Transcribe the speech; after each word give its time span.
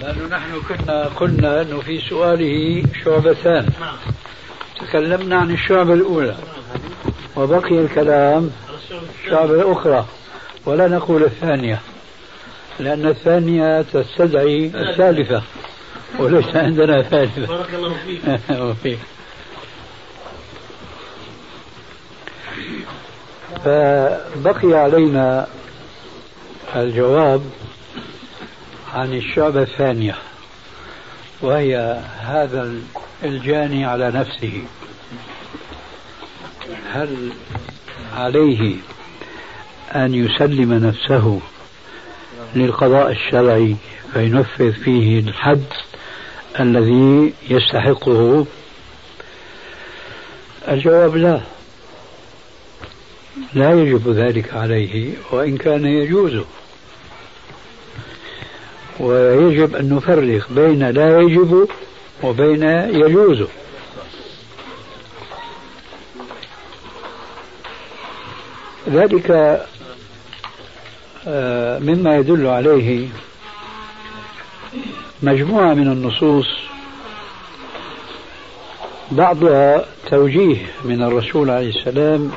لأنه 0.00 0.26
نحن 0.26 0.60
كنا 0.68 1.04
قلنا 1.04 1.62
أنه 1.62 1.80
في 1.80 2.00
سؤاله 2.00 2.82
شعبتان. 3.04 3.68
تكلمنا 4.80 5.36
عن 5.36 5.50
الشعبة 5.50 5.94
الأولى 5.94 6.36
وبقي 7.36 7.80
الكلام 7.80 8.50
الشعبة 9.24 9.54
الأخرى 9.54 10.06
ولا 10.66 10.88
نقول 10.88 11.24
الثانية 11.24 11.80
لأن 12.80 13.06
الثانية 13.06 13.82
تستدعي 13.82 14.66
الثالثة 14.66 15.42
وليس 16.18 16.56
عندنا 16.56 17.02
ثالثة. 17.02 17.46
بارك 17.46 17.74
الله 18.48 18.74
فيك. 18.82 18.98
فبقي 23.64 24.74
علينا 24.74 25.46
الجواب 26.76 27.42
عن 28.94 29.14
الشعبة 29.14 29.62
الثانية 29.62 30.14
وهي 31.42 32.00
هذا 32.20 32.74
الجاني 33.24 33.84
على 33.84 34.10
نفسه. 34.10 34.62
هل 36.92 37.32
عليه 38.16 38.74
أن 39.94 40.14
يسلم 40.14 40.72
نفسه 40.72 41.40
للقضاء 42.54 43.10
الشرعي 43.10 43.76
فينفذ 44.12 44.72
فيه 44.72 45.18
الحد 45.18 45.64
الذي 46.60 47.34
يستحقه؟ 47.50 48.46
الجواب 50.68 51.16
لا. 51.16 51.40
لا 53.54 53.72
يجب 53.72 54.08
ذلك 54.08 54.54
عليه 54.54 55.12
وإن 55.30 55.56
كان 55.56 55.84
يجوز. 55.84 56.44
ويجب 59.00 59.76
أن 59.76 59.94
نفرق 59.94 60.46
بين 60.50 60.90
لا 60.90 61.20
يجب 61.20 61.68
وبين 62.22 62.62
يجوز. 63.02 63.46
ذلك 68.88 69.30
آه، 71.28 71.78
مما 71.78 72.16
يدل 72.16 72.46
عليه 72.46 73.08
مجموعة 75.22 75.74
من 75.74 75.92
النصوص. 75.92 76.46
بعضها 79.10 79.84
توجيه 80.10 80.56
من 80.84 81.02
الرسول 81.02 81.50
عليه 81.50 81.68
السلام 81.68 82.30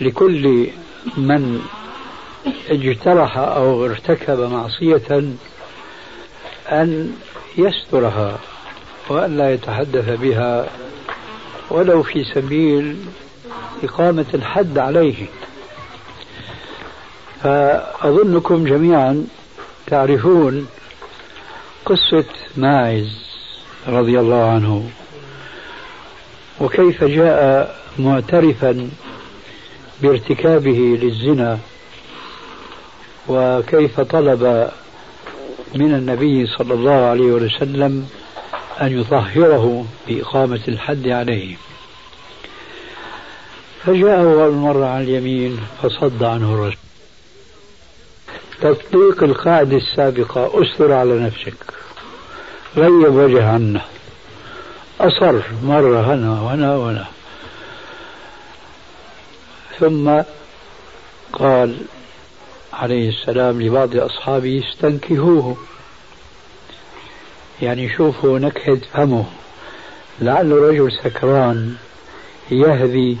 لكل 0.00 0.66
من 1.16 1.60
اجترح 2.70 3.38
أو 3.38 3.84
ارتكب 3.84 4.40
معصية 4.40 5.24
أن 6.68 7.12
يسترها 7.58 8.38
وأن 9.08 9.36
لا 9.36 9.52
يتحدث 9.52 10.20
بها 10.20 10.68
ولو 11.70 12.02
في 12.02 12.24
سبيل 12.24 12.96
إقامة 13.84 14.26
الحد 14.34 14.78
عليه. 14.78 15.26
فأظنكم 17.42 18.64
جميعا 18.64 19.26
تعرفون 19.86 20.66
قصة 21.84 22.24
ماعز 22.56 23.24
رضي 23.88 24.20
الله 24.20 24.50
عنه 24.50 24.90
وكيف 26.60 27.04
جاء 27.04 27.74
معترفا 27.98 28.90
بارتكابه 30.02 30.98
للزنا 31.02 31.58
وكيف 33.28 34.00
طلب 34.00 34.70
من 35.74 35.94
النبي 35.94 36.46
صلى 36.46 36.74
الله 36.74 36.92
عليه 36.92 37.24
وسلم 37.24 38.08
أن 38.80 39.00
يطهره 39.00 39.86
بإقامة 40.08 40.60
الحد 40.68 41.08
عليه. 41.08 41.56
فجاءه 43.84 44.22
أول 44.22 44.52
مرة 44.52 44.86
على 44.86 45.04
اليمين 45.04 45.60
فصد 45.82 46.22
عنه 46.22 46.54
الرجل. 46.54 46.76
تطبيق 48.60 49.22
القاعدة 49.22 49.76
السابقة 49.76 50.62
أستر 50.62 50.92
على 50.92 51.18
نفسك. 51.18 51.54
غيب 52.76 53.14
وجه 53.14 53.48
عنه 53.48 53.80
أصر 55.00 55.42
مرة 55.62 56.14
هنا 56.14 56.40
وهنا 56.42 56.76
وهنا. 56.76 57.06
ثم 59.80 60.22
قال 61.32 61.76
عليه 62.74 63.08
السلام 63.08 63.62
لبعض 63.62 63.96
أصحابه 63.96 64.62
استنكهوه. 64.68 65.56
يعني 67.62 67.88
شوفوا 67.96 68.38
نكهة 68.38 68.78
فمه. 68.94 69.24
لعله 70.20 70.68
رجل 70.68 70.92
سكران 70.92 71.74
يهذي 72.50 73.18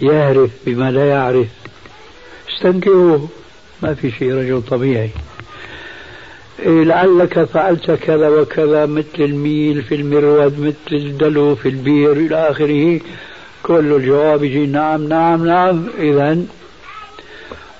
يهرف 0.00 0.50
بما 0.66 0.90
لا 0.90 1.08
يعرف. 1.08 1.46
استنكهوه. 2.54 3.28
ما 3.82 3.94
في 3.94 4.10
شيء 4.10 4.34
رجل 4.34 4.62
طبيعي. 4.62 5.10
إيه 6.58 6.84
لعلك 6.84 7.44
فعلت 7.44 7.90
كذا 7.90 8.28
وكذا 8.28 8.86
مثل 8.86 9.18
الميل 9.18 9.82
في 9.82 9.94
المرود 9.94 10.60
مثل 10.60 10.96
الدلو 10.96 11.54
في 11.54 11.68
البير 11.68 12.12
إلى 12.12 12.50
آخره. 12.50 13.00
كل 13.62 13.92
الجواب 13.92 14.44
يجي 14.44 14.66
نعم 14.66 15.08
نعم 15.08 15.46
نعم. 15.46 15.88
إذا 15.98 16.44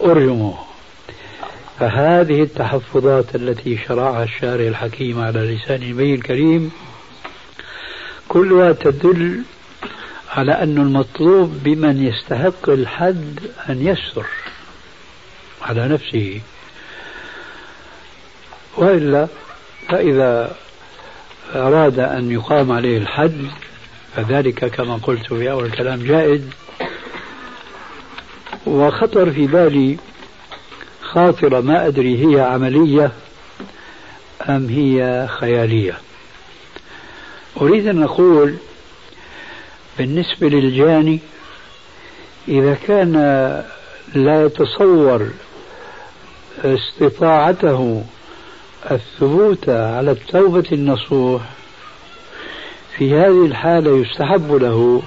أرجموه 0.05 0.59
فهذه 1.81 2.43
التحفظات 2.43 3.35
التي 3.35 3.79
شرعها 3.89 4.25
الشارع 4.25 4.69
الحكيم 4.69 5.21
على 5.21 5.41
لسان 5.41 5.83
النبي 5.83 6.15
الكريم 6.15 6.73
كلها 8.29 8.73
تدل 8.73 9.43
على 10.31 10.53
أن 10.53 10.79
المطلوب 10.79 11.61
بمن 11.65 12.07
يستحق 12.07 12.69
الحد 12.69 13.41
أن 13.69 13.87
يستر 13.87 14.27
على 15.63 15.89
نفسه. 15.89 16.41
وإلا 18.77 19.29
فإذا 19.89 20.57
أراد 21.55 21.99
أن 21.99 22.31
يقام 22.31 22.73
عليه 22.73 22.99
الحد 22.99 23.47
فذلك 24.17 24.65
كما 24.65 24.95
قلت 24.97 25.35
في 25.35 25.51
أول 25.51 25.65
الكلام 25.65 26.03
جائز 26.03 26.43
وخطر 28.67 29.31
في 29.31 29.47
بالي 29.47 29.97
خاطرة 31.03 31.61
ما 31.61 31.87
أدري 31.87 32.27
هي 32.27 32.41
عملية 32.41 33.13
أم 34.49 34.69
هي 34.69 35.29
خيالية. 35.31 35.99
أريد 37.61 37.87
أن 37.87 38.03
أقول 38.03 38.57
بالنسبة 39.99 40.49
للجاني 40.49 41.21
إذا 42.49 42.75
كان 42.75 43.13
لا 44.15 44.45
يتصور 44.45 45.31
استطاعته 46.65 48.05
الثبوت 48.91 49.69
على 49.69 50.11
التوبة 50.11 50.65
النصوح 50.73 51.43
في 52.97 53.15
هذه 53.15 53.47
الحالة 53.47 53.97
يستحب 53.99 54.53
له 54.53 55.03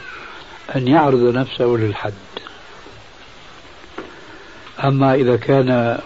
أن 0.76 0.88
يعرض 0.88 1.36
نفسه 1.36 1.66
للحد. 1.66 2.14
أما 4.84 5.14
إذا 5.16 5.36
كان 5.36 6.00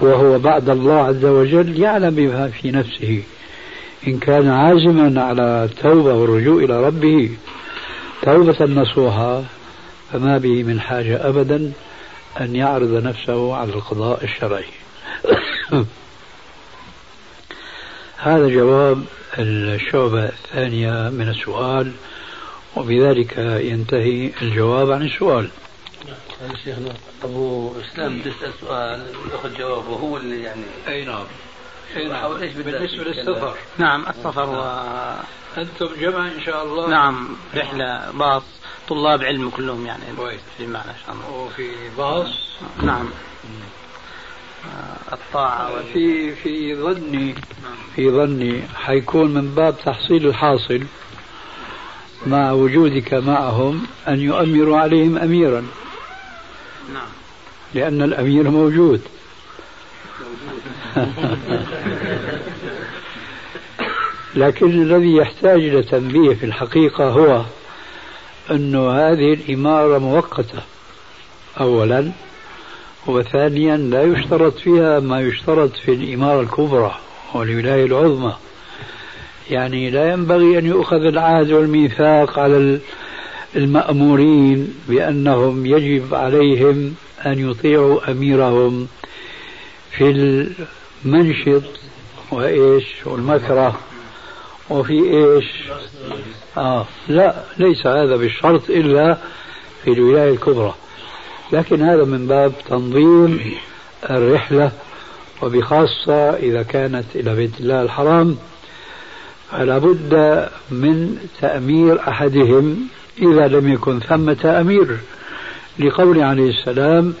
وهو 0.00 0.38
بعد 0.38 0.70
الله 0.70 0.94
عز 0.94 1.24
وجل 1.24 1.80
يعلم 1.80 2.14
بما 2.14 2.48
في 2.48 2.70
نفسه. 2.70 3.22
إن 4.08 4.18
كان 4.18 4.48
عازما 4.48 5.22
على 5.22 5.64
التوبة 5.64 6.14
والرجوع 6.14 6.64
إلى 6.64 6.86
ربه 6.86 7.30
توبة 8.22 8.64
نصوحة 8.64 9.42
فما 10.12 10.38
به 10.38 10.62
من 10.62 10.80
حاجة 10.80 11.28
أبدا 11.28 11.72
أن 12.40 12.56
يعرض 12.56 13.02
نفسه 13.04 13.54
على 13.54 13.72
القضاء 13.72 14.24
الشرعي. 14.24 14.64
هذا 18.16 18.48
جواب 18.48 19.04
الشعبة 19.38 20.24
الثانية 20.24 21.10
من 21.10 21.28
السؤال 21.28 21.92
وبذلك 22.76 23.38
ينتهي 23.38 24.30
الجواب 24.42 24.90
عن 24.90 25.02
السؤال. 25.02 25.48
شيخنا 26.64 26.94
أبو 27.24 27.72
إسلام 27.80 28.18
بيسأل 28.18 28.52
سؤال 28.60 29.06
ياخذ 29.32 29.58
جواب 29.58 29.88
وهو 29.88 30.16
اللي 30.16 30.42
يعني 30.42 30.62
أي 30.88 31.04
نعم. 31.04 31.24
نعم. 31.96 32.32
بالنسبة 32.32 33.04
للسفر. 33.04 33.54
نعم 33.78 34.04
السفر 34.08 34.48
و 34.48 34.62
أنتم 35.60 35.88
جمع 36.00 36.26
إن 36.26 36.40
شاء 36.46 36.64
الله. 36.64 36.88
نعم 36.88 37.28
رحلة 37.56 38.10
باص 38.10 38.42
طلاب 38.88 39.22
علم 39.22 39.50
كلهم 39.50 39.86
يعني. 39.86 40.02
كويس. 40.16 40.40
في 40.58 40.66
معنا 40.66 40.90
إن 40.90 40.96
شاء 41.06 41.14
الله. 41.14 41.30
وفي 41.30 41.70
باص. 41.98 42.28
نعم. 42.82 43.08
الطاعة 45.12 45.70
في 45.92 46.34
في 46.34 46.74
ظني 46.76 47.34
في 47.96 48.10
ظني 48.10 48.62
حيكون 48.74 49.34
من 49.34 49.54
باب 49.54 49.74
تحصيل 49.84 50.26
الحاصل 50.26 50.80
مع 52.26 52.52
وجودك 52.52 53.14
معهم 53.14 53.86
أن 54.08 54.20
يؤمروا 54.20 54.78
عليهم 54.78 55.18
أميرا. 55.18 55.66
نعم. 56.92 57.08
لأن 57.74 58.02
الأمير 58.02 58.50
موجود. 58.50 59.00
لكن 64.36 64.82
الذي 64.82 65.16
يحتاج 65.16 65.60
إلى 65.60 65.82
تنبيه 65.82 66.34
في 66.34 66.46
الحقيقة 66.46 67.08
هو 67.08 67.44
أن 68.50 68.76
هذه 68.76 69.34
الإمارة 69.34 69.98
مؤقتة. 69.98 70.62
أولا 71.60 72.10
وثانيا 73.06 73.76
لا 73.76 74.02
يشترط 74.02 74.58
فيها 74.58 75.00
ما 75.00 75.20
يشترط 75.20 75.76
في 75.76 75.92
الإمارة 75.92 76.40
الكبرى 76.40 76.98
والولاية 77.34 77.84
العظمى. 77.84 78.34
يعني 79.50 79.90
لا 79.90 80.12
ينبغي 80.12 80.58
أن 80.58 80.66
يؤخذ 80.66 81.04
العهد 81.04 81.52
والميثاق 81.52 82.38
على 82.38 82.78
المأمورين 83.56 84.74
بأنهم 84.88 85.66
يجب 85.66 86.14
عليهم 86.14 86.94
أن 87.26 87.50
يطيعوا 87.50 88.10
أميرهم 88.10 88.88
في 89.90 90.10
المنشط 91.04 91.62
وإيش 92.30 92.84
والمكره 93.06 93.78
وفي 94.70 94.92
إيش؟ 94.92 95.44
آه 96.56 96.86
لا 97.08 97.34
ليس 97.58 97.86
هذا 97.86 98.16
بالشرط 98.16 98.70
إلا 98.70 99.18
في 99.84 99.90
الولاية 99.90 100.30
الكبرى. 100.30 100.74
لكن 101.52 101.82
هذا 101.82 102.04
من 102.04 102.26
باب 102.26 102.52
تنظيم 102.68 103.54
الرحلة 104.10 104.72
وبخاصة 105.42 106.30
إذا 106.30 106.62
كانت 106.62 107.04
إلى 107.14 107.34
بيت 107.34 107.60
الله 107.60 107.82
الحرام 107.82 108.36
فلا 109.50 109.78
بد 109.78 110.14
من 110.70 111.18
تأمير 111.40 112.08
أحدهم 112.08 112.88
إذا 113.18 113.48
لم 113.48 113.72
يكن 113.72 114.00
ثمة 114.00 114.60
أمير. 114.60 114.96
لقول 115.78 116.22
عليه 116.22 116.50
السلام 116.50 117.14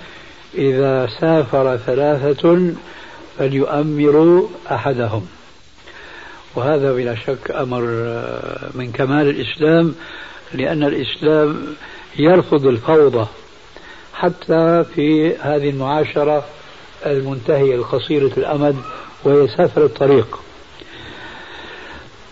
إذا 0.54 1.08
سافر 1.20 1.76
ثلاثة 1.76 2.72
فليؤمروا 3.38 4.48
أحدهم. 4.70 5.26
وهذا 6.54 6.92
بلا 6.92 7.14
شك 7.14 7.50
أمر 7.50 7.82
من 8.74 8.92
كمال 8.92 9.28
الإسلام 9.28 9.94
لأن 10.54 10.82
الإسلام 10.82 11.66
يرفض 12.16 12.66
الفوضى 12.66 13.26
حتى 14.14 14.84
في 14.94 15.36
هذه 15.36 15.70
المعاشرة 15.70 16.44
المنتهية 17.06 17.74
القصيرة 17.74 18.30
الأمد 18.36 18.76
وهي 19.24 19.48
سفر 19.48 19.84
الطريق. 19.84 20.38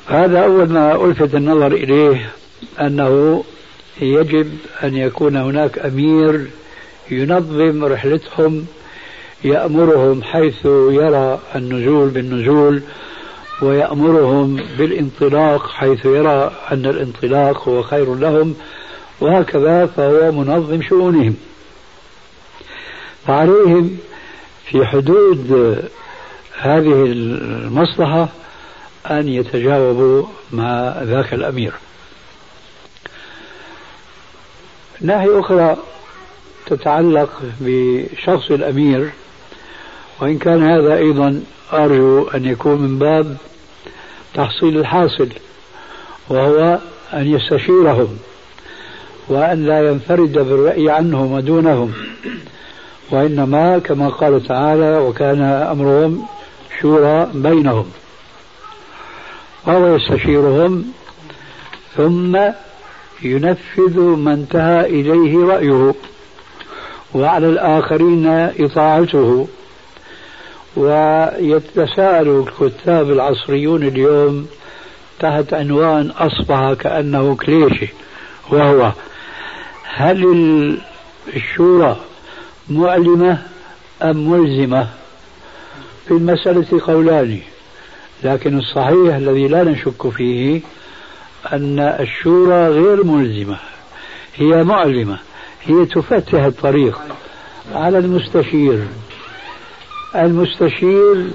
هذا 0.06 0.44
أول 0.44 0.68
ما 0.68 1.04
ألفت 1.04 1.34
النظر 1.34 1.72
إليه 1.72 2.30
أنه 2.80 3.44
يجب 4.00 4.58
أن 4.82 4.96
يكون 4.96 5.36
هناك 5.36 5.78
أمير 5.78 6.46
ينظم 7.10 7.84
رحلتهم 7.84 8.66
يأمرهم 9.44 10.22
حيث 10.22 10.66
يرى 10.66 11.40
النزول 11.56 12.08
بالنزول 12.08 12.82
ويأمرهم 13.62 14.56
بالانطلاق 14.78 15.70
حيث 15.70 16.04
يرى 16.04 16.52
أن 16.72 16.86
الانطلاق 16.86 17.68
هو 17.68 17.82
خير 17.82 18.14
لهم 18.14 18.54
وهكذا 19.20 19.86
فهو 19.86 20.32
منظم 20.32 20.82
شؤونهم. 20.82 21.36
فعليهم 23.26 23.98
في 24.66 24.86
حدود 24.86 25.50
هذه 26.58 27.02
المصلحة 27.06 28.28
أن 29.10 29.28
يتجاوبوا 29.28 30.26
مع 30.52 31.02
ذاك 31.02 31.34
الأمير. 31.34 31.72
ناحية 35.02 35.40
أخرى 35.40 35.76
تتعلق 36.66 37.30
بشخص 37.60 38.50
الأمير 38.50 39.10
وإن 40.20 40.38
كان 40.38 40.62
هذا 40.62 40.96
أيضا 40.96 41.42
أرجو 41.72 42.28
أن 42.28 42.44
يكون 42.44 42.80
من 42.80 42.98
باب 42.98 43.36
تحصيل 44.34 44.78
الحاصل 44.78 45.28
وهو 46.28 46.78
أن 47.12 47.26
يستشيرهم 47.26 48.18
وأن 49.28 49.66
لا 49.66 49.88
ينفرد 49.88 50.32
بالرأي 50.32 50.90
عنهم 50.90 51.32
ودونهم 51.32 51.92
وإنما 53.10 53.78
كما 53.78 54.08
قال 54.08 54.46
تعالى 54.46 54.98
وكان 54.98 55.42
أمرهم 55.42 56.26
شورى 56.80 57.30
بينهم 57.34 57.86
وهو 59.66 59.96
يستشيرهم 59.96 60.92
ثم 61.96 62.38
ينفذ 63.22 64.00
ما 64.00 64.32
انتهى 64.34 64.86
إليه 64.86 65.44
رأيه 65.44 65.94
وعلى 67.14 67.48
الآخرين 67.48 68.26
إطاعته. 68.60 69.48
ويتساءل 70.76 72.44
الكتاب 72.48 73.10
العصريون 73.10 73.82
اليوم 73.82 74.46
تحت 75.20 75.54
عنوان 75.54 76.10
أصبح 76.10 76.72
كأنه 76.72 77.36
كليشي 77.36 77.88
وهو 78.50 78.92
هل 79.84 80.78
الشورى 81.36 81.96
معلمة 82.70 83.38
أم 84.02 84.30
ملزمة؟ 84.30 84.88
في 86.06 86.10
المسألة 86.10 86.80
قولان 86.86 87.38
لكن 88.24 88.58
الصحيح 88.58 89.14
الذي 89.14 89.48
لا 89.48 89.64
نشك 89.64 90.08
فيه 90.08 90.60
أن 91.52 91.78
الشورى 91.78 92.68
غير 92.68 93.04
ملزمة 93.04 93.58
هي 94.36 94.64
معلمة 94.64 95.18
هي 95.62 95.86
تفتح 95.86 96.44
الطريق 96.44 97.00
على 97.74 97.98
المستشير. 97.98 98.86
المستشير 100.14 101.30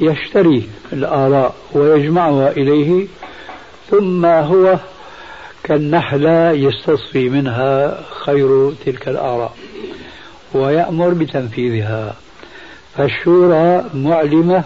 يشتري 0.00 0.68
الآراء 0.92 1.54
ويجمعها 1.72 2.50
إليه 2.50 3.06
ثم 3.90 4.26
هو 4.26 4.78
كالنحلة 5.64 6.50
يستصفي 6.50 7.28
منها 7.28 8.02
خير 8.24 8.72
تلك 8.86 9.08
الآراء 9.08 9.56
ويأمر 10.54 11.08
بتنفيذها. 11.08 12.16
فالشورى 12.96 13.84
معلمة 13.94 14.64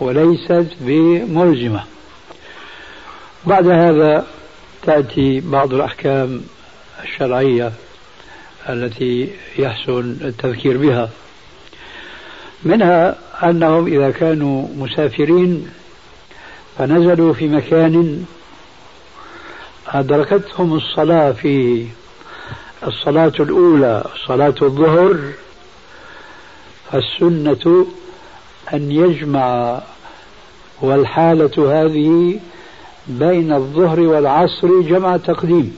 وليست 0.00 0.68
بملزمة. 0.80 1.84
بعد 3.46 3.68
هذا 3.68 4.26
تأتي 4.82 5.40
بعض 5.40 5.74
الأحكام 5.74 6.42
الشرعية 7.02 7.72
التي 8.68 9.30
يحسن 9.58 10.16
التذكير 10.20 10.78
بها. 10.78 11.10
منها 12.62 13.16
أنهم 13.42 13.86
إذا 13.86 14.10
كانوا 14.10 14.68
مسافرين 14.76 15.70
فنزلوا 16.78 17.32
في 17.32 17.48
مكان 17.48 18.24
أدركتهم 19.88 20.74
الصلاة 20.74 21.32
فيه 21.32 21.86
الصلاة 22.86 23.32
الأولى 23.40 24.04
صلاة 24.26 24.54
الظهر 24.62 25.18
فالسنة 26.92 27.86
أن 28.72 28.92
يجمع 28.92 29.80
والحالة 30.80 31.82
هذه 31.82 32.40
بين 33.06 33.52
الظهر 33.52 34.00
والعصر 34.00 34.80
جمع 34.80 35.16
تقديم. 35.16 35.76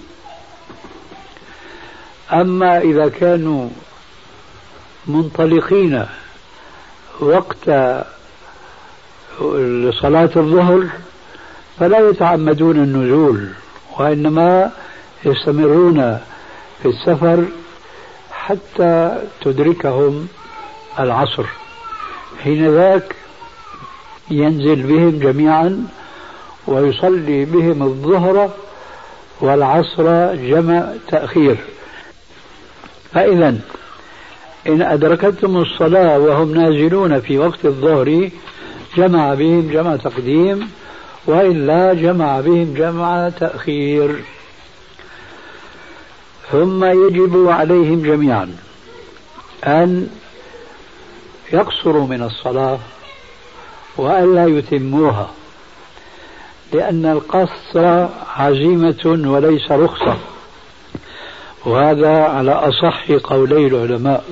أما 2.32 2.78
إذا 2.78 3.08
كانوا 3.08 3.68
منطلقين 5.06 6.06
وقت 7.20 7.64
صلاة 10.00 10.30
الظهر 10.36 10.86
فلا 11.78 12.08
يتعمدون 12.08 12.76
النزول 12.76 13.48
وإنما 13.98 14.70
يستمرون 15.24 16.18
في 16.82 16.88
السفر 16.88 17.44
حتى 18.32 19.22
تدركهم 19.40 20.28
العصر. 20.98 21.46
حين 22.44 22.74
ذاك 22.74 23.16
ينزل 24.30 24.82
بهم 24.82 25.18
جميعا 25.18 25.86
ويصلي 26.66 27.44
بهم 27.44 27.82
الظهر 27.82 28.50
والعصر 29.40 30.34
جمع 30.34 30.92
تأخير. 31.08 31.56
فإذا 33.12 33.58
إن 34.66 34.82
أدركتهم 34.82 35.56
الصلاة 35.56 36.18
وهم 36.18 36.54
نازلون 36.54 37.20
في 37.20 37.38
وقت 37.38 37.64
الظهر 37.64 38.30
جمع 38.96 39.34
بهم 39.34 39.68
جمع 39.72 39.96
تقديم 39.96 40.70
وإلا 41.26 41.94
جمع 41.94 42.40
بهم 42.40 42.74
جمع 42.74 43.28
تأخير. 43.28 44.24
ثم 46.52 46.84
يجب 46.84 47.48
عليهم 47.48 48.02
جميعا 48.02 48.56
أن 49.64 50.08
يقصروا 51.52 52.06
من 52.06 52.22
الصلاة 52.22 52.78
وألا 53.96 54.46
يتموها. 54.46 55.30
لأن 56.72 57.06
القصر 57.06 58.08
عزيمة 58.36 59.22
وليس 59.26 59.72
رخصة. 59.72 60.16
وهذا 61.64 62.22
على 62.22 62.52
أصح 62.52 63.12
قولي 63.12 63.66
العلماء. 63.66 64.24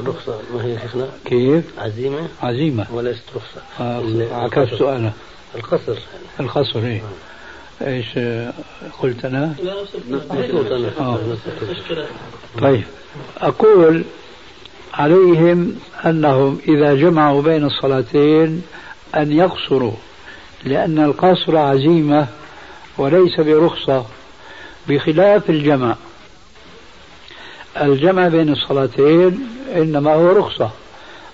الرخصة 0.00 0.38
ما 0.54 0.64
هي 0.64 0.78
شيخنا؟ 0.78 1.08
كيف؟ 1.24 1.64
عزيمة 1.78 2.28
عزيمة. 2.42 2.86
وليست 2.92 3.22
رخصة. 3.36 3.62
آه 3.80 4.02
عكست 4.44 4.82
أنا. 4.82 5.12
القصر. 5.54 5.98
القصر 6.40 6.78
إيه. 6.78 7.02
إيش 7.82 8.18
قلت 9.00 9.24
أنا؟ 9.24 9.54
آه. 11.00 11.18
طيب. 12.60 12.84
أقول 13.40 14.04
عليهم 14.94 15.74
أنهم 16.06 16.58
إذا 16.68 16.94
جمعوا 16.94 17.42
بين 17.42 17.64
الصلاتين 17.64 18.62
أن 19.16 19.32
يقصروا. 19.32 19.92
لأن 20.64 20.98
القصر 20.98 21.56
عزيمة 21.56 22.26
وليس 22.98 23.40
برخصة 23.40 24.04
بخلاف 24.88 25.50
الجمع. 25.50 25.96
الجمع 27.80 28.28
بين 28.28 28.48
الصلاتين 28.48 29.46
إنما 29.76 30.14
هو 30.14 30.32
رخصة 30.32 30.70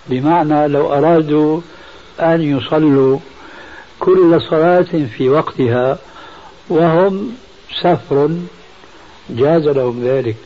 بمعنى 0.06 0.68
لو 0.68 0.92
أرادوا 0.92 1.60
أن 2.20 2.42
يصلوا 2.42 3.18
كل 4.00 4.40
صلاة 4.50 5.06
في 5.16 5.28
وقتها 5.28 5.98
وهم 6.68 7.32
سفر 7.82 8.30
جاز 9.30 9.68
لهم 9.68 10.04
ذلك. 10.04 10.36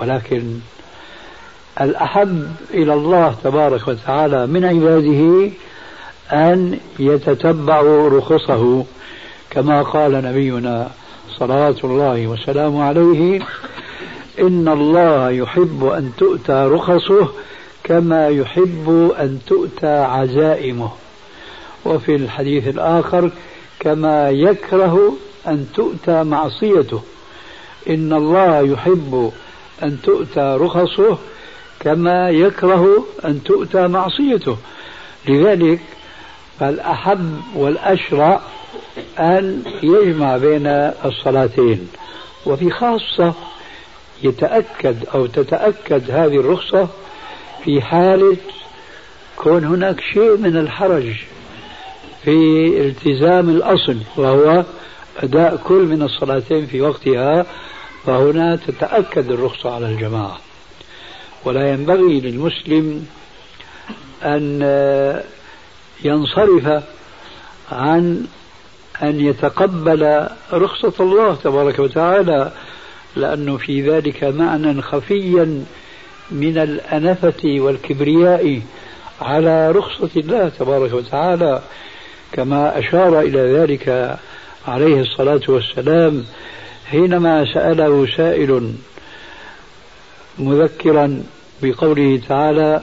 ولكن 0.00 0.58
الأحب 1.80 2.52
إلى 2.74 2.94
الله 2.94 3.34
تبارك 3.44 3.88
وتعالى 3.88 4.46
من 4.46 4.64
عباده 4.64 5.50
أن 6.32 6.78
يتتبعوا 6.98 8.08
رخصه 8.08 8.84
كما 9.50 9.82
قال 9.82 10.12
نبينا 10.12 10.90
صلوات 11.38 11.84
الله 11.84 12.26
وسلامه 12.26 12.84
عليه 12.84 13.40
إن 14.40 14.68
الله 14.68 15.30
يحب 15.30 15.84
أن 15.84 16.12
تؤتى 16.18 16.52
رخصه 16.52 17.28
كما 17.84 18.28
يحب 18.28 19.12
أن 19.18 19.38
تؤتى 19.46 19.86
عزائمه. 19.86 20.90
وفي 21.84 22.14
الحديث 22.14 22.68
الآخر 22.68 23.30
كما 23.80 24.30
يكره 24.30 25.16
أن 25.46 25.66
تؤتى 25.74 26.24
معصيته. 26.24 27.02
إن 27.88 28.12
الله 28.12 28.60
يحب 28.60 29.32
أن 29.82 29.98
تؤتى 30.02 30.56
رخصه 30.60 31.18
كما 31.80 32.30
يكره 32.30 33.04
أن 33.24 33.42
تؤتى 33.44 33.86
معصيته. 33.88 34.56
لذلك 35.28 35.80
فالأحب 36.60 37.40
والأشرع 37.54 38.40
أن 39.18 39.62
يجمع 39.82 40.36
بين 40.36 40.66
الصلاتين 41.04 41.88
وفي 42.46 42.70
خاصة 42.70 43.34
يتأكد 44.22 44.96
أو 45.14 45.26
تتأكد 45.26 46.10
هذه 46.10 46.36
الرخصة 46.36 46.88
في 47.64 47.82
حالة 47.82 48.36
كون 49.36 49.64
هناك 49.64 50.00
شيء 50.00 50.36
من 50.36 50.56
الحرج 50.56 51.12
في 52.24 52.68
التزام 52.80 53.48
الأصل 53.50 53.96
وهو 54.16 54.64
أداء 55.18 55.56
كل 55.56 55.82
من 55.82 56.02
الصلاتين 56.02 56.66
في 56.66 56.80
وقتها 56.80 57.46
فهنا 58.06 58.56
تتأكد 58.56 59.30
الرخصة 59.30 59.74
على 59.74 59.86
الجماعة. 59.86 60.38
ولا 61.44 61.72
ينبغي 61.72 62.20
للمسلم 62.20 63.06
أن 64.24 64.62
ينصرف 66.04 66.82
عن 67.72 68.26
أن 69.02 69.20
يتقبل 69.20 70.28
رخصة 70.52 70.92
الله 71.00 71.34
تبارك 71.34 71.78
وتعالى 71.78 72.52
لأنه 73.16 73.56
في 73.56 73.90
ذلك 73.90 74.24
معنى 74.24 74.82
خفيا 74.82 75.64
من 76.30 76.58
الأنفة 76.58 77.42
والكبرياء 77.44 78.60
على 79.20 79.70
رخصة 79.70 80.10
الله 80.16 80.48
تبارك 80.48 80.92
وتعالى. 80.92 81.62
كما 82.32 82.78
أشار 82.78 83.20
إلى 83.20 83.38
ذلك 83.38 84.18
عليه 84.68 85.00
الصلاة 85.00 85.40
والسلام 85.48 86.24
حينما 86.86 87.54
سأله 87.54 88.06
سائل 88.16 88.72
مذكرا 90.38 91.22
بقوله 91.62 92.20
تعالى 92.28 92.80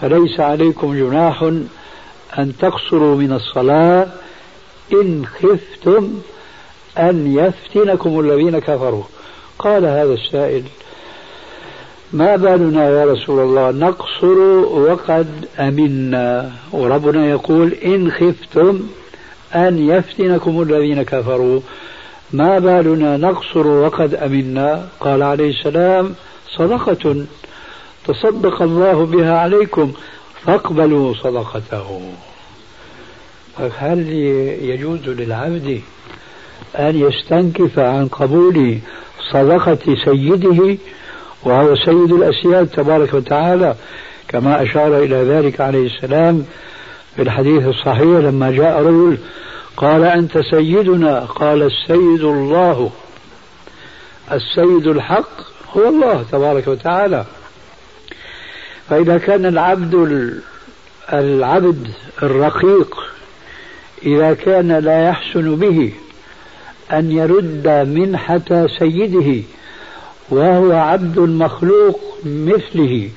فليس 0.00 0.40
عليكم 0.40 0.94
جناح 0.94 1.52
أن 2.38 2.52
تقصروا 2.60 3.16
من 3.16 3.32
الصلاة 3.32 4.06
إن 4.92 5.26
خفتم 5.26 6.08
أن 6.98 7.36
يفتنكم 7.36 8.20
الذين 8.20 8.58
كفروا. 8.58 9.04
قال 9.58 9.84
هذا 9.84 10.12
السائل 10.12 10.62
ما 12.12 12.36
بالنا 12.36 12.88
يا 12.88 13.04
رسول 13.04 13.40
الله 13.40 13.70
نقصر 13.70 14.38
وقد 14.68 15.28
أمنا. 15.58 16.50
وربنا 16.72 17.30
يقول 17.30 17.72
إن 17.72 18.10
خفتم 18.10 18.80
أن 19.54 19.88
يفتنكم 19.88 20.62
الذين 20.62 21.02
كفروا. 21.02 21.60
ما 22.32 22.58
بالنا 22.58 23.16
نقصر 23.16 23.66
وقد 23.66 24.14
أمنا. 24.14 24.88
قال 25.00 25.22
عليه 25.22 25.50
السلام 25.50 26.14
صدقة 26.48 27.24
تصدق 28.06 28.62
الله 28.62 29.06
بها 29.06 29.38
عليكم. 29.38 29.92
فاقبلوا 30.46 31.14
صدقته. 31.14 32.12
هل 33.78 34.08
يجوز 34.62 35.08
للعبد 35.08 35.80
أن 36.76 36.96
يستنكف 36.96 37.78
عن 37.78 38.08
قبول 38.08 38.78
صدقة 39.32 39.96
سيده 40.04 40.78
وهو 41.42 41.76
سيد 41.76 42.12
الأسياد 42.12 42.66
تبارك 42.66 43.14
وتعالى؟ 43.14 43.74
كما 44.28 44.62
أشار 44.62 44.98
إلى 44.98 45.16
ذلك 45.16 45.60
عليه 45.60 45.86
السلام 45.86 46.46
في 47.16 47.22
الحديث 47.22 47.66
الصحيح 47.66 48.02
لما 48.02 48.50
جاء 48.50 48.82
رجل 48.82 49.18
قال 49.76 50.04
أنت 50.04 50.38
سيدنا. 50.38 51.20
قال 51.20 51.62
السيد 51.62 52.24
الله. 52.24 52.90
السيد 54.32 54.86
الحق 54.86 55.40
هو 55.76 55.88
الله 55.88 56.24
تبارك 56.32 56.68
وتعالى. 56.68 57.24
فإذا 58.88 59.18
كان 59.18 59.46
العبد 59.46 59.94
العبد 61.12 61.88
الرقيق 62.22 62.96
إذا 64.06 64.34
كان 64.34 64.72
لا 64.72 65.08
يحسن 65.08 65.56
به 65.56 65.92
أن 66.92 67.12
يرد 67.12 67.68
منحة 67.68 68.66
سيده 68.78 69.42
وهو 70.30 70.72
عبد 70.72 71.18
مخلوق 71.18 72.00
مثله 72.24 73.08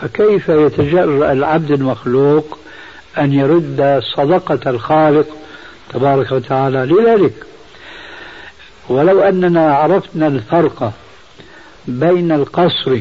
فكيف 0.00 0.48
يتجرأ 0.48 1.32
العبد 1.32 1.70
المخلوق 1.70 2.58
أن 3.18 3.32
يرد 3.32 4.02
صدقة 4.16 4.70
الخالق 4.70 5.26
تبارك 5.92 6.32
وتعالى 6.32 6.78
لذلك؟ 6.78 7.32
ولو 8.88 9.20
أننا 9.20 9.74
عرفنا 9.74 10.26
الفرق 10.26 10.92
بين 11.86 12.32
القصر 12.32 12.98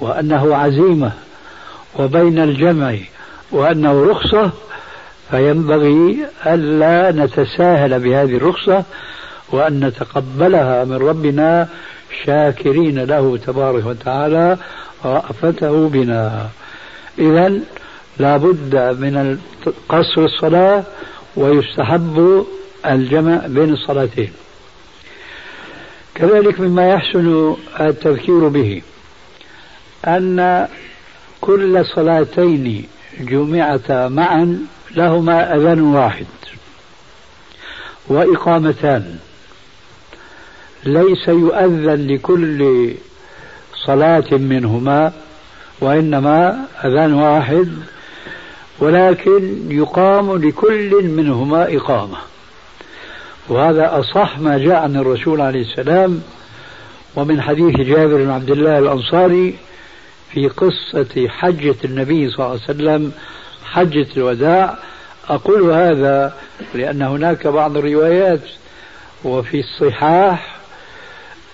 وأنه 0.00 0.56
عزيمة 0.56 1.12
وبين 1.98 2.38
الجمع 2.38 2.96
وأنه 3.50 4.04
رخصة 4.04 4.50
فينبغي 5.30 6.16
ألا 6.46 7.24
نتساهل 7.24 8.00
بهذه 8.00 8.36
الرخصة 8.36 8.84
وأن 9.50 9.84
نتقبلها 9.84 10.84
من 10.84 10.96
ربنا 10.96 11.68
شاكرين 12.24 12.98
له 12.98 13.36
تبارك 13.46 13.86
وتعالى 13.86 14.56
رأفته 15.04 15.88
بنا. 15.88 16.48
إذا 17.18 17.52
لا 18.18 18.36
بد 18.36 18.74
من 18.76 19.38
قصر 19.88 20.24
الصلاة 20.24 20.84
ويستحب 21.36 22.46
الجمع 22.86 23.46
بين 23.46 23.72
الصلاتين. 23.72 24.32
كذلك 26.14 26.60
مما 26.60 26.88
يحسن 26.88 27.56
التذكير 27.80 28.48
به 28.48 28.82
أن 30.04 30.68
كل 31.40 31.86
صلاتين 31.86 32.86
جمعتا 33.20 34.08
معا 34.08 34.58
لهما 34.96 35.56
أذان 35.56 35.80
واحد. 35.80 36.26
وإقامتان. 38.08 39.18
ليس 40.84 41.28
يؤذن 41.28 42.06
لكل 42.06 42.90
صلاة 43.86 44.32
منهما 44.32 45.12
وإنما 45.80 46.64
أذان 46.84 47.14
واحد 47.14 47.68
ولكن 48.78 49.58
يقام 49.70 50.36
لكل 50.36 51.04
منهما 51.04 51.76
إقامة. 51.76 52.18
وهذا 53.48 53.98
أصح 53.98 54.38
ما 54.38 54.58
جاء 54.58 54.76
عن 54.76 54.96
الرسول 54.96 55.40
عليه 55.40 55.60
السلام 55.60 56.22
ومن 57.16 57.42
حديث 57.42 57.76
جابر 57.76 58.16
بن 58.16 58.30
عبد 58.30 58.50
الله 58.50 58.78
الأنصاري 58.78 59.54
في 60.30 60.48
قصة 60.48 61.28
حجة 61.28 61.74
النبي 61.84 62.30
صلى 62.30 62.46
الله 62.46 62.50
عليه 62.50 62.62
وسلم 62.62 63.12
حجة 63.64 64.06
الوداع. 64.16 64.78
أقول 65.28 65.70
هذا 65.70 66.34
لأن 66.74 67.02
هناك 67.02 67.46
بعض 67.46 67.76
الروايات 67.76 68.40
وفي 69.24 69.60
الصحاح 69.60 70.56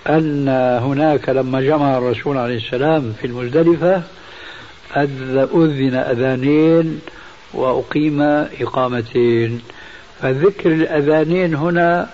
أن 0.09 0.49
هناك 0.83 1.29
لما 1.29 1.61
جمع 1.61 1.97
الرسول 1.97 2.37
عليه 2.37 2.57
السلام 2.57 3.13
في 3.21 3.27
المزدلفة 3.27 4.03
أذن 4.97 5.95
أذانين 5.95 7.01
وأقيم 7.53 8.21
إقامتين. 8.61 9.61
فذكر 10.21 10.71
الأذانين 10.71 11.55
هنا 11.55 12.09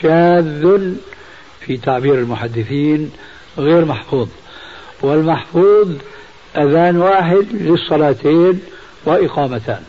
شاذ 0.00 0.94
في 1.60 1.76
تعبير 1.76 2.14
المحدثين 2.14 3.10
غير 3.58 3.84
محفوظ. 3.84 4.28
والمحفوظ 5.02 5.88
أذان 6.56 6.96
واحد 6.96 7.46
للصلاتين 7.52 8.60
وإقامتان. 9.04 9.82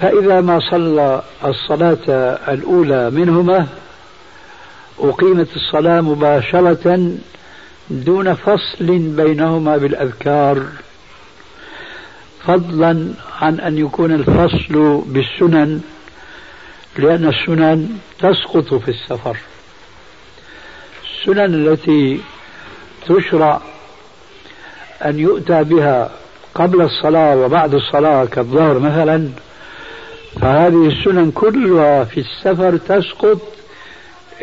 فإذا 0.00 0.40
ما 0.40 0.60
صلى 0.70 1.22
الصلاة 1.44 1.98
الأولى 2.48 3.10
منهما 3.10 3.66
أقيمت 4.98 5.48
الصلاة 5.56 6.00
مباشرة 6.00 7.16
دون 7.90 8.34
فصل 8.34 8.98
بينهما 8.98 9.76
بالأذكار 9.76 10.66
فضلا 12.46 13.08
عن 13.40 13.60
أن 13.60 13.78
يكون 13.78 14.12
الفصل 14.12 15.02
بالسنن 15.06 15.80
لأن 16.98 17.28
السنن 17.28 17.98
تسقط 18.18 18.74
في 18.74 18.88
السفر. 18.88 19.36
السنن 21.04 21.54
التي 21.54 22.20
تشرع 23.06 23.60
أن 25.04 25.18
يؤتى 25.18 25.64
بها 25.64 26.10
قبل 26.54 26.82
الصلاة 26.82 27.36
وبعد 27.36 27.74
الصلاة 27.74 28.24
كالظهر 28.24 28.78
مثلا 28.78 29.28
فهذه 30.40 30.86
السنن 30.86 31.30
كلها 31.30 32.04
في 32.04 32.20
السفر 32.20 32.76
تسقط 32.76 33.40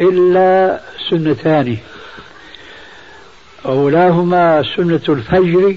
إلا 0.02 0.82
سنتان. 1.10 1.78
أولاهما 3.66 4.64
سنة 4.76 5.02
الفجر 5.10 5.76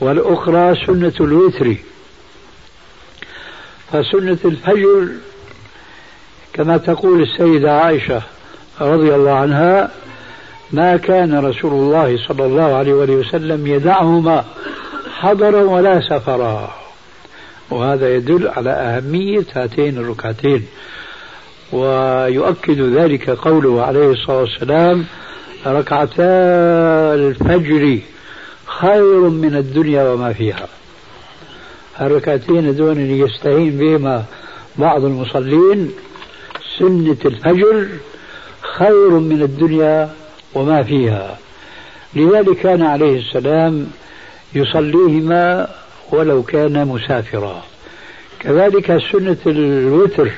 والأخرى 0.00 0.86
سنة 0.86 1.12
الوتر. 1.20 1.76
فسنة 3.92 4.38
الفجر 4.44 5.08
كما 6.52 6.76
تقول 6.76 7.22
السيدة 7.22 7.80
عائشة 7.80 8.22
رضي 8.80 9.14
الله 9.14 9.32
عنها 9.32 9.90
ما 10.72 10.96
كان 10.96 11.44
رسول 11.44 11.72
الله 11.72 12.18
صلى 12.28 12.46
الله 12.46 12.74
عليه 12.74 12.92
وسلم 12.92 13.66
يدعهما 13.66 14.44
حضرا 15.18 15.62
ولا 15.62 16.00
سفرا. 16.00 16.74
وهذا 17.70 18.14
يدل 18.14 18.48
على 18.48 18.70
أهمية 18.70 19.44
هاتين 19.54 19.98
الركعتين. 19.98 20.66
ويؤكد 21.72 22.80
ذلك 22.80 23.30
قوله 23.30 23.82
عليه 23.82 24.10
الصلاة 24.10 24.40
والسلام 24.40 25.04
ركعتا 25.66 26.24
الفجر 27.14 27.98
خير 28.66 29.20
من 29.28 29.56
الدنيا 29.56 30.10
وما 30.10 30.32
فيها. 30.32 30.68
الركعتين 32.00 32.76
دون 32.76 33.00
يستهين 33.00 33.78
بهما 33.78 34.24
بعض 34.78 35.04
المصلين 35.04 35.92
سنة 36.78 37.16
الفجر 37.24 37.86
خير 38.76 39.10
من 39.10 39.42
الدنيا 39.42 40.10
وما 40.56 40.82
فيها. 40.82 41.38
لذلك 42.14 42.56
كان 42.56 42.82
عليه 42.82 43.18
السلام 43.18 43.86
يصليهما 44.54 45.68
ولو 46.12 46.42
كان 46.42 46.88
مسافرا. 46.88 47.62
كذلك 48.40 48.98
سنة 49.12 49.36
الوتر. 49.46 50.30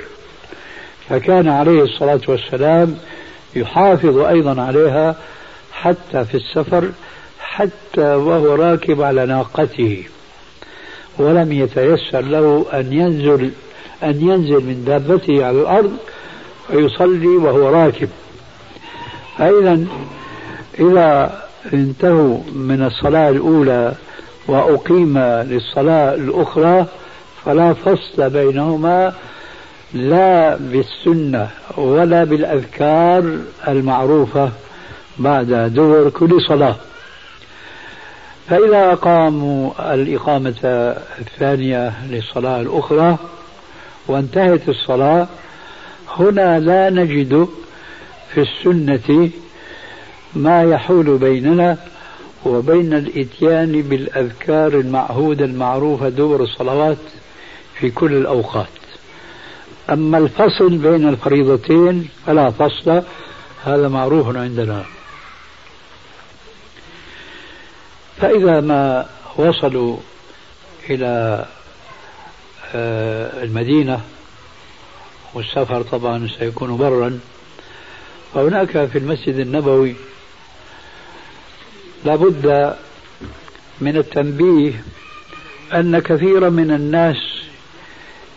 فكان 1.08 1.48
عليه 1.48 1.82
الصلاة 1.82 2.20
والسلام 2.28 2.98
يحافظ 3.56 4.18
أيضا 4.18 4.62
عليها 4.62 5.16
حتى 5.72 6.24
في 6.24 6.34
السفر 6.34 6.90
حتى 7.40 8.14
وهو 8.14 8.54
راكب 8.54 9.02
على 9.02 9.26
ناقته. 9.26 10.04
ولم 11.18 11.52
يتيسر 11.52 12.20
له 12.20 12.66
أن 12.72 12.92
ينزل 12.92 13.50
أن 14.02 14.20
ينزل 14.20 14.64
من 14.64 14.84
دابته 14.86 15.44
على 15.44 15.60
الأرض 15.60 15.96
ويصلي 16.74 17.26
وهو 17.26 17.68
راكب. 17.68 18.08
فإذا 19.38 19.84
إذا 20.80 21.42
انتهوا 21.72 22.38
من 22.52 22.82
الصلاة 22.82 23.28
الأولى 23.28 23.94
وأقيم 24.48 25.18
للصلاة 25.18 26.14
الأخرى 26.14 26.86
فلا 27.44 27.72
فصل 27.72 28.30
بينهما 28.30 29.12
لا 29.94 30.56
بالسنة 30.56 31.48
ولا 31.76 32.24
بالأذكار 32.24 33.38
المعروفة 33.68 34.50
بعد 35.18 35.72
دور 35.74 36.10
كل 36.10 36.40
صلاة. 36.48 36.76
فإذا 38.48 38.92
أقاموا 38.92 39.94
الإقامة 39.94 40.54
الثانية 41.18 41.92
للصلاة 42.10 42.60
الأخرى 42.60 43.16
وانتهت 44.08 44.68
الصلاة 44.68 45.26
هنا 46.16 46.58
لا 46.60 46.90
نجد 46.90 47.48
في 48.34 48.40
السنة 48.40 49.30
ما 50.34 50.62
يحول 50.62 51.18
بيننا 51.18 51.78
وبين 52.44 52.94
الإتيان 52.94 53.82
بالأذكار 53.82 54.74
المعهودة 54.74 55.44
المعروفة 55.44 56.08
دور 56.08 56.42
الصلوات 56.42 56.98
في 57.74 57.90
كل 57.90 58.12
الأوقات. 58.12 58.66
أما 59.90 60.18
الفصل 60.18 60.76
بين 60.78 61.08
الفريضتين 61.08 62.08
فلا 62.26 62.50
فصل 62.50 63.02
هذا 63.64 63.88
معروف 63.88 64.36
عندنا. 64.36 64.84
فإذا 68.20 68.60
ما 68.60 69.06
وصلوا 69.36 69.96
إلى 70.90 71.46
آه، 72.74 73.42
المدينة 73.44 74.00
والسفر 75.34 75.82
طبعا 75.82 76.28
سيكون 76.38 76.76
برا 76.76 77.20
فهناك 78.34 78.86
في 78.86 78.98
المسجد 78.98 79.34
النبوي 79.34 79.94
لابد 82.04 82.74
من 83.80 83.96
التنبيه 83.96 84.72
أن 85.74 85.98
كثيرا 85.98 86.48
من 86.48 86.70
الناس 86.70 87.16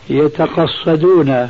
يتقصدون 0.10 1.50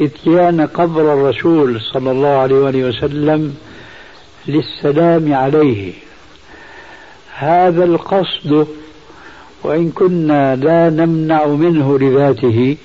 إتيان 0.00 0.66
قبر 0.66 1.12
الرسول 1.12 1.80
صلى 1.80 2.10
الله 2.10 2.28
عليه 2.28 2.84
وسلم 2.84 3.56
للسلام 4.46 5.34
عليه. 5.34 5.92
هذا 7.34 7.84
القصد 7.84 8.66
وإن 9.62 9.90
كنا 9.90 10.56
لا 10.56 10.90
نمنع 10.90 11.46
منه 11.46 11.98
لذاته 11.98 12.76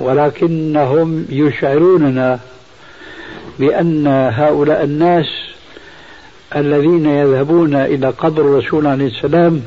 ولكنهم 0.00 1.26
يشعروننا 1.30 2.40
بأن 3.58 4.06
هؤلاء 4.32 4.84
الناس 4.84 5.26
الذين 6.56 7.06
يذهبون 7.06 7.74
إلى 7.74 8.08
قبر 8.08 8.42
الرسول 8.42 8.86
عليه 8.86 9.06
السلام 9.06 9.62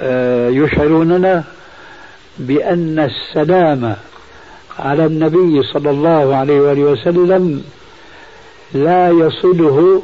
آه، 0.00 0.48
يشعروننا 0.48 1.44
بأن 2.38 2.98
السلام 2.98 3.96
على 4.78 5.06
النبي 5.06 5.62
صلى 5.62 5.90
الله 5.90 6.36
عليه 6.36 6.60
وآله 6.60 6.82
وسلم 6.82 7.64
لا 8.74 9.10
يصله 9.10 10.02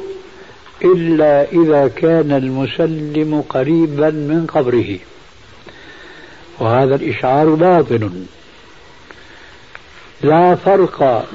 إلا 0.83 1.51
إذا 1.51 1.87
كان 1.87 2.31
المسلم 2.31 3.43
قريبا 3.49 4.09
من 4.09 4.47
قبره. 4.53 4.97
وهذا 6.59 6.95
الإشعار 6.95 7.49
باطل. 7.49 8.09
لا 10.23 10.55
فرق 10.55 11.25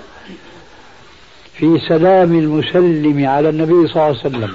في 1.54 1.78
سلام 1.88 2.38
المسلم 2.38 3.26
على 3.26 3.48
النبي 3.48 3.88
صلى 3.88 3.96
الله 3.96 4.02
عليه 4.02 4.18
وسلم 4.18 4.50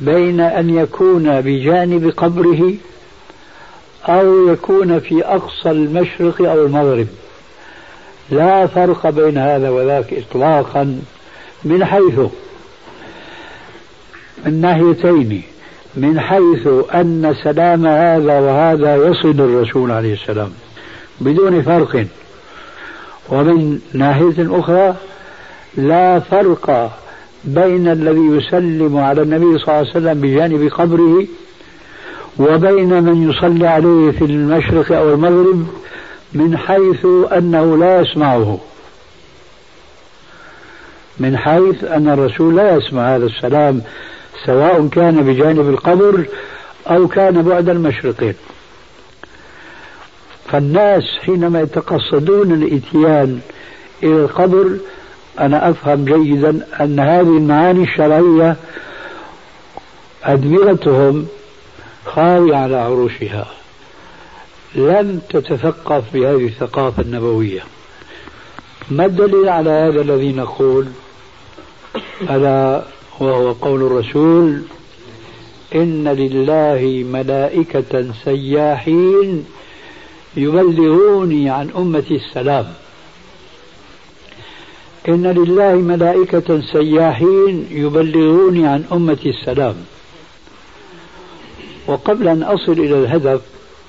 بين 0.00 0.40
أن 0.40 0.70
يكون 0.70 1.40
بجانب 1.40 2.12
قبره 2.16 2.74
أو 4.08 4.48
يكون 4.48 5.00
في 5.00 5.24
أقصى 5.24 5.70
المشرق 5.70 6.42
أو 6.42 6.66
المغرب. 6.66 7.06
لا 8.30 8.66
فرق 8.66 9.10
بين 9.10 9.38
هذا 9.38 9.70
وذاك 9.70 10.14
إطلاقا 10.14 11.00
من 11.64 11.84
حيث 11.84 12.20
من 14.46 14.60
ناحيتين 14.60 15.42
من 15.96 16.20
حيث 16.20 16.68
أن 16.94 17.36
سلام 17.44 17.86
هذا 17.86 18.40
وهذا 18.40 18.96
يصل 18.96 19.30
الرسول 19.30 19.90
عليه 19.90 20.12
السلام 20.12 20.50
بدون 21.20 21.62
فرق 21.62 22.06
ومن 23.28 23.80
ناحية 23.92 24.60
أخرى 24.60 24.96
لا 25.76 26.20
فرق 26.20 26.92
بين 27.44 27.88
الذي 27.88 28.26
يسلم 28.36 28.96
على 28.96 29.22
النبي 29.22 29.58
صلى 29.58 29.64
الله 29.68 29.72
عليه 29.72 29.90
وسلم 29.90 30.20
بجانب 30.20 30.70
قبره 30.72 31.26
وبين 32.38 33.02
من 33.02 33.30
يصلي 33.30 33.66
عليه 33.66 34.10
في 34.10 34.24
المشرق 34.24 34.92
أو 34.96 35.14
المغرب 35.14 35.66
من 36.32 36.56
حيث 36.56 37.06
أنه 37.36 37.76
لا 37.76 38.00
يسمعه. 38.00 38.58
من 41.20 41.36
حيث 41.36 41.84
أن 41.84 42.08
الرسول 42.08 42.56
لا 42.56 42.76
يسمع 42.76 43.16
هذا 43.16 43.26
السلام 43.26 43.82
سواء 44.46 44.88
كان 44.88 45.22
بجانب 45.22 45.68
القبر 45.68 46.26
أو 46.86 47.08
كان 47.08 47.42
بعد 47.42 47.68
المشرقين 47.68 48.34
فالناس 50.52 51.04
حينما 51.20 51.60
يتقصدون 51.60 52.52
الإتيان 52.52 53.40
إلى 54.02 54.20
القبر 54.24 54.76
أنا 55.40 55.70
أفهم 55.70 56.04
جيدا 56.04 56.66
أن 56.80 57.00
هذه 57.00 57.20
المعاني 57.20 57.82
الشرعية 57.82 58.56
أدمغتهم 60.24 61.26
خاوية 62.06 62.56
على 62.56 62.76
عروشها. 62.76 63.46
لم 64.74 65.20
تتثقف 65.30 66.04
بهذه 66.14 66.46
الثقافة 66.46 67.02
النبوية. 67.02 67.60
ما 68.90 69.04
الدليل 69.04 69.48
على 69.48 69.70
هذا 69.70 70.00
الذي 70.00 70.32
نقول؟ 70.32 70.86
ألا 72.30 72.82
وهو 73.20 73.52
قول 73.52 73.82
الرسول 73.82 74.62
إن 75.74 76.08
لله 76.08 77.04
ملائكة 77.12 78.12
سياحين 78.24 79.46
يبلغوني 80.36 81.50
عن 81.50 81.70
أمتي 81.76 82.14
السلام. 82.14 82.66
إن 85.08 85.26
لله 85.26 85.74
ملائكة 85.74 86.60
سياحين 86.72 87.66
يبلغوني 87.70 88.66
عن 88.66 88.84
أمتي 88.92 89.28
السلام. 89.28 89.74
وقبل 91.86 92.28
أن 92.28 92.42
أصل 92.42 92.72
إلى 92.72 92.98
الهدف 92.98 93.40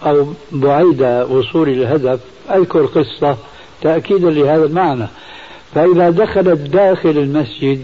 أو 0.06 0.28
بعيد 0.52 1.04
وصول 1.04 1.70
الهدف 1.70 2.20
أذكر 2.50 2.86
قصة 2.86 3.38
تأكيدا 3.82 4.30
لهذا 4.30 4.66
المعنى. 4.66 5.08
فإذا 5.76 6.10
دخلت 6.10 6.60
داخل 6.60 7.10
المسجد 7.10 7.82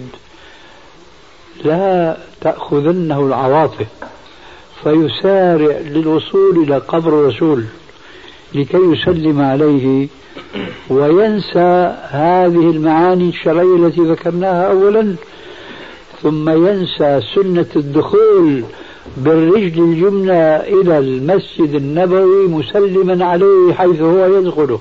لا 1.63 2.17
تأخذنه 2.41 3.19
العواطف 3.19 3.88
فيسارع 4.84 5.78
للوصول 5.78 6.63
إلى 6.63 6.78
قبر 6.78 7.10
الرسول. 7.10 7.65
لكي 8.56 8.78
يسلم 8.78 9.41
عليه 9.41 10.08
وينسى 10.89 11.96
هذه 12.10 12.72
المعاني 12.72 13.30
الشرعية 13.30 13.76
التي 13.76 14.02
ذكرناها 14.02 14.68
أولا 14.72 15.15
ثم 16.22 16.50
ينسى 16.50 17.22
سنة 17.36 17.65
الدخول 17.76 18.63
بالرجل 19.18 19.84
اليمنى 19.84 20.56
إلى 20.56 21.00
المسجد 21.00 21.76
النبوي 21.76 22.48
مسلما 22.48 23.26
عليه 23.26 23.74
حيث 23.74 24.02
هو 24.02 24.26
يدخله. 24.26 24.80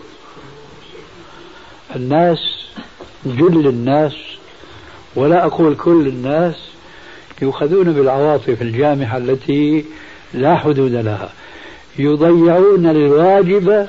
الناس 1.97 2.39
جل 3.27 3.69
الناس 3.69 4.13
ولا 5.17 5.47
أقول 5.47 5.75
كل 5.75 6.07
الناس 6.07 6.55
يؤخذون 7.43 7.93
بالعواطف 7.93 8.63
الجامحة 8.63 9.17
التي 9.19 9.85
لا 10.35 10.57
حدود 10.57 10.93
لها. 10.93 11.33
يضيعون 11.99 12.87
الواجب 12.87 13.87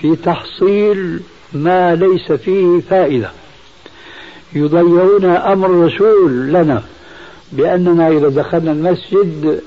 في 0.00 0.16
تحصيل 0.16 1.20
ما 1.52 1.94
ليس 1.94 2.32
فيه 2.32 2.80
فائدة. 2.90 3.30
يضيعون 4.52 5.24
أمر 5.24 5.66
الرسول 5.66 6.52
لنا 6.52 6.82
بأننا 7.52 8.08
إذا 8.08 8.28
دخلنا 8.28 8.72
المسجد 8.72 9.60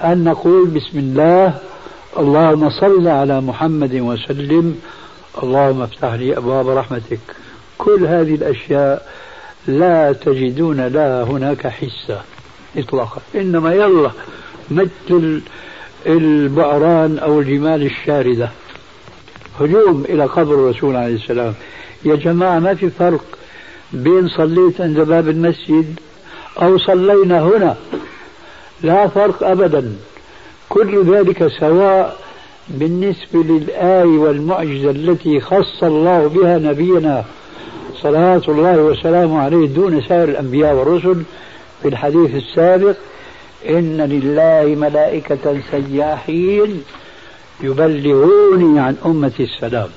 أن 0.00 0.24
نقول 0.24 0.68
بسم 0.68 0.98
الله 0.98 1.58
اللهم 2.18 2.70
صل 2.70 3.08
على 3.08 3.40
محمد 3.40 3.94
وسلم 3.94 4.80
اللهم 5.42 5.82
افتح 5.82 6.12
لي 6.12 6.36
أبواب 6.36 6.68
رحمتك. 6.68 7.20
كل 7.78 8.06
هذه 8.06 8.34
الأشياء 8.34 9.06
لا 9.66 10.12
تجدون 10.12 10.86
لها 10.86 11.22
هناك 11.22 11.66
حسة 11.66 12.20
إطلاقا. 12.76 13.20
إنما 13.34 13.74
يلا 13.74 14.10
مثل 14.70 15.40
البعران 16.06 17.18
أو 17.18 17.40
الجمال 17.40 17.82
الشاردة. 17.82 18.48
هجوم 19.60 20.04
إلى 20.08 20.24
قبر 20.24 20.54
الرسول 20.54 20.96
عليه 20.96 21.14
السلام. 21.14 21.54
يا 22.04 22.14
جماعة 22.14 22.58
ما 22.58 22.74
في 22.74 22.90
فرق 22.90 23.24
بين 23.92 24.28
صليت 24.28 24.80
عند 24.80 25.00
باب 25.00 25.28
المسجد 25.28 26.00
أو 26.62 26.78
صلينا 26.78 27.42
هنا؟ 27.42 27.76
لا 28.82 29.08
فرق 29.08 29.44
أبدا. 29.44 29.92
كل 30.68 31.04
ذلك 31.04 31.46
سواء 31.46 32.16
بالنسبة 32.68 33.42
للآية 33.42 34.18
والمعجزة 34.18 34.90
التي 34.90 35.40
خص 35.40 35.82
الله 35.82 36.26
بها 36.26 36.58
نبينا 36.58 37.24
صلوات 38.02 38.48
الله 38.48 38.76
وسلامه 38.82 39.40
عليه 39.40 39.66
دون 39.66 40.02
سائر 40.02 40.28
الأنبياء 40.28 40.74
والرسل 40.74 41.22
في 41.82 41.88
الحديث 41.88 42.34
السابق. 42.34 42.94
إن 43.68 44.00
لله 44.00 44.74
ملائكة 44.74 45.60
سياحين 45.70 46.82
يبلغوني 47.60 48.80
عن 48.80 48.96
أمتي 49.06 49.42
السلام. 49.42 49.88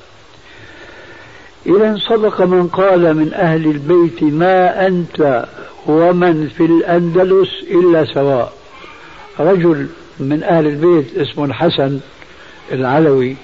إذا 1.66 1.96
صدق 1.98 2.42
من 2.42 2.68
قال 2.68 3.14
من 3.16 3.34
أهل 3.34 3.66
البيت 3.66 4.22
ما 4.22 4.86
أنت 4.86 5.44
ومن 5.86 6.48
في 6.48 6.64
الأندلس 6.64 7.50
إلا 7.70 8.04
سواء. 8.04 8.52
رجل 9.40 9.88
من 10.20 10.42
أهل 10.42 10.66
البيت 10.66 11.18
اسمه 11.18 11.44
الحسن 11.44 12.00
العلوي. 12.72 13.36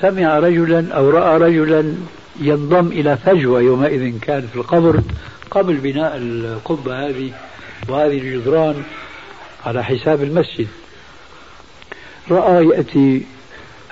سمع 0.00 0.38
رجلا 0.38 0.92
أو 0.92 1.10
رأى 1.10 1.38
رجلا 1.38 1.94
ينضم 2.40 2.86
إلى 2.86 3.16
فجوة 3.16 3.60
يومئذ 3.60 4.18
كان 4.18 4.48
في 4.52 4.56
القبر 4.56 5.00
قبل 5.50 5.74
بناء 5.74 6.16
القبة 6.16 7.08
هذه. 7.08 7.32
وهذه 7.88 8.18
الجدران 8.18 8.82
على 9.66 9.84
حساب 9.84 10.22
المسجد. 10.22 10.68
رأى 12.30 12.66
يأتي 12.66 13.22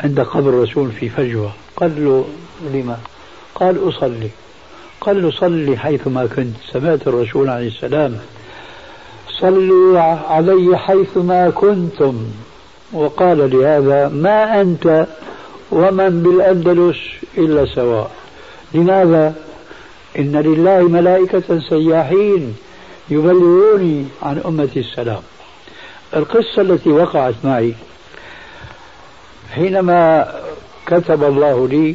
عند 0.04 0.20
قبر 0.20 0.50
الرسول 0.50 0.90
في 0.90 1.08
فجوة. 1.08 1.52
قال 1.76 2.04
له 2.04 2.28
لما؟ 2.74 2.98
قال 3.54 3.88
أصلي. 3.88 4.30
قال 5.00 5.22
له 5.22 5.30
صلي 5.30 5.76
حيثما 5.76 6.26
كنت. 6.26 6.56
سمعت 6.72 7.08
الرسول 7.08 7.48
عليه 7.48 7.66
السلام. 7.66 8.18
صلوا 9.40 10.00
علي 10.00 10.78
حيثما 10.78 11.50
كنتم. 11.50 12.26
وقال 12.92 13.50
لهذا 13.50 14.08
ما 14.08 14.60
أنت 14.60 15.06
ومن 15.70 16.22
بالأندلس 16.22 16.98
إلا 17.38 17.74
سواء. 17.74 18.10
لماذا؟ 18.74 19.34
إن 20.18 20.36
لله 20.36 20.82
ملائكة 20.82 21.60
سياحين. 21.68 22.56
يبلغوني 23.10 24.06
عن 24.22 24.38
أمتي 24.46 24.80
السلام. 24.80 25.22
القصة 26.16 26.62
التي 26.62 26.88
وقعت 26.88 27.34
معي 27.44 27.74
حينما 29.50 30.32
كتب 30.86 31.24
الله 31.24 31.68
لي 31.68 31.94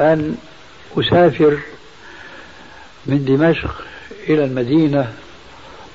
أن 0.00 0.36
أسافر 0.98 1.58
من 3.06 3.24
دمشق 3.24 3.84
إلى 4.28 4.44
المدينة 4.44 5.12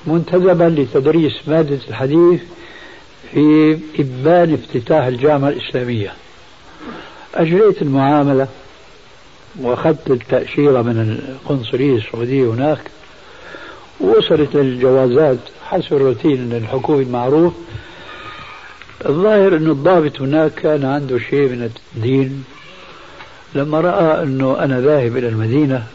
منتدبا 0.06 0.64
لتدريس 0.64 1.32
مادة 1.46 1.78
الحديث 1.88 2.40
في 3.32 3.78
إبان 3.98 4.54
افتتاح 4.54 5.04
الجامعة 5.04 5.48
الإسلامية. 5.48 6.12
أجريت 7.34 7.82
المعاملة 7.82 8.48
وأخذت 9.60 10.10
التأشيرة 10.10 10.82
من 10.82 11.00
القنصلية 11.00 11.96
السعودية 11.96 12.44
هناك. 12.50 12.78
ووصلت 14.00 14.56
الجوازات 14.56 15.38
حسب 15.64 15.92
الروتين 15.96 16.52
الحكومي 16.52 17.02
المعروف 17.02 17.52
الظاهر 19.06 19.56
أن 19.56 19.70
الضابط 19.70 20.20
هناك 20.20 20.54
كان 20.54 20.84
عنده 20.84 21.18
شيء 21.18 21.48
من 21.48 21.70
الدين. 21.96 22.44
لما 23.54 23.80
رأى 23.80 24.22
أنه 24.22 24.64
أنا 24.64 24.80
ذاهب 24.80 25.16
إلى 25.16 25.28
المدينة 25.28 25.86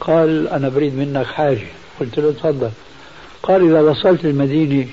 قال 0.00 0.48
أنا 0.48 0.68
بريد 0.68 0.94
منك 0.94 1.26
حاجة. 1.26 1.66
قلت 2.00 2.18
له 2.18 2.32
تفضل. 2.32 2.70
قال 3.42 3.68
إذا 3.68 3.80
وصلت 3.80 4.24
المدينة 4.24 4.88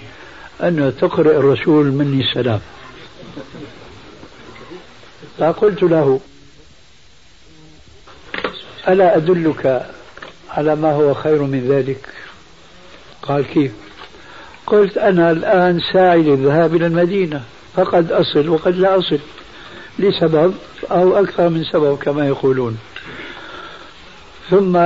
أن 0.64 0.94
تقرأ 1.02 1.32
الرسول 1.32 1.86
مني 1.86 2.24
السلام. 2.24 2.60
فقلت 5.38 5.84
له 5.84 6.20
ألا 8.88 9.18
أدلك 9.18 9.90
على 10.50 10.76
ما 10.76 10.92
هو 10.92 11.14
خير 11.14 11.42
من 11.42 11.68
ذلك. 11.70 12.10
قال 13.22 13.46
كيف؟ 13.46 13.72
قلت 14.68 14.98
أنا 14.98 15.32
الآن 15.32 15.80
ساعي 15.94 16.22
للذهاب 16.22 16.76
إلى 16.76 16.86
المدينة 16.86 17.44
فقد 17.76 18.12
أصل 18.12 18.50
وقد 18.50 18.76
لا 18.76 18.98
أصل 18.98 19.20
لسبب 20.00 20.54
أو 20.92 21.20
أكثر 21.20 21.50
من 21.50 21.64
سبب 21.64 21.98
كما 21.98 22.28
يقولون. 22.28 22.78
ثم 24.50 24.78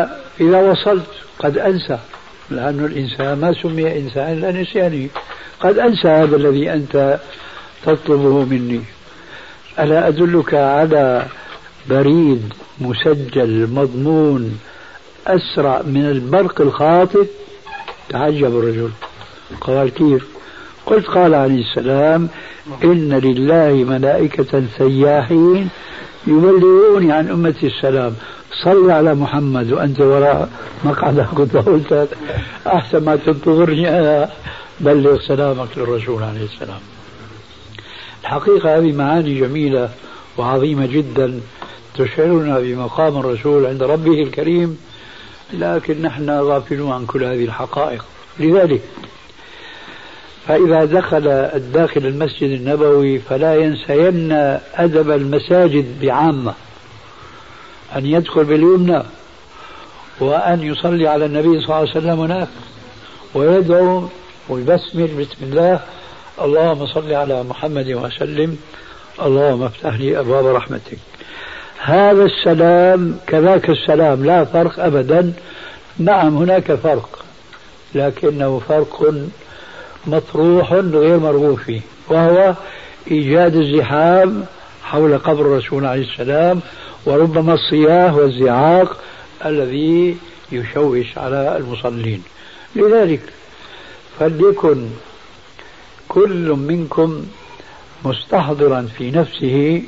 إذا 0.41 0.71
وصلت 0.71 1.07
قد 1.39 1.57
أنسى 1.57 1.99
لأن 2.49 2.85
الإنسان 2.85 3.39
ما 3.39 3.53
سمي 3.61 3.97
إنسان 3.99 4.33
إلا 4.33 4.61
نسيانه. 4.61 5.07
قد 5.59 5.79
أنسى 5.79 6.07
هذا 6.07 6.35
الذي 6.35 6.73
أنت 6.73 7.19
تطلبه 7.85 8.45
مني. 8.45 8.81
ألا 9.79 10.07
أدلك 10.07 10.53
على 10.53 11.25
بريد 11.89 12.53
مسجل 12.81 13.67
مضمون 13.69 14.59
أسرع 15.27 15.81
من 15.81 16.05
البرق 16.05 16.61
الخاطف 16.61 17.27
تعجب 18.09 18.59
الرجل. 18.59 18.89
قال 19.61 19.89
كيف؟ 19.89 20.27
قلت 20.85 21.07
قال 21.07 21.33
عليه 21.33 21.61
السلام 21.61 22.29
إن 22.83 23.13
لله 23.13 23.73
ملائكة 23.73 24.63
سياحين 24.77 25.69
يبلغوني 26.27 27.11
عن 27.11 27.29
أمتي 27.29 27.67
السلام. 27.67 28.13
صل 28.63 28.91
على 28.91 29.15
محمد 29.15 29.71
وأنت 29.71 30.01
وراء 30.01 30.49
مقعدك 30.83 31.27
قلت 31.65 32.09
أحسن 32.67 33.03
ما 33.03 33.15
تنتظرني 33.15 33.99
أنا. 33.99 34.29
بلغ 34.79 35.19
سلامك 35.19 35.67
للرسول 35.77 36.23
عليه 36.23 36.43
السلام. 36.43 36.79
الحقيقة 38.21 38.77
هذه 38.77 38.91
معاني 38.91 39.39
جميلة 39.39 39.89
وعظيمة 40.37 40.85
جدا 40.85 41.39
تشعرنا 41.95 42.59
بمقام 42.59 43.17
الرسول 43.17 43.65
عند 43.65 43.83
ربه 43.83 44.23
الكريم. 44.23 44.77
لكن 45.53 46.01
نحن 46.01 46.29
غافلون 46.29 46.91
عن 46.91 47.05
كل 47.05 47.23
هذه 47.23 47.45
الحقائق. 47.45 48.05
لذلك 48.39 48.81
فإذا 50.47 50.85
دخل 50.85 51.27
الداخل 51.27 52.05
المسجد 52.05 52.49
النبوي 52.49 53.19
فلا 53.19 53.55
ينسين 53.55 54.31
أدب 54.75 55.11
المساجد 55.11 56.01
بعامة. 56.01 56.53
أن 57.95 58.05
يدخل 58.05 58.43
باليمنى 58.43 59.03
وأن 60.19 60.61
يصلي 60.63 61.07
على 61.07 61.25
النبي 61.25 61.61
صلى 61.61 61.65
الله 61.65 61.75
عليه 61.75 61.91
وسلم 61.91 62.19
هناك 62.19 62.47
ويدعو 63.33 64.07
ويبسمل 64.49 65.07
بسم 65.07 65.37
الله. 65.41 65.79
اللهم 66.41 66.87
صل 66.87 67.13
على 67.13 67.43
محمد 67.43 67.91
وسلم. 67.91 68.57
اللهم 69.21 69.63
افتح 69.63 69.93
لي 69.93 70.19
أبواب 70.19 70.45
رحمتك. 70.45 70.97
هذا 71.85 72.23
السلام 72.23 73.17
كذاك 73.27 73.69
السلام 73.69 74.25
لا 74.25 74.45
فرق 74.45 74.79
أبدا. 74.79 75.33
نعم 75.99 76.37
هناك 76.37 76.71
فرق 76.75 77.25
لكنه 77.95 78.61
فرق 78.69 79.13
مطروح 80.07 80.73
غير 80.73 81.19
مرغوب 81.19 81.59
فيه 81.59 81.81
وهو 82.09 82.53
إيجاد 83.11 83.55
الزحام 83.55 84.45
حول 84.83 85.17
قبر 85.17 85.41
الرسول 85.41 85.85
عليه 85.85 86.01
السلام 86.01 86.59
وربما 87.05 87.53
الصياح 87.53 88.13
والزعاق 88.13 88.97
الذي 89.45 90.17
يشوش 90.51 91.17
على 91.17 91.57
المصلين. 91.57 92.23
لذلك 92.75 93.21
فليكن 94.19 94.87
كل 96.07 96.49
منكم 96.49 97.25
مستحضرا 98.05 98.87
في 98.97 99.11
نفسه 99.11 99.83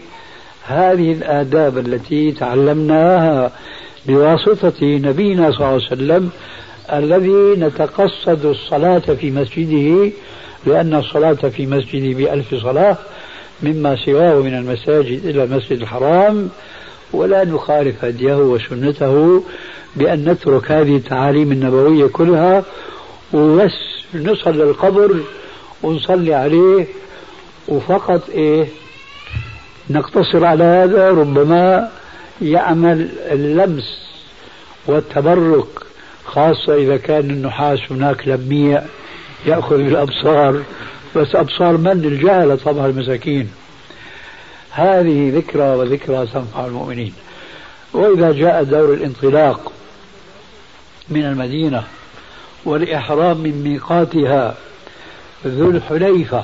هذه 0.67 1.11
الآداب 1.11 1.77
التي 1.77 2.31
تعلمناها 2.31 3.51
بواسطة 4.07 4.73
نبينا 4.83 5.51
صلى 5.51 5.57
الله 5.59 5.67
عليه 5.67 5.75
وسلم 5.85 6.29
الذي 6.93 7.61
نتقصد 7.65 8.45
الصلاة 8.45 8.99
في 8.99 9.31
مسجده 9.31 10.11
لأن 10.65 10.95
الصلاة 10.95 11.33
في 11.33 11.65
مسجده 11.65 12.17
بألف 12.17 12.55
صلاة 12.55 12.97
مما 13.63 13.95
سواه 14.05 14.39
من 14.41 14.53
المساجد 14.53 15.25
إلى 15.25 15.43
المسجد 15.43 15.81
الحرام 15.81 16.49
ولا 17.13 17.43
نخالف 17.43 18.05
هديه 18.05 18.35
وسنته 18.35 19.43
بأن 19.95 20.29
نترك 20.29 20.71
هذه 20.71 20.95
التعاليم 20.95 21.51
النبوية 21.51 22.07
كلها 22.07 22.63
وبس 23.33 23.71
نصل 24.15 24.51
للقبر 24.57 25.15
ونصلي 25.83 26.33
عليه 26.33 26.85
وفقط 27.67 28.29
إيه؟ 28.29 28.65
نقتصر 29.89 30.45
على 30.45 30.63
هذا 30.63 31.09
ربما 31.09 31.89
يعمل 32.41 33.09
اللمس 33.31 34.05
والتبرك 34.87 35.67
خاصة 36.25 36.75
إذا 36.75 36.97
كان 36.97 37.29
النحاس 37.29 37.79
هناك 37.91 38.27
لميع 38.27 38.81
يأخذ 39.45 39.77
بالأبصار 39.77 40.63
بس 41.15 41.35
أبصار 41.35 41.77
من؟ 41.77 41.91
الجهلة 41.91 42.55
طبعا 42.55 42.87
المساكين. 42.87 43.49
هذه 44.71 45.31
ذكرى 45.35 45.75
وذكرى 45.75 46.27
تنفع 46.27 46.65
المؤمنين. 46.65 47.13
وإذا 47.93 48.31
جاء 48.31 48.63
دور 48.63 48.93
الانطلاق 48.93 49.71
من 51.09 51.25
المدينة 51.25 51.83
والإحرام 52.65 53.37
من 53.37 53.63
ميقاتها 53.63 54.55
ذو 55.47 55.69
الحليفة 55.69 56.43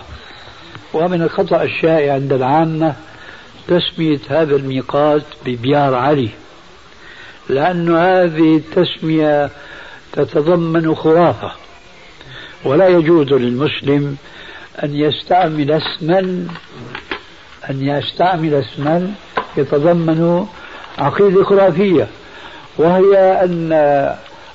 ومن 0.93 1.21
الخطأ 1.21 1.63
الشائع 1.63 2.13
عند 2.13 2.33
العامة 2.33 2.95
تسمية 3.67 4.19
هذا 4.29 4.55
الميقات 4.55 5.23
ببيار 5.45 5.95
علي 5.95 6.29
لأن 7.49 7.95
هذه 7.95 8.55
التسمية 8.57 9.49
تتضمن 10.13 10.95
خرافة 10.95 11.51
ولا 12.65 12.87
يجوز 12.87 13.33
للمسلم 13.33 14.17
أن 14.83 14.95
يستعمل 14.95 15.71
اسما 15.71 16.19
أن 17.69 17.81
يستعمل 17.87 18.53
اسما 18.53 19.13
يتضمن 19.57 20.45
عقيدة 20.97 21.43
خرافية 21.43 22.07
وهي 22.77 23.17
أن 23.43 23.73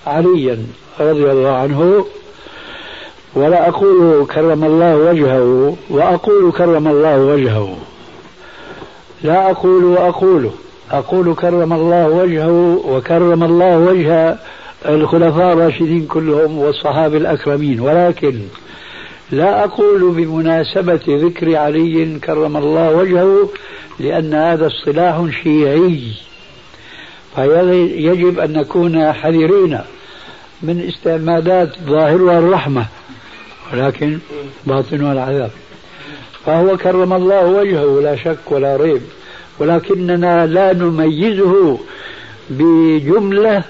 عليا 0.07 0.67
رضي 1.01 1.31
الله 1.31 1.53
عنه 1.57 2.07
ولا 3.35 3.69
أقول 3.69 4.27
كرم 4.27 4.65
الله 4.65 4.97
وجهه 4.97 5.77
وأقول 5.91 6.53
كرم 6.53 6.89
الله 6.89 7.19
وجهه. 7.19 7.77
لا 9.23 9.51
أقول 9.51 9.85
وأقول 9.85 10.51
أقول 10.91 11.35
كرم 11.35 11.73
الله 11.73 12.09
وجهه 12.09 12.83
وكرم 12.89 13.45
الله 13.45 13.79
وجه 13.79 14.37
الخلفاء 14.89 15.53
الراشدين 15.53 16.07
كلهم 16.07 16.59
والصحابة 16.59 17.17
الأكرمين. 17.17 17.81
ولكن 17.81 18.41
لا 19.31 19.65
أقول 19.65 20.11
بمناسبة 20.11 21.01
ذكر 21.09 21.57
علي 21.57 22.19
كرم 22.19 22.57
الله 22.57 22.97
وجهه 22.97 23.49
لأن 24.01 24.35
هذا 24.35 24.67
اصطلاح 24.67 25.27
شيعي. 25.43 26.13
فيجب 27.37 28.39
أن 28.39 28.53
نكون 28.53 29.13
حذرين 29.13 29.81
من 30.63 30.89
استعمالات 30.89 31.69
ظاهرها 31.87 32.39
الرحمة 32.39 32.87
ولكن 33.73 34.19
باطنها 34.67 35.13
العذاب 35.13 35.51
فهو 36.47 36.77
كرم 36.77 37.13
الله 37.13 37.47
وجهه 37.47 38.01
لا 38.01 38.17
شك 38.17 38.51
ولا 38.53 38.77
ريب. 38.77 39.03
ولكننا 39.59 40.47
لا 40.47 40.73
نميزه 40.73 41.79
بجملة 42.51 43.63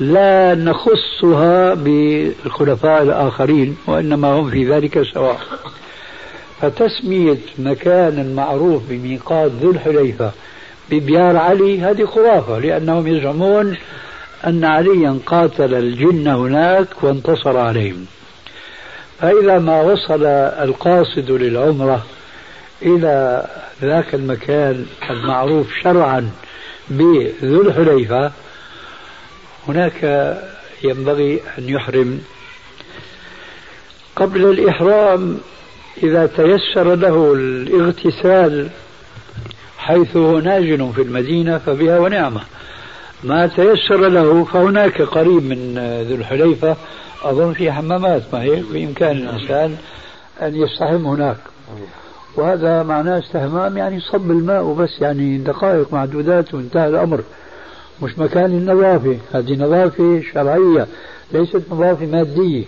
لا 0.00 0.54
نخصها 0.54 1.74
بالخلفاء 1.74 3.02
الآخرين 3.02 3.76
وإنما 3.86 4.28
هم 4.32 4.50
في 4.50 4.68
ذلك 4.68 5.02
سواء. 5.02 5.40
فتسمية 6.60 7.38
مكان 7.58 8.34
معروف 8.34 8.82
بميقات 8.90 9.50
ذو 9.62 9.70
الحليفة 9.70 10.30
ببيار 10.90 11.36
علي 11.36 11.80
هذه 11.80 12.04
خرافة 12.04 12.58
لأنهم 12.58 13.06
يزعمون 13.06 13.76
أن 14.46 14.64
عليا 14.64 15.18
قاتل 15.26 15.74
الجن 15.74 16.28
هناك 16.28 16.86
وانتصر 17.02 17.58
عليهم. 17.58 18.06
فإذا 19.22 19.58
ما 19.58 19.80
وصل 19.80 20.24
القاصد 20.24 21.30
للعمرة 21.30 22.06
إلى 22.82 23.46
ذاك 23.82 24.14
المكان 24.14 24.86
المعروف 25.10 25.66
شرعا 25.82 26.30
بذو 26.90 27.62
الحليفة 27.62 28.32
هناك 29.68 30.02
ينبغي 30.84 31.40
أن 31.58 31.68
يحرم. 31.68 32.20
قبل 34.16 34.44
الإحرام 34.44 35.38
إذا 36.02 36.26
تيسر 36.26 36.94
له 36.94 37.32
الاغتسال 37.34 38.68
حيث 39.78 40.16
هو 40.16 40.38
ناجن 40.38 40.92
في 40.92 41.02
المدينة 41.02 41.58
فبها 41.58 41.98
ونعمة. 41.98 42.40
ما 43.24 43.46
تيسر 43.46 44.08
له 44.08 44.44
فهناك 44.44 45.02
قريب 45.02 45.42
من 45.42 45.78
ذو 46.08 46.14
الحليفة 46.14 46.76
أظن 47.22 47.52
في 47.52 47.72
حمامات 47.72 48.22
ما 48.32 48.42
هي 48.42 48.62
بإمكان 48.62 49.16
الإنسان 49.16 49.76
أن 50.42 50.56
يستحم 50.56 51.06
هناك. 51.06 51.36
وهذا 52.36 52.82
معناه 52.82 53.18
استحمام 53.18 53.76
يعني 53.78 54.00
صب 54.00 54.30
الماء 54.30 54.62
وبس 54.62 55.00
يعني 55.00 55.38
دقائق 55.38 55.92
معدودات 55.92 56.54
وانتهى 56.54 56.88
الأمر. 56.88 57.22
مش 58.02 58.18
مكان 58.18 58.44
النظافة 58.44 59.18
هذه 59.34 59.56
نظافة 59.56 60.22
شرعية 60.32 60.86
ليست 61.32 61.62
نظافة 61.70 62.06
مادية. 62.06 62.64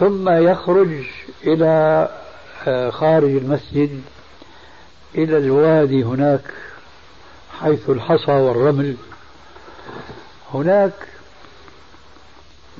ثم 0.00 0.28
يخرج 0.28 0.88
إلى 1.46 2.08
آه، 2.66 2.90
خارج 2.90 3.30
المسجد 3.30 4.00
إلى 5.14 5.38
الوادي 5.38 6.02
هناك 6.04 6.40
حيث 7.60 7.90
الحصى 7.90 8.32
والرمل. 8.32 8.96
هناك 10.54 10.92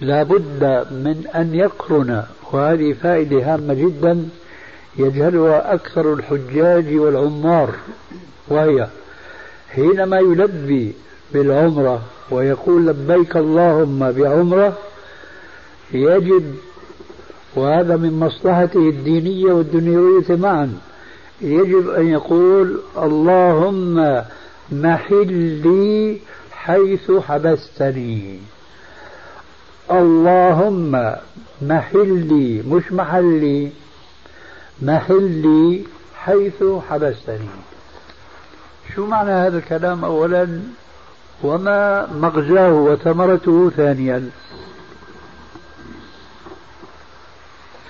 لابد 0.00 0.86
من 0.90 1.24
أن 1.34 1.54
يقرن 1.54 2.22
وهذه 2.52 2.92
فائدة 2.92 3.54
هامة 3.54 3.74
جدا 3.74 4.28
يجهلها 4.96 5.74
أكثر 5.74 6.12
الحجاج 6.12 6.94
والعمار 6.94 7.74
وهي 8.48 8.88
حينما 9.70 10.18
يلبي 10.18 10.92
بالعمرة 11.32 12.02
ويقول 12.30 12.86
لبيك 12.86 13.36
اللهم 13.36 14.12
بعمرة 14.12 14.78
يجب 15.92 16.54
وهذا 17.56 17.96
من 17.96 18.12
مصلحته 18.18 18.88
الدينية 18.88 19.52
والدنيوية 19.52 20.24
معا 20.28 20.72
يجب 21.40 21.88
أن 21.90 22.08
يقول 22.08 22.80
اللهم 22.98 24.22
محلي 24.72 26.18
حيث 26.52 27.10
حبستني. 27.10 28.38
اللهم 29.92 30.92
محلي 31.62 32.62
مش 32.68 32.92
محلي 32.92 33.70
محلي 34.82 35.84
حيث 36.14 36.64
حبستني. 36.88 37.48
شو 38.94 39.06
معنى 39.06 39.30
هذا 39.30 39.58
الكلام 39.58 40.04
أولا؟ 40.04 40.60
وما 41.44 42.08
مغزاه 42.12 42.72
وثمرته 42.72 43.70
ثانيا؟ 43.70 44.30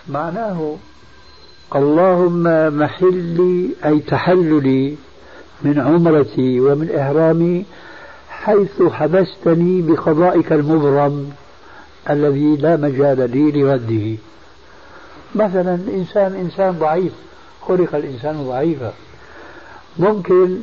معناه 0.08 0.76
اللهم 1.76 2.44
محلي 2.78 3.70
أي 3.84 3.98
تحللي 3.98 4.96
من 5.62 5.80
عمرتي 5.80 6.60
ومن 6.60 6.90
إحرامي 6.90 7.64
حيث 8.30 8.82
حبستني 8.82 9.82
بقضائك 9.82 10.52
المبرم. 10.52 11.32
الذي 12.10 12.56
لا 12.56 12.76
مجال 12.76 13.30
لي 13.30 13.62
لرده 13.62 14.16
مثلا 15.34 15.74
إنسان 15.74 16.34
إنسان 16.34 16.78
ضعيف 16.78 17.12
خلق 17.68 17.94
الإنسان 17.94 18.44
ضعيفا. 18.48 18.92
ممكن 19.98 20.58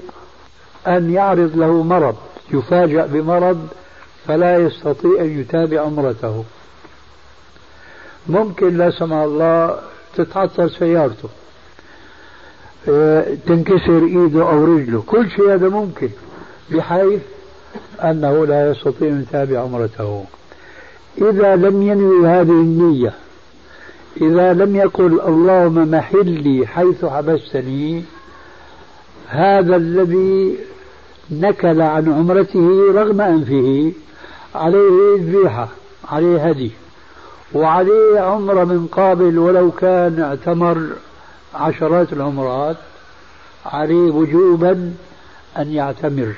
أن 0.88 1.14
يعرض 1.14 1.56
له 1.56 1.84
مرض 1.84 2.16
يفاجأ 2.54 3.06
بمرض 3.06 3.68
فلا 4.28 4.58
يستطيع 4.58 5.22
أن 5.22 5.40
يتابع 5.40 5.82
عمرته. 5.82 6.44
ممكن 8.28 8.78
لا 8.78 8.92
سمح 8.92 9.18
الله 9.18 9.80
تتعطل 10.16 10.72
سيارته 10.72 11.30
آه، 12.90 13.36
تنكسر 13.48 14.04
إيده 14.06 14.42
أو 14.42 14.66
رجله. 14.66 15.04
كل 15.08 15.32
شيء 15.32 15.54
هذا 15.54 15.70
ممكن 15.70 16.10
بحيث 16.72 17.22
أنه 18.04 18.46
لا 18.46 18.72
يستطيع 18.72 19.08
أن 19.08 19.22
يتابع 19.22 19.60
عمرته. 19.60 20.26
إذا 21.18 21.56
لم 21.56 21.82
ينوي 21.82 22.28
هذه 22.28 22.50
النية 22.50 23.14
إذا 24.22 24.54
لم 24.54 24.76
يقل 24.76 25.22
اللهم 25.22 25.92
محلي 25.92 26.68
حيث 26.68 27.06
حبستني 27.06 28.04
هذا 29.28 29.76
الذي 29.76 30.58
نكل 31.32 31.82
عن 31.82 32.14
عمرته 32.14 32.92
رغم 32.94 33.22
أنفه 33.22 33.92
عليه 34.56 35.16
ذبيحه 35.18 35.68
عليه 36.12 36.50
هدي 36.50 36.72
وعليه 37.54 38.20
عمرة 38.20 38.64
من 38.64 38.88
قابل 38.88 39.40
ولو 39.40 39.72
كان 39.72 40.22
اعتمر 40.22 40.88
عشرات 41.56 42.14
العمرات 42.14 42.78
عليه 43.66 44.12
وجوبا 44.12 44.94
أن 45.58 45.72
يعتمر 45.72 46.34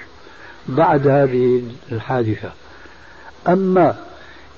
بعد 0.67 1.07
هذه 1.07 1.63
الحادثة. 1.91 2.49
أما 3.47 3.95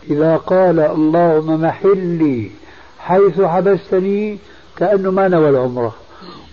إذا 0.10 0.38
قال 0.38 0.80
اللهم 0.80 1.62
محلي 1.62 2.52
حيث 3.00 3.42
حبستني 3.42 4.38
كأنه 4.78 5.12
ما 5.12 5.28
نوى 5.28 5.50
العمرة 5.50 5.96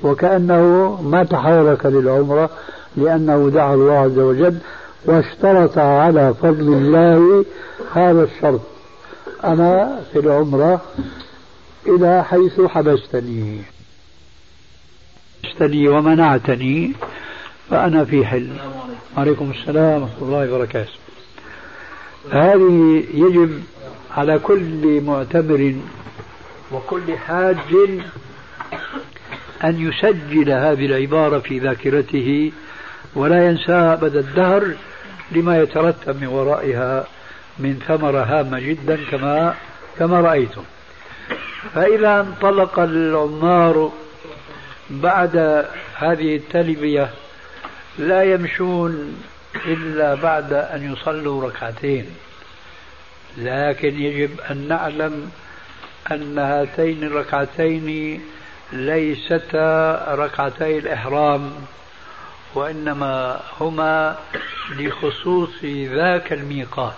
وكأنه 0.02 0.62
ما 1.02 1.24
تحرك 1.24 1.86
للعمرة 1.86 2.50
لأنه 2.96 3.50
دعا 3.54 3.74
الله 3.74 3.92
عز 3.92 4.18
وجل 4.18 4.58
واشترط 5.04 5.78
على 5.78 6.34
فضل 6.34 6.72
الله 6.74 7.44
هذا 7.94 8.22
الشرط. 8.22 8.60
أنا 9.44 10.00
في 10.12 10.18
العمرة 10.18 10.80
إلى 11.86 12.24
حيث 12.24 12.60
حبستني. 12.60 13.62
حبستني 15.44 15.88
ومنعتني 15.88 16.92
فأنا 17.70 18.04
في 18.04 18.26
حل. 18.26 18.48
عليكم. 19.16 19.50
السلام 19.50 20.02
ورحمة 20.02 20.22
الله 20.22 20.54
وبركاته. 20.54 20.99
هذه 22.32 23.04
يجب 23.14 23.62
على 24.16 24.38
كل 24.38 25.00
معتمر 25.00 25.74
وكل 26.72 27.18
حاج 27.18 27.56
أن 29.64 29.88
يسجل 29.88 30.50
هذه 30.50 30.86
العبارة 30.86 31.38
في 31.38 31.58
ذاكرته 31.58 32.52
ولا 33.14 33.46
ينساها 33.46 33.92
أبد 33.94 34.16
الدهر 34.16 34.74
لما 35.32 35.62
يترتب 35.62 36.20
من 36.20 36.26
ورائها 36.26 37.06
من 37.58 37.78
ثمرة 37.88 38.22
هامة 38.22 38.60
جدا 38.60 38.98
كما 39.10 39.54
كما 39.98 40.20
رأيتم. 40.20 40.62
فإذا 41.74 42.20
انطلق 42.20 42.78
العمار 42.78 43.92
بعد 44.90 45.36
هذه 45.94 46.36
التلبية 46.36 47.10
لا 47.98 48.22
يمشون 48.22 49.16
إلا 49.54 50.14
بعد 50.14 50.52
أن 50.52 50.92
يصلوا 50.92 51.48
ركعتين. 51.48 52.06
لكن 53.36 54.02
يجب 54.02 54.40
أن 54.40 54.68
نعلم 54.68 55.30
أن 56.10 56.38
هاتين 56.38 57.04
الركعتين 57.04 58.20
ليستا 58.72 60.06
ركعتي 60.08 60.78
الإحرام 60.78 61.52
وإنما 62.54 63.40
هما 63.60 64.18
لخصوص 64.70 65.64
ذاك 65.64 66.32
الميقات 66.32 66.94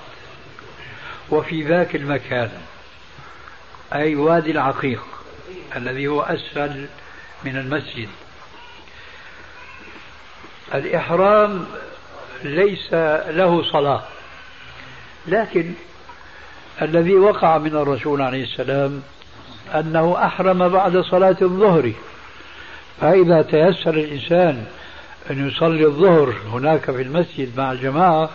وفي 1.31 1.63
ذاك 1.63 1.97
المكان 1.97 2.51
أي 3.95 4.15
وادي 4.15 4.51
العقيق 4.51 5.03
الذي 5.77 6.09
هو 6.09 6.21
أسفل 6.23 6.87
من 7.45 7.57
المسجد. 7.57 8.09
الإحرام 10.75 11.67
ليس 12.45 12.95
له 13.31 13.63
صلاة. 13.63 14.03
لكن 15.27 15.73
الذي 16.83 17.15
وقع 17.15 17.59
من 17.59 17.77
الرسول 17.77 18.23
عليه 18.23 18.43
السلام 18.43 19.03
أنه 19.75 20.17
أحرم 20.27 20.69
بعد 20.69 21.01
صلاة 21.01 21.37
الظهر. 21.43 21.93
فإذا 23.01 23.43
تيسر 23.43 23.95
الإنسان 23.95 24.65
أن 25.31 25.49
يصلي 25.49 25.85
الظهر 25.87 26.35
هناك 26.53 26.91
في 26.91 27.03
المسجد 27.03 27.59
مع 27.59 27.73
الجماعة 27.73 28.31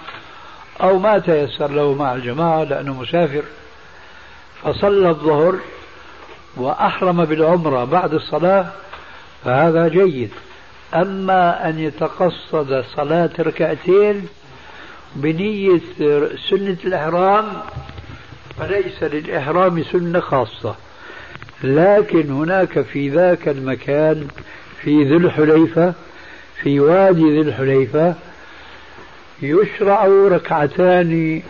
أو 0.82 1.00
ما 1.00 1.20
تيسر 1.20 1.72
له 1.72 1.94
مع 1.94 2.14
الجماعة 2.14 2.64
لأنه 2.64 2.94
مسافر 2.94 3.44
فصلى 4.64 5.10
الظهر 5.10 5.60
وأحرم 6.56 7.26
بالعمرة 7.26 7.84
بعد 7.84 8.14
الصلاة 8.14 8.66
فهذا 9.46 9.88
جيد. 9.88 10.32
أما 10.94 11.70
أن 11.70 11.80
يتقصد 11.80 12.84
صلاة 12.96 13.30
ركعتين 13.40 14.28
بنية 15.16 15.82
سنة 16.50 16.78
الإحرام 16.86 17.46
فليس 18.60 19.04
للإحرام 19.04 19.84
سنة 19.84 20.20
خاصة. 20.20 20.76
لكن 21.64 22.32
هناك 22.32 22.82
في 22.82 23.10
ذاك 23.10 23.48
المكان 23.48 24.28
في 24.82 25.04
ذي 25.04 25.16
الحليفة 25.16 25.94
في 26.64 26.80
وادي 26.80 27.22
ذي 27.32 27.42
الحليفة 27.42 28.16
يشرع 29.42 30.06
ركعتان 30.06 31.42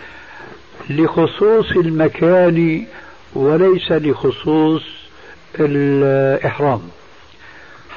لخصوص 0.89 1.71
المكان 1.71 2.85
وليس 3.33 3.91
لخصوص 3.91 4.83
الإحرام. 5.59 6.81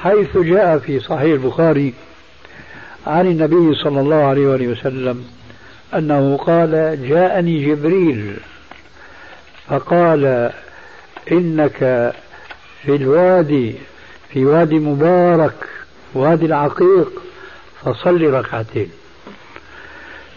حيث 0.03 0.37
جاء 0.37 0.77
في 0.77 0.99
صحيح 0.99 1.33
البخاري 1.33 1.93
عن 3.07 3.27
النبي 3.27 3.75
صلى 3.75 3.99
الله 3.99 4.23
عليه 4.23 4.67
وسلم 4.67 5.25
أنه 5.95 6.37
قال 6.37 6.99
جاءني 7.09 7.65
جبريل 7.65 8.37
فقال 9.67 10.51
إنك 11.31 12.13
في 12.83 12.95
الوادي 12.95 13.75
في 14.29 14.45
وادي 14.45 14.79
مبارك 14.79 15.67
وادي 16.13 16.45
العقيق 16.45 17.11
فصل 17.81 18.21
ركعتين. 18.21 18.91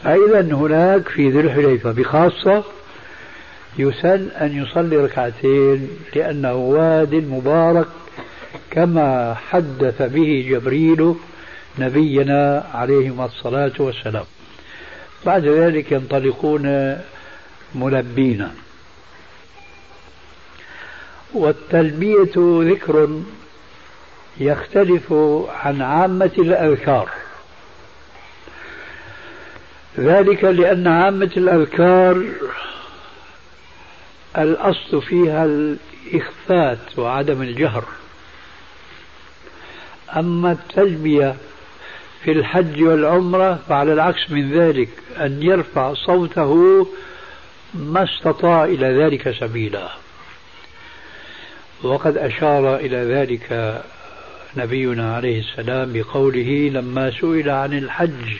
فإذا 0.04 0.40
هناك 0.40 1.08
في 1.08 1.30
ذي 1.30 1.40
الحليفة 1.40 1.92
بخاصة 1.92 2.64
يسن 3.78 4.28
أن 4.40 4.62
يصلي 4.62 4.96
ركعتين 4.96 5.88
لأنه 6.16 6.54
واد 6.54 7.14
مبارك 7.14 7.86
كما 8.74 9.34
حدث 9.50 10.02
به 10.02 10.46
جبريل 10.50 11.14
نبينا 11.78 12.70
عليه 12.74 13.24
الصلاة 13.24 13.72
والسلام. 13.78 14.24
بعد 15.26 15.46
ذلك 15.46 15.92
ينطلقون 15.92 16.96
ملبين. 17.74 18.48
والتلبية 21.34 22.32
ذكر 22.72 23.22
يختلف 24.40 25.12
عن 25.48 25.82
عامة 25.82 26.30
الأذكار. 26.38 27.08
ذلك 29.98 30.44
لأن 30.44 30.86
عامة 30.86 31.30
الأذكار 31.36 32.24
الأصل 34.38 35.02
فيها 35.02 35.44
الإخفات 35.44 36.98
وعدم 36.98 37.42
الجهر. 37.42 37.84
أما 40.16 40.52
التلبية 40.52 41.36
في 42.24 42.32
الحج 42.32 42.82
والعمرة 42.82 43.58
فعلى 43.68 43.92
العكس 43.92 44.30
من 44.30 44.52
ذلك 44.52 44.88
أن 45.20 45.42
يرفع 45.42 45.94
صوته 45.94 46.86
ما 47.74 48.04
استطاع 48.04 48.64
إلى 48.64 48.86
ذلك 48.86 49.30
سبيلا. 49.40 49.88
وقد 51.82 52.16
أشار 52.16 52.76
إلى 52.76 52.96
ذلك 52.96 53.82
نبينا 54.56 55.16
عليه 55.16 55.40
السلام 55.40 55.92
بقوله 55.92 56.70
لما 56.72 57.10
سئل 57.10 57.50
عن 57.50 57.72
الحج 57.72 58.36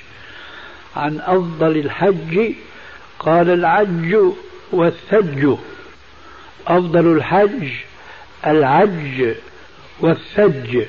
عن 0.96 1.20
أفضل 1.20 1.76
الحج 1.76 2.52
قال 3.18 3.50
العج 3.50 4.16
والثج. 4.72 5.56
أفضل 6.66 7.16
الحج 7.16 7.68
العج 8.46 9.34
والثج. 10.00 10.84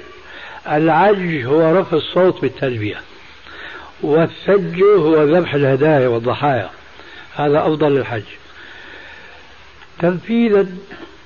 العج 0.70 1.46
هو 1.46 1.80
رفع 1.80 1.98
الصوت 1.98 2.42
بالتلبية 2.42 2.98
والثج 4.02 4.82
هو 4.82 5.24
ذبح 5.24 5.54
الهدايا 5.54 6.08
والضحايا 6.08 6.70
هذا 7.36 7.60
أفضل 7.60 7.98
الحج 7.98 8.24
تنفيذا 10.00 10.68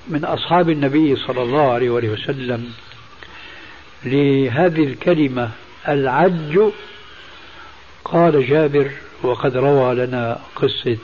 من 0.08 0.26
أصحاب 0.26 0.70
النبي 0.70 1.16
صلى 1.16 1.42
الله 1.42 1.72
عليه 1.72 1.90
وسلم 1.90 2.72
لهذه 4.04 4.84
الكلمة 4.84 5.50
العج 5.88 6.60
قال 8.06 8.48
جابر 8.50 8.92
وقد 9.24 9.58
روى 9.58 9.96
لنا 9.96 10.40
قصة 10.56 10.98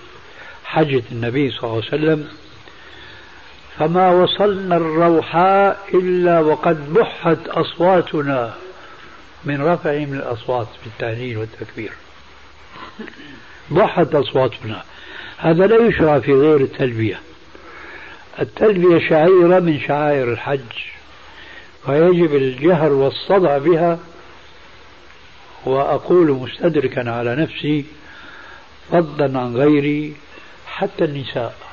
حجة 0.66 1.04
النبي 1.12 1.52
صلى 1.52 1.64
الله 1.64 1.76
عليه 1.76 1.88
وسلم 1.88 2.28
فما 3.80 4.12
وصلنا 4.12 4.78
الروحاء 4.78 5.80
إلا 5.94 6.40
وقد 6.40 6.94
بحت 6.94 7.48
أصواتنا 7.48 8.54
من 9.46 9.62
رفعهم 9.62 10.14
الأصوات 10.14 10.68
بالتهليل 10.84 11.38
والتكبير. 11.38 11.92
بحت 13.72 14.16
أصواتنا. 14.16 14.84
هذا 15.38 15.68
لا 15.68 15.88
يشرع 15.88 16.20
في 16.20 16.34
غير 16.34 16.62
التلبية. 16.62 17.20
التلبية 18.40 19.10
شعيرة 19.10 19.60
من 19.60 19.80
شعائر 19.80 20.32
الحج 20.32 20.72
فيجب 21.86 22.36
الجهر 22.36 22.92
والصدع 22.92 23.58
بها. 23.58 24.00
وأقول 25.66 26.32
مستدركا 26.32 27.12
على 27.12 27.36
نفسي 27.36 27.86
فضلا 28.92 29.40
عن 29.40 29.56
غيري 29.56 30.16
حتى 30.68 31.06
النساء. 31.06 31.65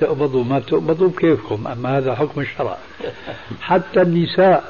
تقبضوا 0.00 0.44
ما 0.44 0.58
تقبضوا 0.60 1.08
بكيفكم 1.08 1.66
أما 1.66 1.98
هذا 1.98 2.14
حكم 2.14 2.40
الشرع 2.40 2.76
حتى 3.60 4.02
النساء 4.02 4.64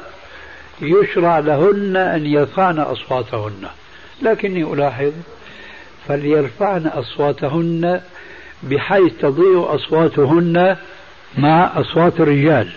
يشرع 0.81 1.39
لهن 1.39 1.97
أن 1.97 2.27
يرفعن 2.27 2.79
أصواتهن. 2.79 3.69
لكني 4.23 4.63
ألاحظ 4.63 5.13
فليرفعن 6.09 6.87
أصواتهن 6.87 8.01
بحيث 8.63 9.13
تضيع 9.21 9.75
أصواتهن 9.75 10.77
مع 11.39 11.81
أصوات 11.81 12.21
الرجال. 12.21 12.73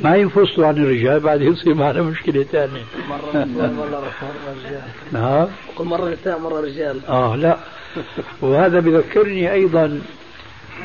ما 0.00 0.16
ينفصلوا 0.16 0.66
عن 0.66 0.76
الرجال 0.76 1.20
بعد 1.20 1.42
يصير 1.42 1.74
معنا 1.74 2.02
مشكلة 2.02 2.42
ثانية. 2.42 2.82
مرة 3.08 3.44
مرة 3.44 4.12
رجال 4.64 4.82
نعم 5.12 5.48
مرة 5.80 6.08
نساء 6.08 6.38
مرة 6.38 6.60
رجال. 6.60 7.00
آه 7.08 7.36
لا. 7.36 7.56
وهذا 8.40 8.80
بذكرني 8.80 9.52
أيضا 9.52 10.00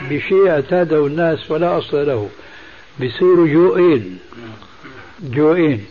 بشيء 0.10 0.50
اعتاده 0.50 1.08
الناس 1.08 1.52
ولا 1.52 1.78
أصل 1.78 2.08
له. 2.08 2.30
بيصيروا 3.00 3.48
جوئين. 3.48 4.20
جوئين. 5.24 5.86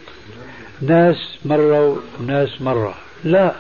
ناس 0.83 1.17
مرة 1.45 2.03
وناس 2.21 2.63
مرة. 2.63 2.95
لا. 3.25 3.55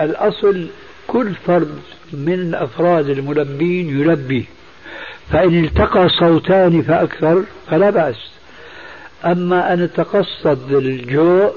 الأصل 0.00 0.68
كل 1.06 1.34
فرد 1.46 1.78
من 2.12 2.54
أفراد 2.54 3.08
الملبين 3.08 4.00
يلبي. 4.00 4.44
فإن 5.32 5.64
التقى 5.64 6.08
صوتان 6.08 6.82
فأكثر 6.82 7.42
فلا 7.70 7.90
بأس. 7.90 8.30
أما 9.24 9.72
أن 9.72 9.88
تقصد 9.96 10.72
الجوء 10.72 11.52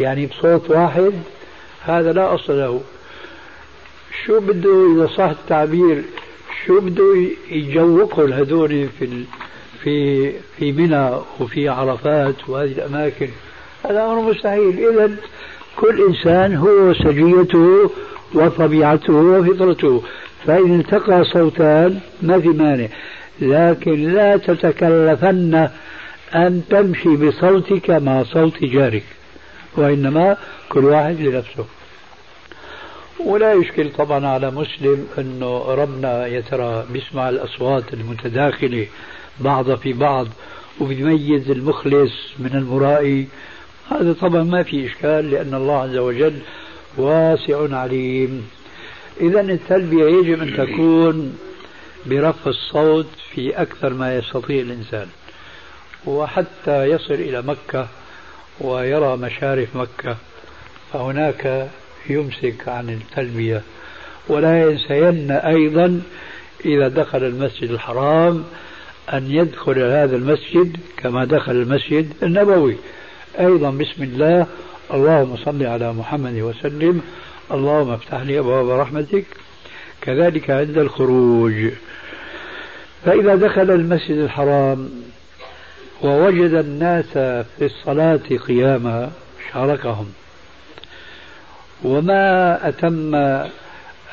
يعني 0.00 0.26
بصوت 0.26 0.70
واحد 0.70 1.12
هذا 1.84 2.12
لا 2.12 2.34
أصل 2.34 2.58
له. 2.58 2.82
شو 4.26 4.40
بده 4.40 4.94
إذا 4.94 5.06
صح 5.06 5.24
التعبير 5.24 6.02
شو 6.66 6.80
بده 6.80 7.28
يجوقوا 7.50 8.28
هذول 8.28 8.88
في 8.98 9.24
في 9.82 10.30
في 10.58 10.72
منى 10.72 11.10
وفي 11.40 11.68
عرفات 11.68 12.48
وهذه 12.48 12.72
الأماكن. 12.72 13.28
هذا 13.84 14.04
أمر 14.04 14.20
مستحيل. 14.30 14.88
إذا 14.88 15.10
كل 15.76 16.06
إنسان 16.08 16.54
هو 16.54 16.94
سجيته 16.94 17.90
وطبيعته 18.34 19.12
وفطرته. 19.12 20.02
فإن 20.46 20.80
التقى 20.80 21.24
صوتان 21.24 22.00
ما 22.22 22.40
في 22.40 22.48
مانع. 22.48 22.86
لكن 23.40 24.12
لا 24.12 24.36
تتكلفن 24.36 25.68
أن 26.34 26.62
تمشي 26.70 27.16
بصوتك 27.16 27.90
مع 27.90 28.22
صوت 28.22 28.64
جارك. 28.64 29.04
وإنما 29.76 30.36
كل 30.68 30.84
واحد 30.84 31.20
لنفسه. 31.20 31.64
ولا 33.20 33.52
يشكل 33.52 33.92
طبعا 33.92 34.26
على 34.26 34.50
مسلم 34.50 35.08
أنه 35.18 35.74
ربنا 35.74 36.26
يترى 36.26 36.86
بيسمع 36.90 37.28
الأصوات 37.28 37.94
المتداخلة 37.94 38.86
بعضها 39.40 39.76
في 39.76 39.92
بعض 39.92 40.26
وبيميز 40.80 41.50
المخلص 41.50 42.12
من 42.38 42.50
المرائي. 42.54 43.26
هذا 43.90 44.12
طبعا 44.12 44.42
ما 44.42 44.62
في 44.62 44.86
إشكال 44.86 45.30
لأن 45.30 45.54
الله 45.54 45.80
عز 45.80 45.96
وجل 45.96 46.38
واسع 46.96 47.76
عليم. 47.76 48.48
إذا 49.20 49.40
التلبية 49.40 50.04
يجب 50.04 50.42
أن 50.42 50.56
تكون 50.56 51.38
برفع 52.06 52.50
الصوت 52.50 53.06
في 53.34 53.62
أكثر 53.62 53.92
ما 53.92 54.16
يستطيع 54.16 54.62
الإنسان 54.62 55.06
وحتى 56.06 56.84
يصل 56.84 57.14
إلى 57.14 57.42
مكة 57.42 57.88
ويرى 58.60 59.16
مشارف 59.16 59.76
مكة. 59.76 60.16
فهناك 60.92 61.68
يمسك 62.10 62.68
عن 62.68 62.90
التلبية. 62.90 63.62
ولا 64.28 64.62
ينسين 64.62 65.30
أيضا 65.30 66.02
إذا 66.64 66.88
دخل 66.88 67.24
المسجد 67.24 67.70
الحرام 67.70 68.44
أن 69.12 69.30
يدخل 69.30 69.78
هذا 69.78 70.16
المسجد 70.16 70.76
كما 70.96 71.24
دخل 71.24 71.52
المسجد 71.52 72.12
النبوي. 72.22 72.76
أيضا 73.40 73.70
بسم 73.70 74.02
الله 74.02 74.46
اللهم 74.94 75.36
صل 75.36 75.62
على 75.62 75.92
محمد 75.92 76.34
وسلم. 76.34 77.02
اللهم 77.50 77.90
افتح 77.90 78.20
لي 78.20 78.38
أبواب 78.38 78.68
رحمتك. 78.68 79.24
كذلك 80.00 80.50
عند 80.50 80.78
الخروج. 80.78 81.70
فإذا 83.04 83.34
دخل 83.34 83.70
المسجد 83.70 84.16
الحرام 84.16 84.90
ووجد 86.02 86.54
الناس 86.54 87.12
في 87.58 87.64
الصلاة 87.64 88.20
قياما 88.48 89.10
شاركهم. 89.52 90.12
وما 91.84 92.58
أتم 92.68 93.14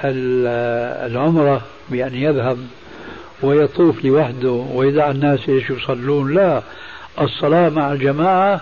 العمرة 0.04 1.62
بأن 1.90 2.16
يذهب 2.16 2.58
ويطوف 3.44 4.06
لوحده 4.06 4.66
ويدع 4.74 5.12
الناس 5.12 5.50
إيش 5.50 5.70
يصلون. 5.70 6.34
لا 6.34 6.62
الصلاة 7.22 7.70
مع 7.70 7.92
الجماعة 7.92 8.62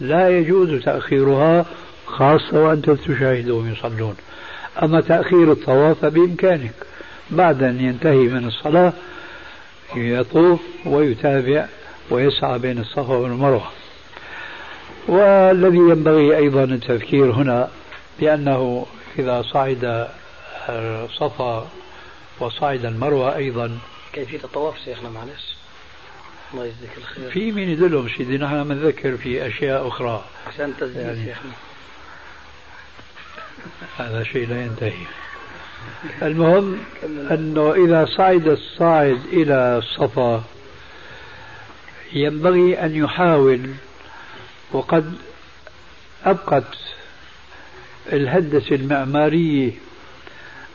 لا 0.00 0.38
يجوز 0.38 0.84
تأخيرها 0.84 1.64
خاصة 2.06 2.64
وأنت 2.64 2.90
تشاهدهم 2.90 3.72
يصلون. 3.72 4.14
أما 4.82 5.00
تأخير 5.00 5.52
الطواف 5.52 6.04
بإمكانك 6.04 6.74
بعد 7.30 7.62
أن 7.62 7.80
ينتهي 7.80 8.28
من 8.28 8.46
الصلاة 8.46 8.92
يطوف 9.96 10.60
ويتابع 10.86 11.66
ويسعى 12.10 12.58
بين 12.58 12.78
الصفا 12.78 13.14
والمروة. 13.14 13.66
والذي 15.08 15.78
ينبغي 15.78 16.36
أيضا 16.36 16.64
التذكير 16.64 17.30
هنا 17.30 17.68
بأنه 18.20 18.86
إذا 19.18 19.42
صعد 19.42 20.08
الصفا 20.68 21.68
وصعد 22.40 22.84
المروة 22.84 23.36
أيضا. 23.36 23.78
كيفية 24.12 24.44
الطواف 24.44 24.74
شيخنا 24.84 25.10
معلش 25.10 25.56
الله 26.52 26.64
يجزيك 26.64 26.90
الخير. 26.98 27.30
في 27.30 27.52
مين 27.52 27.68
يدلهم 27.68 28.08
سيدي 28.08 28.38
نحن 28.38 28.68
بنذكر 28.68 29.16
في 29.16 29.46
أشياء 29.46 29.88
أخرى. 29.88 30.24
عشان 30.46 30.74
تسجيل 30.80 30.96
يعني. 30.96 31.24
شيخنا. 31.24 31.52
هذا 33.98 34.24
شيء 34.24 34.48
لا 34.48 34.62
ينتهي. 34.62 35.06
المهم 36.22 36.78
أنه 37.30 37.74
إذا 37.74 38.06
صعد 38.16 38.48
الصاعد 38.48 39.20
إلى 39.32 39.78
الصفا 39.78 40.44
ينبغي 42.12 42.84
أن 42.84 42.96
يحاول 42.96 43.70
وقد 44.72 45.14
أبقت 46.24 46.78
الهندسة 48.12 48.74
المعمارية 48.76 49.70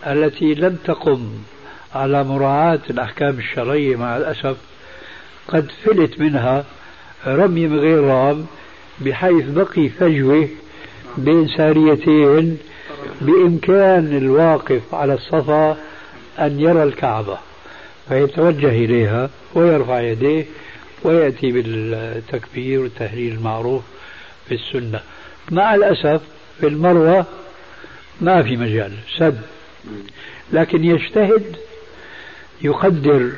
التي 0.07 0.53
لم 0.53 0.78
تقم 0.86 1.30
على 1.95 2.23
مراعاة 2.23 2.80
الأحكام 2.89 3.39
الشرعية 3.39 3.95
مع 3.95 4.17
الأسف 4.17 4.57
قد 5.47 5.71
فلت 5.86 6.19
منها 6.19 6.65
رمي 7.28 7.67
من 7.67 7.80
غير 7.80 8.03
رام 8.03 8.45
بحيث 9.01 9.45
بقي 9.45 9.89
فجوة 9.89 10.47
بين 11.17 11.47
ساريتين 11.47 12.57
بإمكان 13.21 14.17
الواقف 14.17 14.82
على 14.93 15.13
الصفا 15.13 15.78
أن 16.39 16.59
يرى 16.59 16.84
الكعبة 16.84 17.38
فيتوجه 18.09 18.69
إليها 18.69 19.30
ويرفع 19.53 19.99
يديه 20.01 20.45
ويأتي 21.03 21.51
بالتكبير 21.51 22.80
والتهليل 22.80 23.34
المعروف 23.34 23.84
في 24.47 24.55
السنة. 24.55 24.99
مع 25.51 25.75
الأسف 25.75 26.21
في 26.60 26.68
المروة 26.68 27.26
ما 28.22 28.43
في 28.43 28.58
مجال 28.58 28.91
سد 29.18 29.41
لكن 30.53 30.84
يجتهد 30.84 31.55
يقدر 32.62 33.30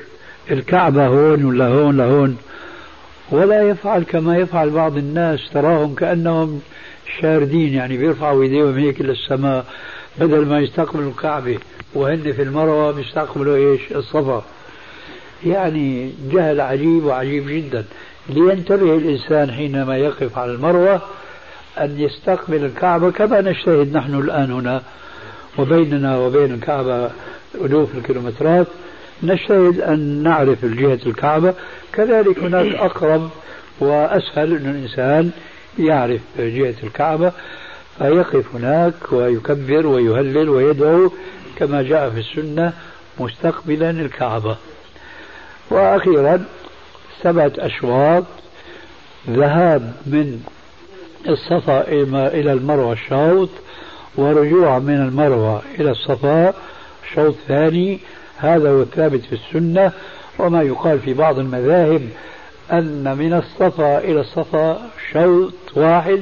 الكعبة 0.51 1.07
هون 1.07 1.45
ولا 1.45 1.67
هون 1.67 1.97
لهون 1.97 2.38
ولا 3.32 3.61
يفعل 3.70 4.03
كما 4.03 4.38
يفعل 4.38 4.70
بعض 4.70 4.97
الناس 4.97 5.49
تراهم 5.53 5.95
كأنهم 5.95 6.61
شاردين 7.22 7.74
يعني 7.74 7.97
بيرفعوا 7.97 8.43
إيديهم 8.43 8.78
هيك 8.78 9.01
للسماء 9.01 9.65
بدل 10.20 10.45
ما 10.45 10.59
يستقبلوا 10.59 11.09
الكعبة 11.11 11.59
وهن 11.93 12.34
في 12.34 12.41
المروة 12.41 12.91
بيستقبلوا 12.91 13.55
إيش؟ 13.55 13.82
الصفا. 13.91 14.45
يعني 15.45 16.13
جهل 16.32 16.61
عجيب 16.61 17.05
وعجيب 17.05 17.47
جدا. 17.47 17.86
لينتبه 18.30 18.95
الإنسان 18.95 19.51
حينما 19.51 19.97
يقف 19.97 20.38
على 20.38 20.51
المروة 20.51 21.01
أن 21.78 21.99
يستقبل 21.99 22.65
الكعبة 22.65 23.11
كما 23.11 23.41
نجتهد 23.41 23.97
نحن 23.97 24.15
الآن 24.15 24.51
هنا 24.51 24.82
وبيننا 25.57 26.17
وبين 26.17 26.53
الكعبة 26.53 27.11
ألوف 27.55 27.95
الكيلومترات. 27.95 28.67
نجتهد 29.24 29.82
أن 29.82 30.24
نعرف 30.24 30.65
جهة 30.65 30.99
الكعبة. 31.05 31.53
كذلك 31.93 32.39
هناك 32.39 32.76
أقرب 32.76 33.30
وأسهل 33.80 34.55
أن 34.55 34.70
الإنسان 34.70 35.32
يعرف 35.80 36.22
جهة 36.39 36.76
الكعبة. 36.84 37.32
فيقف 37.97 38.55
هناك 38.55 38.93
ويكبر 39.11 39.88
ويهلل 39.88 40.49
ويدعو 40.49 41.11
كما 41.55 41.82
جاء 41.82 42.09
في 42.09 42.20
السنة 42.20 42.74
مستقبلا 43.20 43.89
الكعبة. 43.89 44.57
وأخيرا 45.72 46.45
سبعة 47.24 47.51
أشواط 47.57 48.24
ذهاب 49.30 49.93
من 50.05 50.43
الصفا 51.28 51.88
إلى 52.28 52.53
المروة 52.53 52.95
شوط 53.09 53.49
ورجوع 54.15 54.80
من 54.80 54.95
المروة 54.95 55.61
إلى 55.80 55.91
الصفا 55.91 56.53
شوط 57.15 57.36
ثاني. 57.47 57.99
هذا 58.38 58.70
هو 58.70 58.82
الثابت 58.82 59.22
في 59.22 59.34
السنة. 59.34 59.91
وما 60.39 60.61
يقال 60.61 60.99
في 60.99 61.13
بعض 61.13 61.39
المذاهب 61.39 62.01
أن 62.72 63.17
من 63.17 63.34
الصفا 63.34 63.97
إلى 63.97 64.20
الصفا 64.20 64.89
شوط 65.13 65.53
واحد. 65.76 66.22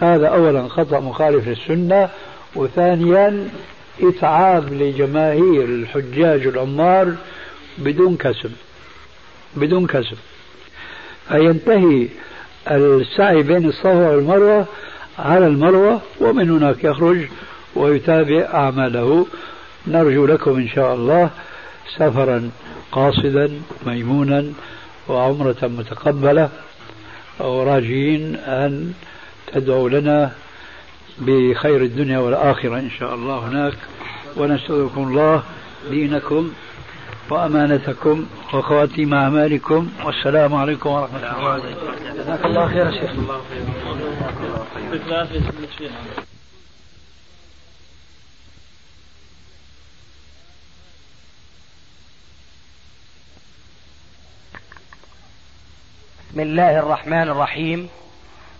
هذا 0.00 0.26
أولا 0.26 0.68
خطأ 0.68 1.00
مخالف 1.00 1.48
للسنة. 1.48 2.08
وثانيا 2.56 3.48
إتعاب 4.02 4.72
لجماهير 4.72 5.64
الحجاج 5.64 6.46
العمار 6.46 7.14
بدون 7.78 8.16
كسب 8.16 8.52
بدون 9.56 9.86
كسب. 9.86 10.16
فينتهي 11.28 12.08
السعي 12.70 13.42
بين 13.42 13.68
الصفا 13.68 14.10
والمروة 14.10 14.66
على 15.18 15.46
المروة 15.46 16.00
ومن 16.20 16.50
هناك 16.50 16.84
يخرج 16.84 17.18
ويتابع 17.76 18.48
أعماله. 18.54 19.26
نرجو 19.86 20.26
لكم 20.26 20.56
إن 20.56 20.68
شاء 20.68 20.94
الله 20.94 21.30
سفرا 21.96 22.50
قاصدا 22.92 23.50
ميمونا 23.86 24.52
وعمرة 25.08 25.56
متقبلة 25.62 26.48
وراجين 27.40 28.36
أن 28.36 28.92
تدعوا 29.52 29.88
لنا 29.88 30.32
بخير 31.18 31.82
الدنيا 31.82 32.18
والآخرة 32.18 32.78
إن 32.78 32.90
شاء 32.90 33.14
الله 33.14 33.38
هناك. 33.38 33.74
ونسألكم 34.36 35.02
الله 35.02 35.42
دينكم 35.90 36.52
وأمانتكم 37.30 38.26
وخواتيم 38.54 39.14
أعمالكم 39.14 39.90
والسلام 40.04 40.54
عليكم 40.54 40.90
ورحمة 40.90 41.18
الله 41.18 41.56
وبركاته. 41.56 42.12
جزاك 42.14 42.44
الله 42.44 42.68
خير 42.68 42.92
شيخ. 42.92 43.10
بسم 56.30 56.40
الله 56.40 56.78
الرحمن 56.78 57.28
الرحيم. 57.28 57.88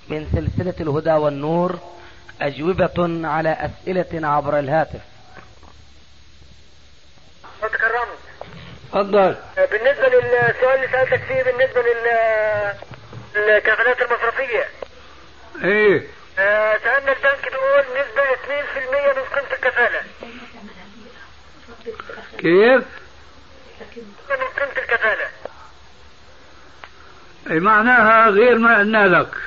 من 0.09 0.27
سلسلة 0.33 0.75
الهدى 0.81 1.12
والنور 1.12 1.79
أجوبة 2.41 3.29
على 3.29 3.49
أسئلة 3.49 4.29
عبر 4.29 4.59
الهاتف. 4.59 5.16
تفضل. 8.97 9.36
بالنسبة 9.57 10.09
للسؤال 10.09 10.74
اللي 10.74 10.88
سألتك 10.92 11.22
فيه 11.28 11.42
بالنسبة 11.42 11.82
لل 11.82 12.09
الكفالات 13.36 14.03
المصرفية. 14.03 14.68
إيه. 15.64 16.07
آه، 16.38 16.78
سألنا 16.78 17.12
البنك 17.12 17.53
بيقول 17.53 17.80
نسبة 17.80 18.22
2% 18.32 19.12
من 19.16 19.22
قيمة 19.24 19.53
الكفالة. 19.53 20.01
كيف؟ 22.38 22.84
من 24.30 24.36
قيمة 24.36 24.78
الكفالة. 24.78 25.28
اي 27.51 27.61
معناها 27.61 28.30
غير 28.30 28.59
ما 28.59 28.78
قلنا 28.78 29.09
لك. 29.09 29.45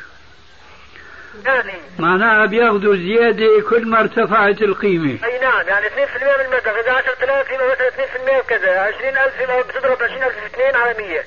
يعني 1.46 1.74
معناها 2.00 2.46
بياخذوا 2.46 2.96
زيادة 2.96 3.62
كل 3.70 3.88
ما 3.88 4.00
ارتفعت 4.00 4.62
القيمة. 4.62 5.20
أي 5.26 5.40
نعم 5.40 5.68
يعني 5.68 5.86
2% 5.88 5.92
من 6.24 6.46
المبلغ. 6.46 6.80
إذا 6.80 6.92
10000 6.92 7.50
يبقى 7.52 7.68
مثلا 7.72 7.90
2% 7.90 8.40
وكذا. 8.40 8.80
20000 8.80 9.42
يبقى 9.42 9.64
بتضرب 9.64 10.04
20000 10.04 10.34
في 10.40 10.46
2 10.46 10.76
على 10.76 10.94
100 10.98 11.24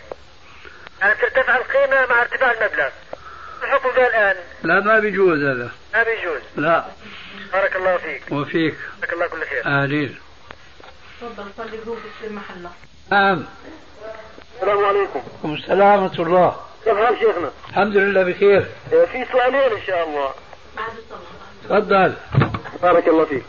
يعني 1.01 1.15
بترتفع 1.15 1.57
القيمة 1.57 2.07
مع 2.11 2.23
ارتفاع 2.23 2.51
المبلغ. 2.53 2.89
الحكم 3.63 3.89
ده 3.97 4.07
الآن. 4.07 4.37
لا 4.63 4.81
ما 4.81 4.99
بيجوز 4.99 5.39
هذا. 5.39 5.71
ما 5.95 6.03
بيجوز. 6.03 6.43
لا. 6.57 6.85
بارك 7.53 7.77
الله 7.77 7.97
فيك. 7.97 8.23
وفيك. 8.31 8.75
جزاك 8.99 9.13
الله 9.13 9.27
كل 9.27 9.41
خير. 9.47 9.67
أهلين 9.67 10.19
تفضل 11.21 11.45
صلي 11.57 11.79
في 12.21 12.35
محله 12.35 12.71
نعم. 13.11 13.45
السلام 14.57 14.85
عليكم. 14.85 15.23
وعليكم 15.45 15.55
السلام 15.55 16.03
ورحمة 16.03 16.27
الله. 16.27 16.72
كيف 16.85 16.99
حال 16.99 17.19
شيخنا؟ 17.19 17.51
الحمد 17.69 17.97
لله 17.97 18.23
بخير. 18.23 18.67
في 18.91 19.27
سؤالين 19.33 19.77
إن 19.77 19.83
شاء 19.87 20.05
الله. 20.05 20.31
بعد 20.77 20.93
تفضل. 21.65 22.15
بارك 22.83 23.09
الله 23.09 23.25
فيك. 23.25 23.45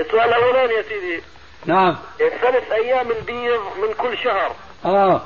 السؤال 0.00 0.28
الاولاني 0.28 0.74
يا 0.74 0.82
سيدي. 0.82 1.22
نعم. 1.66 1.96
ثلاث 2.18 2.72
أيام 2.72 3.10
البيض 3.10 3.60
من 3.82 3.94
كل 3.94 4.18
شهر. 4.18 4.54
آه. 4.84 5.22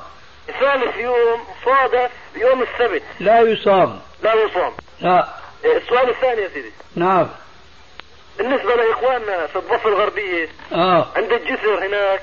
ثالث 0.59 0.97
يوم 0.97 1.43
صادف 1.65 2.11
يوم 2.35 2.63
السبت. 2.63 3.03
لا 3.19 3.39
يصام. 3.39 3.99
لا 4.23 4.33
يصام. 4.33 4.73
لا. 5.01 5.27
السؤال 5.65 6.09
الثاني 6.09 6.41
يا 6.41 6.47
سيدي. 6.47 6.71
نعم. 6.95 7.27
بالنسبة 8.37 8.75
لإخواننا 8.75 9.47
في 9.47 9.55
الضفة 9.55 9.89
الغربية 9.89 10.49
آه. 10.71 11.07
عند 11.15 11.31
الجسر 11.31 11.87
هناك 11.87 12.21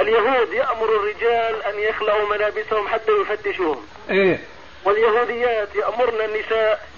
اليهود 0.00 0.52
يأمر 0.52 0.96
الرجال 0.96 1.62
أن 1.62 1.78
يخلعوا 1.78 2.28
ملابسهم 2.28 2.88
حتى 2.88 3.12
يفتشوهم. 3.12 3.86
إيه. 4.10 4.40
واليهوديات 4.84 5.74
يأمرن 5.74 6.20
النساء 6.20 6.88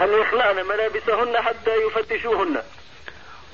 أن 0.00 0.12
يخلعن 0.20 0.56
ملابسهن 0.66 1.42
حتى 1.42 1.70
يفتشوهن. 1.70 2.62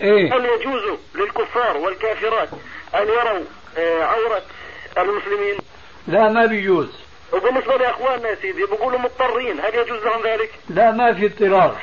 إيه. 0.01 0.37
هل 0.37 0.45
يجوز 0.45 0.99
للكفار 1.14 1.76
والكافرات 1.76 2.49
أن 2.95 3.09
يروا 3.09 3.45
آه، 3.78 4.03
عورة 4.03 4.43
المسلمين؟ 4.99 5.59
لا 6.09 6.28
ما 6.28 6.47
بيجوز. 6.47 6.89
وبالنسبة 7.33 7.76
لأخواننا 7.76 8.28
يا 8.28 8.35
سيدي 8.35 8.66
بيقولوا 8.66 8.99
مضطرين. 8.99 9.61
هل 9.61 9.74
يجوز 9.74 10.05
لهم 10.05 10.22
ذلك؟ 10.22 10.51
لا 10.68 10.91
ما 10.91 11.14
في 11.14 11.26
اضطرار. 11.26 11.76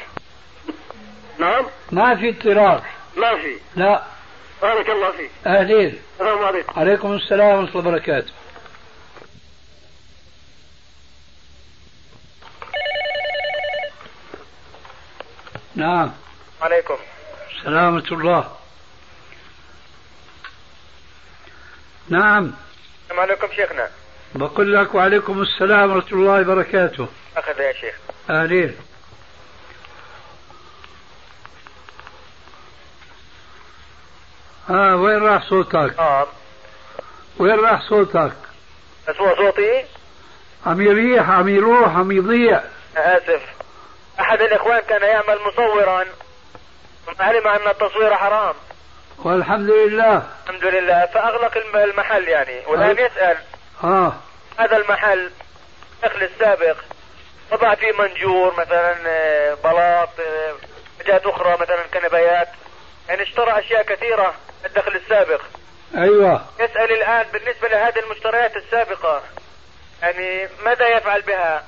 نعم؟ 1.37 1.65
ما 1.91 2.15
في 2.15 2.29
اضطرار. 2.29 2.81
ما 3.17 3.35
في. 3.35 3.57
لا. 3.75 4.03
بارك 4.61 4.89
الله 4.89 5.11
فيك. 5.11 5.31
أهلين 5.47 5.99
السلام 6.13 6.43
عليكم. 6.43 6.79
عليكم 6.79 7.13
السلام 7.13 7.59
ورحمة 7.59 7.79
الله 7.79 7.89
وبركاته. 7.89 8.31
نعم. 15.75 16.11
عليكم. 16.61 16.97
سلامة 17.63 18.03
الله. 18.11 18.57
نعم. 22.09 22.53
السلام 23.03 23.19
عليكم 23.19 23.47
شيخنا. 23.55 23.89
بقول 24.35 24.75
لك 24.75 24.95
وعليكم 24.95 25.41
السلام 25.41 25.91
ورحمة 25.91 26.11
الله 26.11 26.41
وبركاته. 26.41 27.07
أخذ 27.37 27.59
يا 27.59 27.73
شيخ. 27.73 27.95
أهلين 28.29 28.75
ها 34.69 34.95
وين 34.95 35.23
راح 35.23 35.43
صوتك؟ 35.49 35.99
آه 35.99 36.27
وين 37.39 37.59
راح 37.59 37.81
صوتك؟ 37.89 38.31
هو 39.19 39.35
صوتي؟ 39.35 39.85
عم 40.65 40.81
يريح 40.81 41.29
عم 41.29 41.49
يروح 41.49 41.97
عم 41.97 42.11
يضيع 42.11 42.61
آسف. 42.97 43.41
أحد 44.19 44.41
الإخوان 44.41 44.79
كان 44.79 45.01
يعمل 45.01 45.37
مصورا. 45.47 46.03
ثم 47.05 47.13
علم 47.23 47.47
أن 47.47 47.67
التصوير 47.67 48.15
حرام. 48.15 48.55
والحمد 49.17 49.69
لله. 49.69 50.23
الحمد 50.47 50.65
لله. 50.65 51.05
فأغلق 51.05 51.57
الم- 51.57 51.89
المحل 51.89 52.23
يعني. 52.27 52.65
والآن. 52.67 52.91
يسأل. 53.05 53.37
آه. 53.83 54.13
هذا 54.59 54.77
المحل 54.77 55.31
الدخل 56.03 56.23
السابق 56.23 56.77
وضع 57.51 57.75
فيه 57.75 57.91
منجور 57.99 58.53
مثلا 58.59 58.95
آه، 59.07 59.53
بلاط 59.63 60.09
آه، 60.19 60.53
حاجات 60.99 61.25
أخرى 61.25 61.57
مثلا 61.61 61.83
كنبيات. 61.93 62.47
يعني 63.09 63.23
اشترى 63.23 63.59
أشياء 63.59 63.83
كثيرة 63.83 64.35
الدخل 64.65 64.95
السابق. 64.95 65.41
أيوه. 65.95 66.45
يسأل 66.59 66.91
الآن 66.91 67.25
بالنسبة 67.33 67.67
لهذه 67.67 67.99
المشتريات 67.99 68.55
السابقة. 68.55 69.23
يعني 70.01 70.49
ماذا 70.65 70.97
يفعل 70.97 71.21
بها؟ 71.21 71.63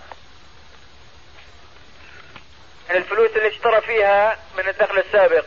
يعني 2.87 2.99
الفلوس 2.99 3.29
اللي 3.35 3.47
اشترى 3.47 3.81
فيها 3.81 4.39
من 4.57 4.69
الدخل 4.69 4.97
السابق. 4.97 5.45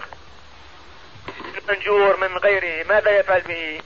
من 1.38 1.74
منجور 1.74 2.16
من 2.16 2.38
غيره. 2.38 2.86
ماذا 2.88 3.10
يفعل 3.18 3.40
به؟ 3.40 3.80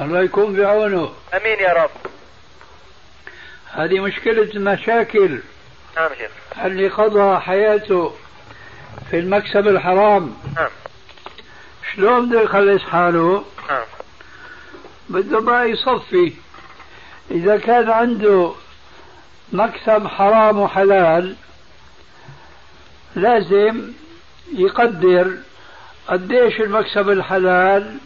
الله 0.00 0.22
يكون 0.22 0.56
بعونه 0.56 1.14
آمين 1.34 1.58
يا 1.58 1.72
رب. 1.72 1.90
هذه 3.72 4.00
مشكلة 4.00 4.60
مشاكل 4.60 5.40
نعم 5.96 6.14
شيخ. 6.14 6.30
اللي 6.64 6.88
قضى 6.88 7.40
حياته. 7.40 8.16
في 9.10 9.18
المكسب 9.18 9.68
الحرام. 9.68 10.34
نعم. 10.56 10.68
شلون 11.94 12.28
بده 12.28 12.42
يخلص 12.42 12.82
حاله 12.82 13.44
نعم. 13.70 13.84
بده 15.08 15.40
بقى 15.40 15.70
يصفي. 15.70 16.32
إذا 17.30 17.56
كان 17.56 17.90
عنده 17.90 18.52
مكسب 19.52 20.06
حرام 20.06 20.58
وحلال 20.58 21.36
لازم 23.16 23.92
يقدر 24.54 25.36
قديش 26.08 26.60
المكسب 26.60 27.10
الحلال 27.10 27.98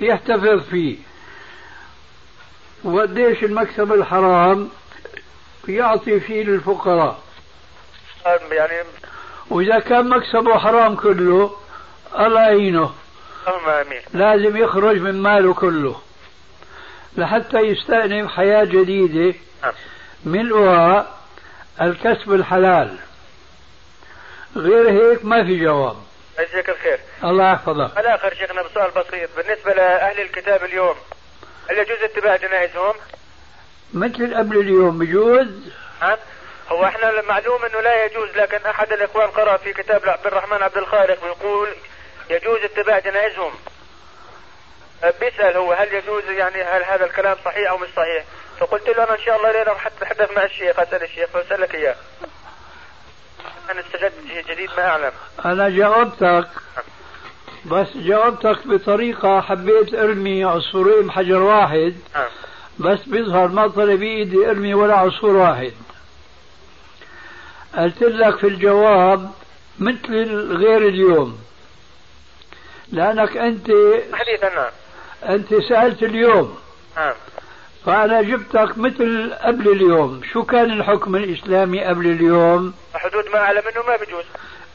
يحتفظ 0.00 0.60
فيه. 0.70 0.96
وقديش 2.84 3.44
المكسب 3.44 3.92
الحرام 3.92 4.68
يعطي 5.68 6.20
فيه 6.20 6.42
للفقراء. 6.42 7.22
يعني 8.26 8.88
وإذا 9.50 9.78
كان 9.78 10.08
مكسبه 10.08 10.58
حرام 10.58 10.96
كله 10.96 11.56
الله 12.18 12.40
يعينه. 12.40 12.94
لازم 14.14 14.56
يخرج 14.56 14.96
من 14.96 15.22
ماله 15.22 15.54
كله. 15.54 16.00
لحتى 17.16 17.58
يستأنف 17.58 18.30
حياة 18.30 18.64
جديدة. 18.64 19.38
ملؤها 20.24 21.18
الكسب 21.80 22.32
الحلال. 22.32 22.96
غير 24.56 24.90
هيك 24.90 25.24
ما 25.24 25.44
في 25.44 25.60
جواب. 25.64 25.96
جزاك 26.38 26.68
الخير. 26.68 26.98
الله 27.24 27.52
يحفظك. 27.52 27.98
الآخر 27.98 28.34
شيخنا 28.34 28.62
بسؤال 28.62 28.90
بسيط. 28.90 29.30
بالنسبة 29.36 29.72
لأهل 29.72 30.20
الكتاب 30.20 30.64
اليوم 30.64 30.94
هل 31.70 31.78
يجوز 31.78 31.98
اتباع 32.02 32.36
جنائزهم؟ 32.36 32.94
مثل 33.94 34.34
قبل 34.34 34.56
اليوم 34.58 34.98
بجوز. 34.98 35.48
نعم 36.02 36.16
هو 36.68 36.84
إحنا 36.84 37.22
معلوم 37.22 37.64
انه 37.64 37.80
لا 37.80 38.04
يجوز 38.04 38.28
لكن 38.36 38.66
أحد 38.66 38.92
الإخوان 38.92 39.30
قرأ 39.30 39.56
في 39.56 39.72
كتاب 39.72 40.08
عبد 40.08 40.26
الرحمن 40.26 40.62
عبد 40.62 40.76
الخالق 40.76 41.18
بيقول 41.24 41.68
يجوز 42.30 42.58
اتباع 42.64 42.98
جنائزهم. 42.98 43.52
أه، 45.04 45.14
بيسأل 45.20 45.56
هو 45.56 45.72
هل 45.72 45.94
يجوز 45.94 46.24
يعني 46.24 46.62
هل 46.62 46.84
هذا 46.84 47.04
الكلام 47.04 47.36
صحيح 47.44 47.70
أو 47.70 47.78
مش 47.78 47.88
صحيح؟ 47.96 48.24
فقلت 48.60 48.88
له 48.88 49.04
أنا 49.04 49.12
إن 49.14 49.20
شاء 49.24 49.36
الله 49.36 49.52
ليلة 49.52 49.72
راح 49.72 49.86
أتحدث 49.86 50.30
مع 50.36 50.44
الشيخ 50.44 50.80
أسأل 50.80 51.02
الشيخ 51.02 51.30
فاسألك 51.30 51.74
إياه. 51.74 51.96
أنا 53.70 53.80
استجدت 53.80 54.14
شيء 54.28 54.44
جديد 54.44 54.70
ما 54.76 54.88
أعلم. 54.88 55.12
أنا 55.44 55.68
جاوبتك. 55.68 56.48
بس 57.64 57.88
جاوبتك 57.96 58.66
بطريقة 58.66 59.40
حبيت 59.40 59.94
أرمي 59.94 60.44
عصفورين 60.44 61.06
بحجر 61.06 61.42
واحد. 61.42 61.96
نعم. 62.14 62.28
بس 62.78 62.98
بيظهر 63.06 63.48
ما 63.48 63.68
طلع 63.68 63.94
بإيدي 63.94 64.50
أرمي 64.50 64.74
ولا 64.74 64.94
عصفور 64.94 65.36
واحد. 65.36 65.72
قلت 67.76 68.02
لك 68.02 68.38
في 68.38 68.46
الجواب 68.46 69.30
مثل 69.78 70.52
غير 70.56 70.88
اليوم. 70.88 71.38
لأنك 72.92 73.36
أنت 73.36 73.70
أنت 75.28 75.54
سألت 75.54 76.02
اليوم. 76.02 76.58
نعم. 76.96 77.14
فأنا 77.86 78.22
جبتك 78.22 78.78
مثل 78.78 79.34
قبل 79.34 79.68
اليوم. 79.68 80.20
شو 80.32 80.42
كان 80.42 80.70
الحكم 80.70 81.16
الإسلامي 81.16 81.84
قبل 81.84 82.06
اليوم؟ 82.06 82.74
حدود 82.94 83.24
ما 83.32 83.38
أعلم 83.38 83.58
إنه 83.58 83.86
ما 83.86 83.96
بيجوز 83.96 84.24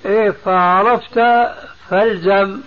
إيه 0.06 0.30
فعرفت 0.46 1.20
فالزم 1.90 2.62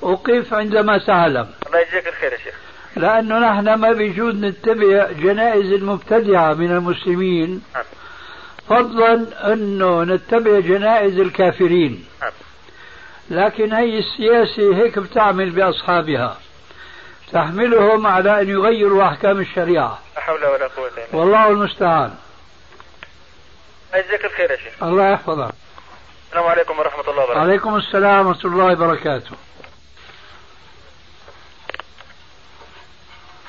وقف 0.00 0.54
عندما 0.54 0.98
تعلم 0.98 1.48
الله 1.66 1.78
يجزاك 1.80 2.08
الخير 2.08 2.32
يا 2.32 2.38
شيخ. 2.38 2.54
لأنه 2.96 3.38
نحن 3.38 3.74
ما 3.74 3.92
بيجوز 3.92 4.34
نتبع 4.34 5.10
جنائز 5.12 5.72
المبتدعة 5.72 6.54
من 6.54 6.70
المسلمين. 6.70 7.62
نعم. 7.74 7.84
فضلا 8.68 9.26
أنه 9.52 10.04
نتبع 10.04 10.60
جنائز 10.60 11.18
الكافرين. 11.18 12.04
نعم. 12.20 12.32
لكن 13.30 13.72
هي 13.72 13.98
السياسة 13.98 14.76
هيك 14.76 14.98
بتعمل 14.98 15.50
بأصحابها. 15.50 16.38
تحملهم 17.32 18.06
على 18.06 18.40
أن 18.40 18.48
يغيروا 18.48 19.04
أحكام 19.04 19.40
الشريعة. 19.40 19.98
لا 20.14 20.20
حول 20.20 20.44
ولا 20.44 20.66
قوة 20.66 20.88
إلا 20.88 20.94
بالله. 20.94 21.20
والله 21.20 21.48
المستعان. 21.48 22.14
يجزاك 23.94 24.24
الخير 24.24 24.50
يا 24.50 24.56
شيخ. 24.56 24.82
الله 24.82 25.08
يحفظك. 25.10 25.54
السلام 26.28 26.44
عليكم 26.46 26.78
ورحمة 26.78 27.10
الله 27.10 27.24
وبركاته. 27.24 27.40
عليكم 27.40 27.76
السلام 27.76 28.26
ورحمة 28.26 28.52
الله 28.52 28.72
وبركاته. 28.72 29.36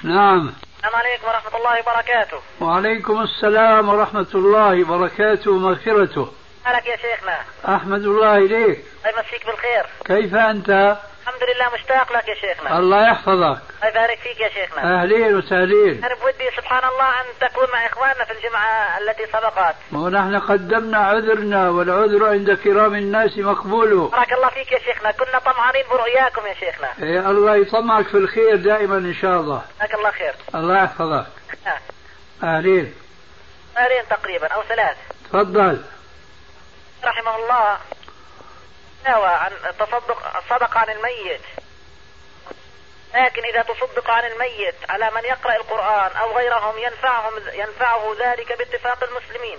نعم. 0.04 0.54
السلام 0.84 1.02
عليكم 1.02 1.28
ورحمة 1.28 1.58
الله 1.58 1.80
وبركاته. 1.80 2.42
وعليكم 2.62 3.22
السلام 3.22 3.90
ورحمة 3.90 4.28
الله 4.36 4.84
وبركاته 4.84 5.52
ومغفرته. 5.52 6.32
مالك 6.66 6.86
يا 6.86 6.98
شيخنا؟ 6.98 7.40
أحمد 7.76 8.02
الله 8.02 8.38
إليك. 8.38 8.84
الله 9.06 9.18
يمسيك 9.18 9.46
بالخير. 9.46 9.86
كيف 10.06 10.36
أنت؟ 10.36 10.98
الحمد 11.28 11.44
لله 11.44 11.74
مشتاق 11.74 12.14
لك 12.14 12.28
يا 12.28 12.36
شيخنا 12.36 12.80
الله 12.80 13.08
يحفظك 13.08 13.32
الله 13.32 13.88
يبارك 13.90 14.20
فيك 14.20 14.40
يا 14.40 14.50
شيخنا 14.50 15.02
أهلين 15.02 15.36
وسهلين 15.36 16.06
أنا 16.06 16.16
بودي 16.16 16.50
سبحان 16.58 16.84
الله 16.90 17.10
أن 17.22 17.26
تكون 17.42 17.68
مع 17.74 17.86
إخواننا 17.86 18.26
في 18.26 18.32
الجمعة 18.34 18.98
التي 18.98 19.26
سبقت 19.26 19.76
ونحن 19.94 20.40
قدمنا 20.40 20.98
عذرنا 20.98 21.70
والعذر 21.70 22.30
عند 22.30 22.52
كرام 22.54 22.96
الناس 22.96 23.38
مقبول 23.38 24.10
بارك 24.10 24.34
الله 24.34 24.50
فيك 24.50 24.72
يا 24.72 24.80
شيخنا 24.80 25.12
كنا 25.12 25.40
طمعانين 25.40 25.84
برؤياكم 25.92 26.46
يا 26.48 26.54
شيخنا 26.54 26.88
إيه 27.04 27.30
الله 27.32 27.56
يطمعك 27.56 28.06
في 28.08 28.18
الخير 28.18 28.56
دائما 28.56 28.98
إن 28.98 29.14
شاء 29.22 29.40
الله 29.40 29.62
جزاك 29.78 29.94
الله 29.96 30.12
خير 30.12 30.34
الله 30.56 30.84
يحفظك. 30.84 31.26
أهلين 32.44 32.94
شهرين 33.76 34.04
تقريبا 34.10 34.48
أو 34.48 34.64
ثلاث 34.64 34.98
تفضل 35.30 35.82
رحمه 37.04 37.36
الله 37.36 37.78
نوى 39.08 39.28
عن 39.28 39.52
تصدق 39.80 40.38
الصدقة 40.38 40.80
عن 40.80 40.90
الميت. 40.90 41.42
لكن 43.16 43.42
إذا 43.46 43.62
تصدق 43.62 44.10
عن 44.10 44.24
الميت 44.26 44.76
على 44.90 45.12
من 45.16 45.24
يقرأ 45.24 45.56
القرآن 45.56 46.18
أو 46.18 46.38
غيرهم 46.38 46.78
ينفعهم 46.78 47.34
ينفعه 47.54 48.16
ذلك 48.20 48.58
باتفاق 48.58 49.04
المسلمين. 49.04 49.58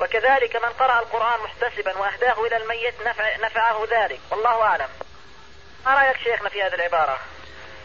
وكذلك 0.00 0.56
من 0.56 0.68
قرأ 0.68 0.98
القرآن 0.98 1.40
محتسبا 1.44 1.98
وأهداه 1.98 2.46
إلى 2.46 2.56
الميت 2.56 2.94
نفع 3.06 3.36
نفعه 3.36 3.86
ذلك. 3.90 4.20
والله 4.30 4.62
أعلم. 4.62 4.88
ما 5.86 5.94
رأيك 5.94 6.16
شيخنا 6.16 6.48
في 6.48 6.62
هذه 6.62 6.74
العبارة؟ 6.74 7.18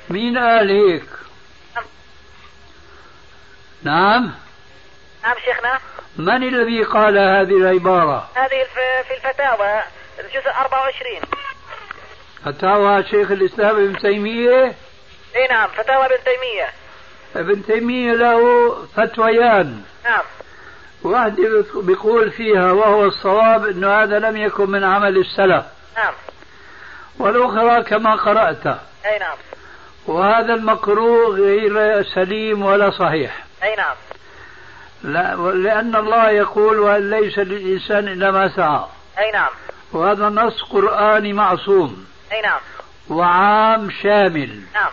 مين 0.09 0.37
قال 0.37 0.71
هيك 0.71 1.09
نعم. 3.83 4.33
نعم 5.23 5.35
شيخنا. 5.45 5.79
من 6.17 6.43
الذي 6.43 6.83
قال 6.83 7.17
هذه 7.17 7.57
العبارة؟ 7.57 8.29
هذه 8.35 8.67
في 9.07 9.13
الفتاوى. 9.13 9.83
الجزء 10.19 10.49
24 10.49 11.21
فتاوى 12.45 13.03
شيخ 13.03 13.31
الإسلام 13.31 13.75
ابن 13.75 13.97
تيمية؟ 13.97 14.75
إي 15.35 15.47
نعم 15.49 15.69
فتاوى 15.69 16.05
ابن 16.05 16.23
تيمية. 16.23 16.69
ابن 17.35 17.65
تيمية 17.65 18.13
له 18.13 18.75
فتويان. 18.95 19.83
نعم. 20.05 20.23
واحدة 21.03 21.65
بيقول 21.75 22.31
فيها 22.31 22.71
وهو 22.71 23.05
الصواب 23.05 23.65
أنه 23.65 24.03
هذا 24.03 24.19
لم 24.19 24.37
يكن 24.37 24.69
من 24.69 24.83
عمل 24.83 25.17
السلف. 25.17 25.65
نعم. 25.97 26.13
والأخرى 27.19 27.83
كما 27.83 28.15
قرأت. 28.15 28.67
إي 29.05 29.19
نعم. 29.19 29.37
وهذا 30.07 30.53
المقروء 30.53 31.35
غير 31.35 32.03
سليم 32.03 32.65
ولا 32.65 32.89
صحيح. 32.89 33.45
إي 33.63 33.75
نعم. 33.75 33.95
لا 35.03 35.35
لأن 35.35 35.95
الله 35.95 36.29
يقول 36.29 36.79
وأن 36.79 37.09
ليس 37.09 37.39
للإنسان 37.39 38.07
إلا 38.07 38.31
ما 38.31 38.47
سعى. 38.55 38.85
إي 39.19 39.31
نعم. 39.31 39.49
وهذا 39.93 40.29
نص 40.29 40.61
قرآني 40.61 41.33
معصوم. 41.33 42.05
أي 42.31 42.41
نعم. 42.41 42.59
وعام 43.09 43.89
شامل. 44.03 44.59
نعم. 44.73 44.89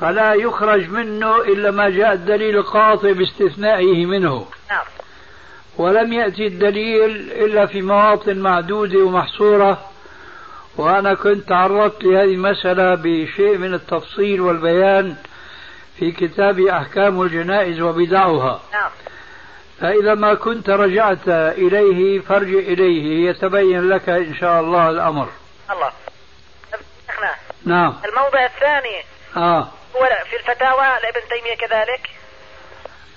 فلا 0.00 0.34
يخرج 0.34 0.90
منه 0.90 1.36
إلا 1.36 1.70
ما 1.70 1.90
جاء 1.90 2.12
الدليل 2.12 2.56
القاطع 2.56 3.12
باستثنائه 3.12 4.06
منه. 4.06 4.46
نعم. 4.70 4.84
ولم 5.76 6.12
يأتي 6.12 6.46
الدليل 6.46 7.32
إلا 7.32 7.66
في 7.66 7.82
مواطن 7.82 8.38
معدودة 8.38 8.98
ومحصورة. 8.98 9.90
وأنا 10.76 11.14
كنت 11.14 11.48
تعرضت 11.48 12.04
لهذه 12.04 12.34
المسألة 12.34 12.94
بشيء 12.94 13.58
من 13.58 13.74
التفصيل 13.74 14.40
والبيان 14.40 15.16
في 15.98 16.12
كتاب 16.12 16.60
أحكام 16.60 17.22
الجنائز 17.22 17.80
وبدعها. 17.80 18.60
نعم. 18.72 18.90
فإذا 19.84 20.14
ما 20.14 20.34
كنت 20.34 20.70
رجعت 20.70 21.28
إليه 21.28 22.20
فارجع 22.20 22.58
إليه 22.58 23.30
يتبين 23.30 23.88
لك 23.88 24.08
إن 24.08 24.34
شاء 24.34 24.60
الله 24.60 24.90
الأمر. 24.90 25.28
الله. 25.70 25.90
نعم. 27.64 27.94
الموضع 28.04 28.44
الثاني. 28.44 29.04
آه. 29.36 29.68
هو 29.96 30.08
في 30.30 30.36
الفتاوى 30.36 30.86
لابن 30.86 31.28
تيمية 31.28 31.56
كذلك. 31.56 32.10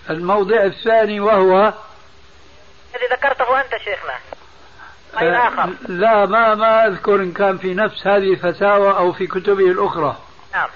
الموضع 0.09 0.63
الثاني 0.63 1.19
وهو 1.19 1.73
الذي 2.95 3.05
ذكرته 3.11 3.61
أنت 3.61 3.77
شيخنا. 3.83 4.15
أي 5.21 5.29
آه، 5.29 5.47
آخر 5.47 5.73
لا 5.87 6.25
ما 6.25 6.55
ما 6.55 6.87
أذكر 6.87 7.15
إن 7.15 7.31
كان 7.31 7.57
في 7.57 7.73
نفس 7.73 8.07
هذه 8.07 8.33
الفتاوى 8.33 8.89
أو 8.97 9.13
في 9.13 9.27
كتبه 9.27 9.71
الأخرى. 9.71 10.17
نعم. 10.53 10.69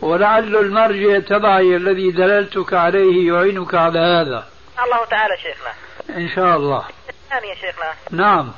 ولعل 0.00 0.56
المرجع 0.56 1.18
تبعي 1.18 1.76
الذي 1.76 2.10
دللتك 2.10 2.74
عليه 2.74 3.32
يعينك 3.32 3.74
على 3.74 3.98
هذا. 3.98 4.46
الله 4.84 5.04
تعالى 5.04 5.36
شيخنا. 5.36 5.74
إن 6.10 6.28
شاء 6.34 6.56
الله. 6.56 6.88
الثاني 7.08 7.48
يا 7.48 7.54
شيخنا. 7.54 7.94
نعم. 8.10 8.52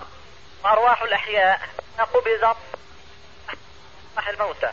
أرواح 0.66 1.02
الأحياء. 1.02 1.60
قبضت 1.98 2.56
أرواح 4.12 4.28
الموتى. 4.28 4.72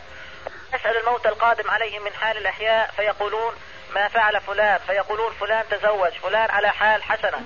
نسأل 0.74 0.96
الموتى 0.96 1.28
القادم 1.28 1.70
عليهم 1.70 2.04
من 2.04 2.12
حال 2.12 2.36
الأحياء 2.36 2.90
فيقولون 2.96 3.52
ما 3.94 4.08
فعل 4.08 4.40
فلان؟ 4.40 4.78
فيقولون 4.86 5.32
فلان 5.32 5.64
تزوج 5.70 6.12
فلان 6.12 6.50
على 6.50 6.68
حال 6.68 7.02
حسنة. 7.02 7.40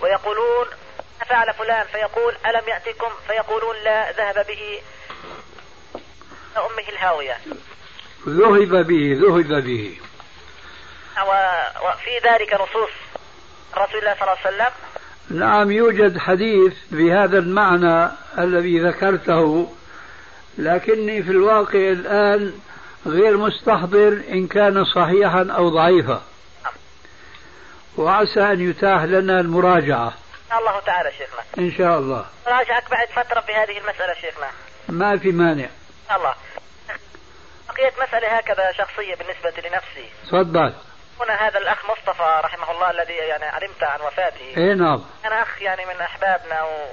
ويقولون 0.00 0.66
ما 1.18 1.24
فعل 1.24 1.54
فلان؟ 1.54 1.86
فيقول 1.86 2.36
ألم 2.46 2.68
يأتكم؟ 2.68 3.10
فيقولون 3.26 3.76
لا 3.76 4.12
ذهب 4.12 4.46
به 4.46 4.82
أمه 6.56 6.88
الهاوية. 6.88 7.38
ذهب 8.28 8.86
به 8.86 9.18
ذهب 9.22 9.64
به. 9.64 10.00
وفي 11.82 12.18
ذلك 12.18 12.54
نصوص. 12.54 12.90
رسول 13.76 13.98
الله 13.98 14.14
صلى 14.14 14.22
الله 14.22 14.36
عليه 14.44 14.56
وسلم؟ 14.56 14.72
نعم 15.30 15.70
يوجد 15.70 16.18
حديث 16.18 16.74
بهذا 16.90 17.38
المعنى 17.38 18.10
الذي 18.38 18.80
ذكرته 18.80 19.72
لكني 20.58 21.22
في 21.22 21.30
الواقع 21.30 21.78
الآن 21.78 22.52
غير 23.06 23.36
مستحضر 23.36 24.22
إن 24.30 24.46
كان 24.46 24.84
صحيحا 24.84 25.46
أو 25.50 25.68
ضعيفا. 25.68 26.22
وعسى 27.96 28.40
أن 28.40 28.70
يتاح 28.70 29.02
لنا 29.02 29.40
المراجعة. 29.40 30.12
الله 30.58 30.80
تعالى 30.80 31.12
شيخنا. 31.12 31.40
إن 31.58 31.72
شاء 31.72 31.98
الله. 31.98 32.26
راجعك 32.46 32.90
بعد 32.90 33.08
فترة 33.08 33.40
في 33.40 33.52
هذه 33.52 33.78
المسألة 33.78 34.14
شيخنا. 34.20 34.50
ما 34.88 35.18
في 35.18 35.32
مانع. 35.32 35.68
الله. 36.16 36.34
بقيت 37.68 37.94
مسألة 38.08 38.38
هكذا 38.38 38.72
شخصية 38.72 39.14
بالنسبة 39.14 39.68
لنفسي. 39.68 40.08
تفضل. 40.26 40.72
هنا 41.28 41.48
هذا 41.48 41.58
الأخ 41.58 41.90
مصطفى 41.90 42.40
رحمه 42.44 42.70
الله 42.70 42.90
الذي 42.90 43.12
يعني 43.12 43.44
علمت 43.44 43.82
عن 43.82 44.00
وفاته. 44.00 44.56
إيه 44.56 44.74
نعم. 44.74 45.04
كان 45.22 45.32
أخ 45.32 45.62
يعني 45.62 45.86
من 45.86 46.00
أحبابنا 46.00 46.62
و... 46.62 46.86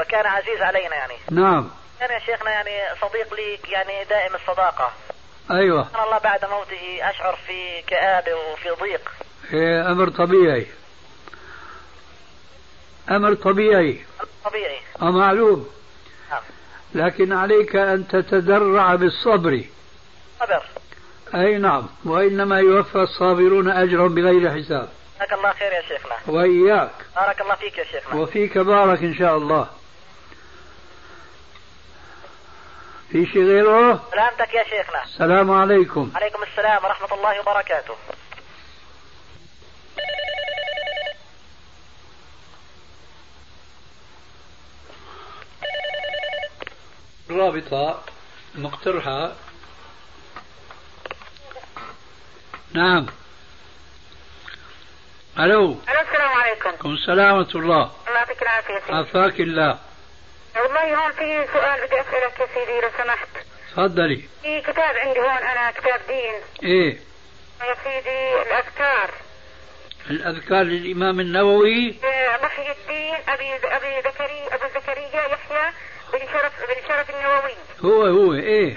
وكان 0.00 0.26
عزيز 0.26 0.62
علينا 0.62 0.94
يعني. 0.94 1.14
نعم. 1.30 1.70
كان 2.00 2.10
يا 2.10 2.18
شيخنا 2.18 2.50
يعني 2.50 3.00
صديق 3.00 3.34
ليك 3.34 3.68
يعني 3.68 4.04
دائم 4.04 4.34
الصداقة. 4.34 4.92
أيوة. 5.50 5.88
سبحان 5.88 6.04
الله 6.04 6.18
بعد 6.18 6.44
موته 6.44 7.10
أشعر 7.10 7.38
في 7.46 7.82
كآبة 7.82 8.34
وفي 8.34 8.70
ضيق. 8.70 9.10
إيه 9.52 9.92
أمر 9.92 10.08
طبيعي. 10.08 10.66
أمر 13.10 13.34
طبيعي. 13.34 14.04
طبيعي. 14.44 14.80
معلوم 15.00 15.70
نعم. 16.30 16.42
لكن 16.94 17.32
عليك 17.32 17.76
أن 17.76 18.08
تتدرع 18.08 18.94
بالصبر. 18.94 19.64
صبر. 20.40 20.64
أي 21.34 21.58
نعم. 21.58 21.88
وإنما 22.04 22.58
يوفى 22.58 22.98
الصابرون 22.98 23.70
أجرهم 23.70 24.14
بغير 24.14 24.50
حساب. 24.50 24.88
جزاك 25.16 25.32
الله 25.32 25.52
خير 25.52 25.72
يا 25.72 25.82
شيخنا. 25.82 26.16
وإياك. 26.26 26.90
بارك 27.16 27.40
الله 27.40 27.54
فيك 27.54 27.78
يا 27.78 27.84
شيخنا. 27.84 28.20
وفيك 28.20 28.58
بارك 28.58 29.02
إن 29.02 29.14
شاء 29.14 29.36
الله. 29.36 29.68
في 33.10 33.26
شيء 33.26 33.42
غيره؟ 33.42 34.04
سلامتك 34.10 34.54
يا 34.54 34.64
شيخنا. 34.64 35.04
السلام 35.04 35.50
عليكم. 35.50 36.12
عليكم 36.14 36.42
السلام 36.42 36.84
ورحمة 36.84 37.14
الله 37.14 37.40
وبركاته. 37.40 37.94
الرابطة 47.30 48.02
مقترحة 48.54 49.32
نعم. 52.72 53.06
ألو. 55.38 55.64
ألو 55.88 56.00
السلام 56.00 56.32
عليكم. 56.32 56.68
عليكم 56.68 56.94
السلام 56.94 57.36
ورحمة 57.36 57.60
الله. 57.60 57.92
الله 58.08 58.18
يعطيك 58.18 58.42
العافية 58.42 58.74
يا 58.74 58.80
سيدي. 58.80 58.92
عافاك 58.92 59.40
الله. 59.40 59.78
والله 60.56 60.94
هون 60.94 61.12
في 61.12 61.52
سؤال 61.52 61.86
بدي 61.86 62.00
أسألك 62.00 62.40
يا 62.40 62.46
سيدي 62.54 62.80
لو 62.80 62.90
سمحت. 62.98 63.28
تفضلي. 63.72 64.28
في 64.42 64.60
كتاب 64.60 64.96
عندي 64.96 65.20
هون 65.20 65.38
أنا 65.38 65.70
كتاب 65.70 66.00
دين. 66.08 66.34
إيه. 66.62 66.98
يا 67.60 67.74
سيدي 67.84 68.42
الأذكار. 68.42 69.10
الأذكار 70.10 70.62
للإمام 70.62 71.20
النووي. 71.20 71.94
آه، 72.04 72.44
محي 72.44 72.70
الدين 72.70 73.14
أبي 73.28 73.54
أبي 73.54 74.08
زكريا 74.08 74.54
أبو 74.54 74.64
زكريا 74.74 75.26
يحيى 75.26 75.72
بن 76.12 76.18
شرف 76.32 76.52
بن 76.68 76.88
شرف 76.88 77.10
النووي. 77.10 77.54
هو 77.84 78.02
هو 78.06 78.34
إيه. 78.34 78.76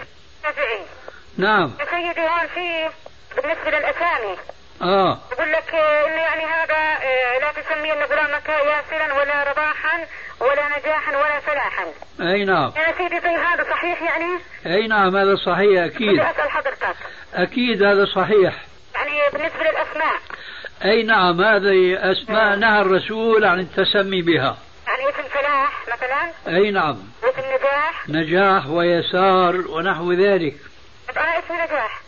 نعم. 1.37 1.73
يا 1.79 1.85
سيدي 1.85 2.21
هون 2.21 2.47
في 2.47 2.89
بالنسبة 3.35 3.71
للأسامي. 3.71 4.37
آه. 4.81 5.19
بقول 5.31 5.51
لك 5.51 5.73
آه، 5.73 6.07
إنه 6.07 6.21
يعني 6.21 6.45
هذا 6.45 6.77
آه، 7.03 7.39
لا 7.39 7.61
تسمين 7.61 8.03
غلامك 8.03 8.49
ياسرا 8.49 9.13
ولا 9.13 9.43
رباحا 9.43 10.05
ولا 10.39 10.79
نجاحا 10.79 11.17
ولا 11.17 11.39
فلاحا. 11.39 11.85
أي 12.21 12.45
نعم. 12.45 12.73
يا 12.77 12.93
سيدي 12.97 13.19
زي 13.19 13.35
هذا 13.35 13.63
صحيح 13.63 14.01
يعني؟ 14.01 14.39
أي 14.65 14.87
نعم 14.87 15.15
هذا 15.15 15.35
صحيح 15.35 15.83
أكيد. 15.83 16.19
أسأل 16.19 16.49
حضرتك. 16.49 16.95
أكيد 17.33 17.83
هذا 17.83 18.05
صحيح. 18.05 18.53
يعني 18.95 19.21
بالنسبة 19.33 19.59
للأسماء. 19.59 20.19
أي 20.85 21.03
نعم 21.03 21.41
هذه 21.41 22.11
أسماء 22.11 22.55
نهى 22.55 22.81
الرسول 22.81 23.45
عن 23.45 23.59
التسمي 23.59 24.21
بها. 24.21 24.57
يعني 24.87 25.09
اسم 25.09 25.29
فلاح 25.29 25.83
مثلا؟ 25.87 26.55
أي 26.57 26.71
نعم. 26.71 26.97
واسم 27.23 27.41
نجاح؟ 27.41 28.09
نجاح 28.09 28.67
ويسار 28.67 29.55
ونحو 29.55 30.13
ذلك. 30.13 30.55
طب 31.09 31.17
أنا 31.17 31.39
اسمي 31.39 31.57
نجاح. 31.57 32.01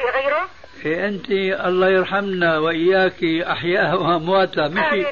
في 0.00 0.04
غيره؟ 0.04 0.48
إيه 0.86 1.08
أنت 1.08 1.30
الله 1.66 1.88
يرحمنا 1.88 2.58
وإياك 2.58 3.24
أحياء 3.24 4.02
وامواتها 4.02 4.68
مشي 4.68 5.06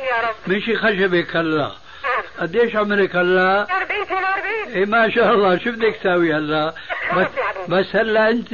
مشي 0.48 0.76
خشبك 0.76 1.36
هلا 1.36 1.58
نعم 2.02 2.22
قديش 2.40 2.76
عمرك 2.76 3.16
هلا 3.16 3.60
40 3.82 4.02
42 4.02 4.74
إيه 4.74 4.84
ما 4.86 5.10
شاء 5.10 5.34
الله. 5.34 5.58
شو 5.58 5.70
بدك 5.70 5.96
تساوي 6.00 6.34
هلا؟ 6.34 6.74
بس, 7.16 7.26
بس 7.68 7.96
هلا 7.96 8.30
أنت 8.30 8.48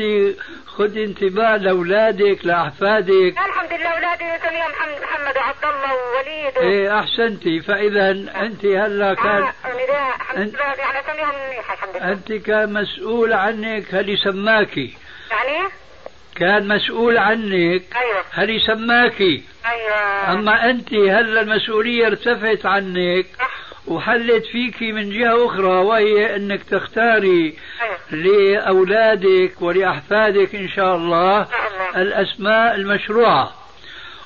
خذي 0.67 1.05
انتباه 1.05 1.57
لأولادك 1.57 2.39
لأحفادك. 2.47 3.35
الحمد 3.39 3.73
لله 3.73 3.89
أولادي 3.89 4.25
سميهم 4.43 4.71
محمد, 5.03 5.37
وعبد 5.37 5.65
الله 5.65 5.95
ووليد. 5.95 6.59
و... 6.59 6.61
إيه 6.61 6.99
أحسنتي. 7.01 7.61
فإذا 7.61 8.11
أنت 8.11 8.65
هلا 8.65 9.15
كان 9.15 9.43
آه 9.43 9.49
الحمد 9.49 9.73
أنت- 10.33 10.39
لله. 10.39 10.75
يعني 11.19 11.59
الحمد 11.61 11.97
لله. 11.97 12.13
أنت 12.13 12.33
كان 12.33 12.73
مسؤول 12.73 13.33
عنك 13.33 13.95
هل 13.95 14.19
سماكي 14.19 14.95
يعني؟ 15.31 15.69
كان 16.37 16.69
مسؤول 16.69 17.19
عنك. 17.19 17.83
أيوه. 17.97 18.25
هل 18.31 18.61
سماكي 18.61 19.43
أيوه. 19.67 20.33
أما 20.33 20.71
أنت 20.71 20.95
هلا 20.95 21.41
المسؤولية 21.41 22.07
ارتفعت 22.07 22.67
عنك؟ 22.67 23.27
صح. 23.39 23.51
وحلت 23.87 24.45
فيك 24.47 24.83
من 24.83 25.11
جهة 25.11 25.47
أخرى 25.47 25.69
وهي 25.69 26.37
أنك 26.37 26.63
تختاري 26.63 27.55
أيوه. 27.83 28.25
لأولادك 28.25 29.63
ولأحفادك 29.63 30.55
إن 30.55 30.69
شاء 30.69 30.97
الله. 30.97 31.47
الأسماء 31.97 32.75
المشروعة. 32.75 33.53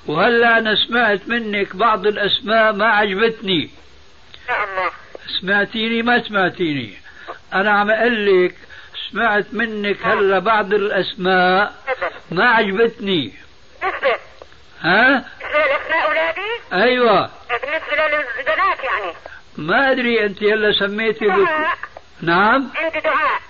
وهلا 0.06 0.58
أنا 0.58 0.74
سمعت 0.74 1.20
منك 1.26 1.76
بعض 1.76 2.06
الأسماء 2.06 2.72
ما 2.72 2.86
عجبتني؟ 2.86 3.70
سمعتيني 5.40 6.02
ما 6.02 6.22
سمعتيني. 6.22 6.92
أنا 7.54 7.70
عم 7.70 7.90
أقول 7.90 8.44
لك 8.44 8.54
سمعت 9.12 9.46
منك 9.52 10.06
هلا 10.06 10.38
بعض 10.38 10.74
الأسماء. 10.74 11.74
تفضل. 11.86 12.38
ما 12.38 12.44
عجبتني. 12.44 13.32
ها؟ 14.80 15.24
بالنسبة 15.40 15.58
لأسماء 15.58 16.08
أولادي؟ 16.08 16.50
أيوة. 16.72 17.30
بالنسبة 17.50 18.06
للبنات 18.06 18.84
يعني. 18.84 19.12
ما 19.56 19.90
أدري 19.90 20.26
أنت 20.26 20.42
هلا 20.42 20.72
سميتي. 20.72 21.26
دعاء. 21.26 21.78
نعم. 22.22 22.70
عندي 22.76 23.00
دعاء. 23.00 23.40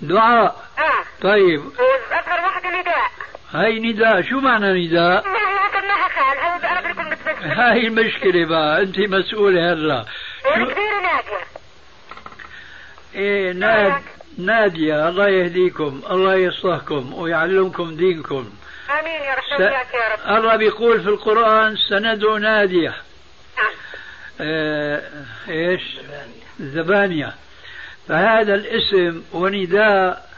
دعاء. 0.00 0.64
آه. 0.78 1.22
طيب. 1.22 1.64
واصغر 1.64 2.44
واحدة 2.44 2.80
نداء. 2.80 3.10
هاي 3.52 3.78
نداء. 3.78 4.22
شو 4.22 4.40
معنى 4.40 4.86
نداء؟ 4.86 5.24
هاي 7.42 7.86
المشكلة 7.86 8.46
بقى. 8.46 8.82
أنت 8.82 8.98
مسؤولة 8.98 9.72
هلا. 9.72 10.04
شو... 10.42 10.48
والكبيرة 10.48 11.00
نادية 11.02 11.44
إيه 13.14 13.52
ناد... 13.52 14.02
نادية 14.38 15.08
الله 15.08 15.28
يهديكم 15.28 16.02
الله 16.10 16.34
يصلحكم 16.34 17.14
ويعلمكم 17.14 17.96
دينكم. 17.96 18.50
آمين 19.00 19.22
يا 19.22 19.34
رب 19.34 19.58
س... 19.58 19.60
يا 19.60 19.82
رب. 20.12 20.38
الله 20.38 20.56
بيقول 20.56 21.02
في 21.02 21.08
القرآن 21.08 21.76
سندعو 21.76 22.38
نادية. 22.38 22.94
نعم. 23.58 23.72
آه... 24.40 25.02
إيش؟ 25.48 25.82
زبانية. 26.60 27.34
فهذا 28.08 28.54
الاسم 28.54 29.22
ونداء 29.32 30.28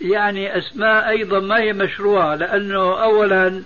يعني 0.00 0.58
أسماء 0.58 1.08
أيضا 1.08 1.40
ما 1.40 1.58
هي 1.60 1.72
مشروعة 1.72 2.34
لأنه 2.34 3.02
اولا 3.02 3.62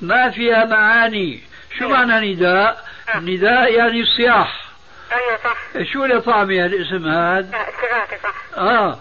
ما 0.00 0.30
فيها 0.30 0.64
معاني. 0.64 1.42
شو 1.78 1.88
معنى 1.88 2.34
نداء؟ 2.34 2.84
نداء 3.16 3.72
يعني 3.72 4.04
صياح. 4.04 4.66
أيوه 5.12 5.38
صح. 5.44 5.56
شو 5.92 6.04
له 6.04 6.20
طعمه 6.20 6.66
الاسم 6.66 7.08
هذا؟ 7.08 7.66
صح. 8.22 8.58
آه 8.58 8.98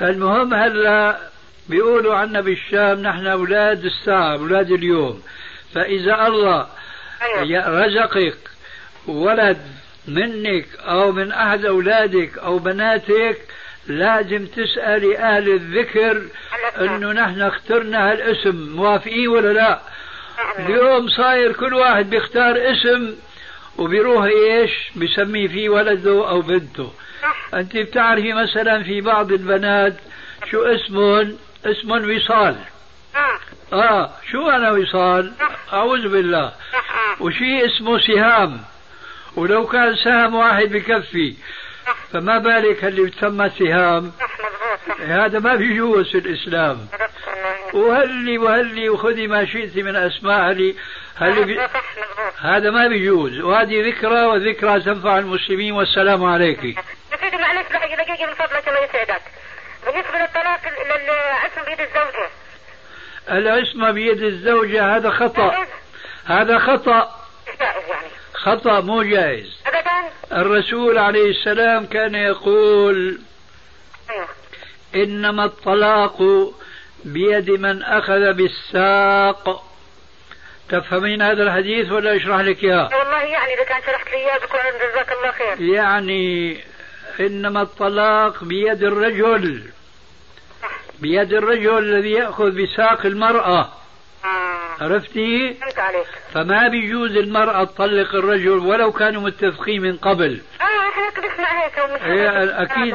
فالمهم 0.00 0.54
هلا 0.54 1.18
بيقولوا 1.68 2.14
عنا 2.14 2.40
بالشام 2.40 3.00
نحن 3.02 3.26
أولاد 3.26 3.84
الساعة 3.84 4.32
أولاد 4.32 4.70
اليوم. 4.70 5.22
فإذا 5.74 6.26
الله 6.26 6.66
ي- 7.42 7.58
رزقك 7.58 8.36
ولد 9.06 9.58
منك 10.08 10.66
أو 10.80 11.12
من 11.12 11.32
أحد 11.32 11.64
أولادك 11.64 12.38
أو 12.38 12.58
بناتك 12.58 13.36
لازم 13.86 14.46
تسالي 14.46 15.18
أهل 15.18 15.48
الذكر 15.48 16.22
إنه 16.80 17.12
نحن 17.12 17.42
اخترنا 17.42 18.12
هالاسم. 18.12 18.72
موافقين 18.76 19.28
ولا 19.28 19.52
لا؟ 19.52 19.80
اليوم 20.58 21.08
صاير 21.08 21.52
كل 21.52 21.74
واحد 21.74 22.10
بيختار 22.10 22.56
اسم 22.72 23.14
وبيروح 23.78 24.24
إيش؟ 24.24 24.70
بسميه 24.96 25.48
فيه 25.48 25.68
ولده 25.68 26.28
أو 26.28 26.40
بنته. 26.40 26.92
صح 27.22 27.54
أنت 27.54 27.76
بتعرفي 27.76 28.32
مثلا 28.32 28.82
في 28.82 29.00
بعض 29.00 29.32
البنات 29.32 29.96
شو 30.50 30.62
اسمهم 30.62 31.36
اسم 31.64 31.90
وصال. 31.90 32.56
آه. 33.16 33.38
آه 33.72 34.10
شو 34.30 34.48
أنا 34.48 34.70
وصال؟ 34.70 35.32
أعوذ 35.72 36.08
بالله. 36.08 36.52
صح 36.72 36.92
آه. 36.94 37.22
وشي 37.22 37.66
اسمه 37.66 37.98
سهام. 37.98 38.60
ولو 39.36 39.66
كان 39.66 39.96
سهم 39.96 40.34
واحد 40.34 40.68
بكفي. 40.68 41.34
فما 42.12 42.38
بالك 42.38 42.84
اللي 42.84 43.02
بتسمى 43.02 43.50
سهام؟ 43.58 44.12
هذا 45.06 45.38
ما 45.38 45.56
بيجوز 45.56 46.10
في 46.10 46.18
والله 46.18 46.78
وهلي 47.74 48.38
وهلي 48.38 48.88
وخذي 48.88 49.26
ما 49.26 49.44
شئت 49.44 49.76
من 49.76 49.96
أسماء 49.96 50.50
هلي. 50.50 50.74
هلي 51.16 51.44
بي... 51.44 51.60
هذا 52.40 52.70
ما 52.70 52.88
بيجوز 52.88 53.40
وهذه 53.40 53.88
ذكرى 53.88 54.24
وذكرى 54.24 54.80
تنفع 54.80 55.18
المسلمين. 55.18 55.72
والسلام 55.72 56.24
عليك. 56.24 56.78
سيدي 57.20 57.36
معلش 57.36 57.68
دقيقة 57.68 57.94
دقيقة 57.94 58.26
من 58.26 58.34
فضلك 58.34 58.68
الله 58.68 58.84
يسعدك 58.84 59.22
بالنسبة 59.86 60.18
للطلاق 60.18 60.60
للاسم 60.66 61.64
بيد 61.66 61.80
الزوجة. 61.80 62.28
العصمة 63.30 63.90
بيد 63.90 64.22
الزوجة 64.22 64.96
هذا 64.96 65.10
خطأ. 65.10 65.66
هذا 66.26 66.58
خطأ. 66.58 67.20
يعني؟ 67.60 68.08
خطأ 68.34 68.80
مو 68.80 69.02
جائز. 69.02 69.60
ابدا. 69.66 70.12
الرسول 70.32 70.98
عليه 70.98 71.30
السلام 71.30 71.86
كان 71.86 72.14
يقول 72.14 73.20
أيوه. 74.10 74.28
إنما 74.94 75.44
الطلاق 75.44 76.22
بيد 77.04 77.50
من 77.50 77.82
أخذ 77.82 78.32
بالساق. 78.32 79.64
تفهمين 80.68 81.22
هذا 81.22 81.42
الحديث 81.42 81.92
ولا 81.92 82.16
أشرح 82.16 82.40
لك 82.40 82.64
إياه؟ 82.64 82.90
والله 82.98 83.22
يعني 83.22 83.54
إذا 83.54 83.64
كان 83.64 83.82
شرحت 83.82 84.10
لي 84.10 84.16
إياه 84.16 84.38
بكون 84.38 84.60
جزاك 84.60 85.12
الله 85.12 85.30
خير. 85.30 85.60
يعني 85.60 86.60
إنما 87.20 87.62
الطلاق 87.62 88.44
بيد 88.44 88.82
الرجل. 88.82 89.62
بيد 91.00 91.32
الرجل 91.32 91.78
الذي 91.78 92.10
يأخذ 92.10 92.50
بساق 92.50 93.06
المرأة. 93.06 93.68
آه. 94.24 94.84
عرفتي؟ 94.84 95.56
عليك. 95.76 96.06
فما 96.34 96.68
بيجوز 96.68 97.16
المرأة 97.16 97.64
تطلق 97.64 98.14
الرجل 98.14 98.58
ولو 98.58 98.92
كانوا 98.92 99.22
متفقين 99.22 99.82
من 99.82 99.96
قبل. 99.96 100.40
آه 100.60 100.64
إحنا 100.64 101.22
بنسمع 101.22 101.64
هيك 101.64 101.72
ومش 101.84 102.02
إيه 102.02 102.62
أكيد. 102.62 102.94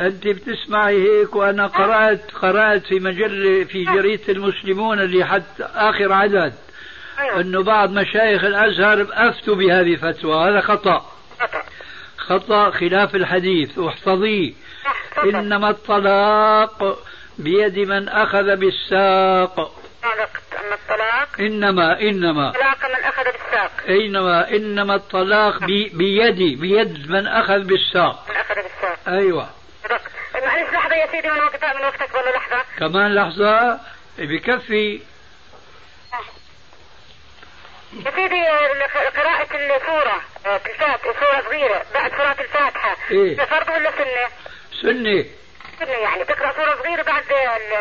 أنت 0.00 0.28
بتسمعي 0.28 1.02
هيك 1.02 1.36
وأنا 1.36 1.66
قرأت 1.66 2.30
قرأت 2.30 2.86
في 2.86 3.00
مجلة 3.00 3.64
في 3.64 3.84
جريدة 3.84 4.32
المسلمون 4.32 5.00
اللي 5.00 5.24
حتى 5.24 5.62
آخر 5.74 6.12
عدد. 6.12 6.54
أيوه. 7.18 7.40
أنه 7.40 7.62
بعض 7.62 7.90
مشايخ 7.90 8.44
الأزهر 8.44 9.06
أفتوا 9.12 9.54
بهذه 9.54 9.94
الفتوى 9.94 10.50
هذا 10.50 10.60
خطأ. 10.60 11.17
خطأ 12.28 12.70
خلاف 12.70 13.14
الحديث 13.14 13.74
تفضل 13.74 14.54
إنما 15.24 15.70
الطلاق 15.70 16.98
بيد 17.38 17.78
من 17.78 18.08
أخذ 18.08 18.56
بالساق. 18.56 19.74
أما 20.04 20.74
الطلاق؟ 20.74 21.28
إنما 21.40 22.00
إنما. 22.00 22.52
طلاق 22.52 22.84
من 22.84 23.04
أخذ 23.04 23.24
بالساق. 23.24 23.70
إنما 23.88 24.50
إنما 24.50 24.94
الطلاق 24.94 25.64
بي 25.64 25.88
بيدي 25.94 26.56
بيد 26.56 27.10
من 27.10 27.26
أخذ 27.26 27.58
بالساق. 27.58 28.26
من 28.30 28.36
أخذ 28.36 28.54
بالساق. 28.54 28.98
صدقت 29.84 30.02
معلش 30.44 30.72
لحظة 30.72 30.94
يا 30.94 31.06
سيدي 31.06 31.28
من 31.28 31.40
وقتها 31.40 31.74
من 31.78 31.84
وقتك 31.84 32.14
والله 32.14 32.30
لحظة. 32.30 32.64
كمان 32.78 33.14
لحظة 33.14 33.80
بكفي. 34.18 35.00
يا 37.92 38.10
سيدي 38.10 38.44
قراءة 39.16 39.48
السورة 39.76 40.20
آه، 40.46 40.58
في 40.58 40.70
الفاتحة 40.72 41.12
سورة 41.20 41.42
صغيرة 41.48 41.82
بعد 41.94 42.10
صلاة 42.10 42.36
الفاتحة 42.40 42.96
إيه. 43.10 43.36
فرض 43.36 43.68
ولا 43.68 43.90
سنة؟ 43.90 44.28
سنة 44.82 45.24
سنة 45.78 45.90
يعني 45.90 46.24
تقرأ 46.24 46.52
سورة 46.52 46.76
صغيرة 46.82 47.02
بعد 47.02 47.22
ال 47.30 47.72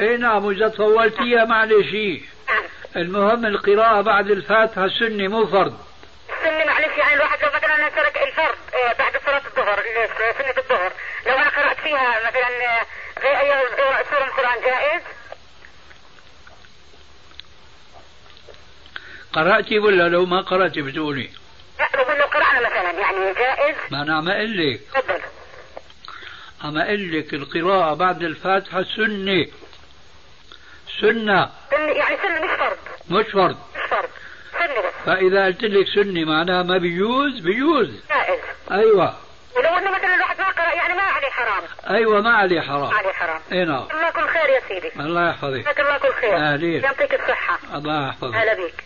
اي 0.00 0.16
نعم 0.16 0.44
واذا 0.44 0.68
طولتيها 0.68 1.44
معلش 1.44 1.94
إيه. 1.94 2.20
نعم. 2.48 2.62
المهم 2.96 3.46
القراءة 3.46 4.00
بعد 4.00 4.30
الفاتحة 4.30 4.88
سنة 4.88 5.28
مو 5.28 5.46
فرض 5.46 5.78
السنة 6.38 6.64
معلش 6.64 6.98
يعني 6.98 7.14
الواحد 7.14 7.38
لو 7.42 7.48
مثلا 7.48 7.88
ترك 7.88 8.22
الفرض 8.22 8.56
آه، 8.74 8.92
بعد 8.98 9.12
صلاة 9.26 9.42
الظهر 9.46 9.78
ال- 9.78 10.34
سنة 10.38 10.54
الظهر 10.58 10.92
لو 11.26 11.34
أنا 11.34 11.48
قرأت 11.48 11.76
فيها 11.76 12.26
مثلا 12.28 12.48
آه، 12.48 12.86
غير 13.22 13.40
أي 13.40 13.52
سورة 14.10 14.20
من 14.22 14.28
القرآن 14.28 14.60
جائز؟ 14.64 15.02
قرأتي 19.36 19.78
ولا 19.78 20.08
لو 20.08 20.26
ما 20.26 20.40
قرأتي 20.40 20.82
بتقولي؟ 20.82 21.30
لا 21.78 21.88
بقول 21.94 22.18
لو 22.18 22.24
قرأنا 22.24 22.60
مثلا 22.60 22.90
يعني 22.90 23.34
جائز؟ 23.34 23.76
ما 23.90 24.02
أنا 24.02 24.16
عم 24.16 24.28
أقول 24.28 24.56
لك. 24.58 24.80
تفضل. 24.94 25.20
عم 26.64 26.78
أقول 26.78 27.18
لك 27.18 27.34
القراءة 27.34 27.94
بعد 27.94 28.22
الفاتحة 28.22 28.82
سنة. 28.82 29.46
سنة. 31.00 31.50
سنة 31.70 31.92
يعني 31.92 32.16
سنة 32.16 32.40
مش 32.44 32.58
فرض. 32.58 32.76
مش 33.10 33.32
فرض. 33.32 33.56
مش 33.76 33.90
فرض. 33.90 34.08
سنة 34.52 34.80
بس. 34.80 34.92
فإذا 35.06 35.46
قلت 35.46 35.62
لك 35.64 35.86
سنة 35.94 36.24
معناها 36.24 36.62
ما 36.62 36.78
بيجوز 36.78 37.38
بيجوز. 37.38 37.90
جائز. 38.08 38.40
أيوة. 38.70 39.16
ولو 39.56 39.68
إنه 39.68 39.90
مثلا 39.90 40.14
الواحد 40.14 40.38
ما 40.38 40.48
قرأ 40.50 40.74
يعني 40.74 40.94
ما 40.94 41.02
عليه 41.02 41.28
حرام. 41.28 41.62
أيوة 41.90 42.20
ما 42.20 42.30
عليه 42.30 42.60
ما 42.60 42.66
حرام 42.66 42.94
عليه 42.94 43.12
حرام. 43.12 43.40
اي 43.52 43.64
نعم. 43.64 43.86
الله 43.90 44.10
كل 44.10 44.28
خير 44.28 44.48
يا 44.50 44.60
سيدي. 44.68 45.00
الله 45.00 45.28
يحفظك. 45.30 45.60
جزاك 45.60 45.80
الله 45.80 45.98
كل 45.98 46.12
خير. 46.12 46.36
أهلين. 46.36 46.82
يعطيك 46.84 47.14
الصحة. 47.14 47.58
الله 47.74 48.08
يحفظك. 48.08 48.34
هلا 48.34 48.54
بيك 48.54 48.84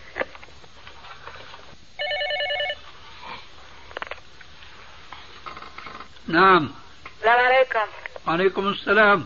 نعم. 6.27 6.69
السلام 7.17 7.45
عليكم. 7.45 7.79
عليكم 8.27 8.67
السلام. 8.67 9.25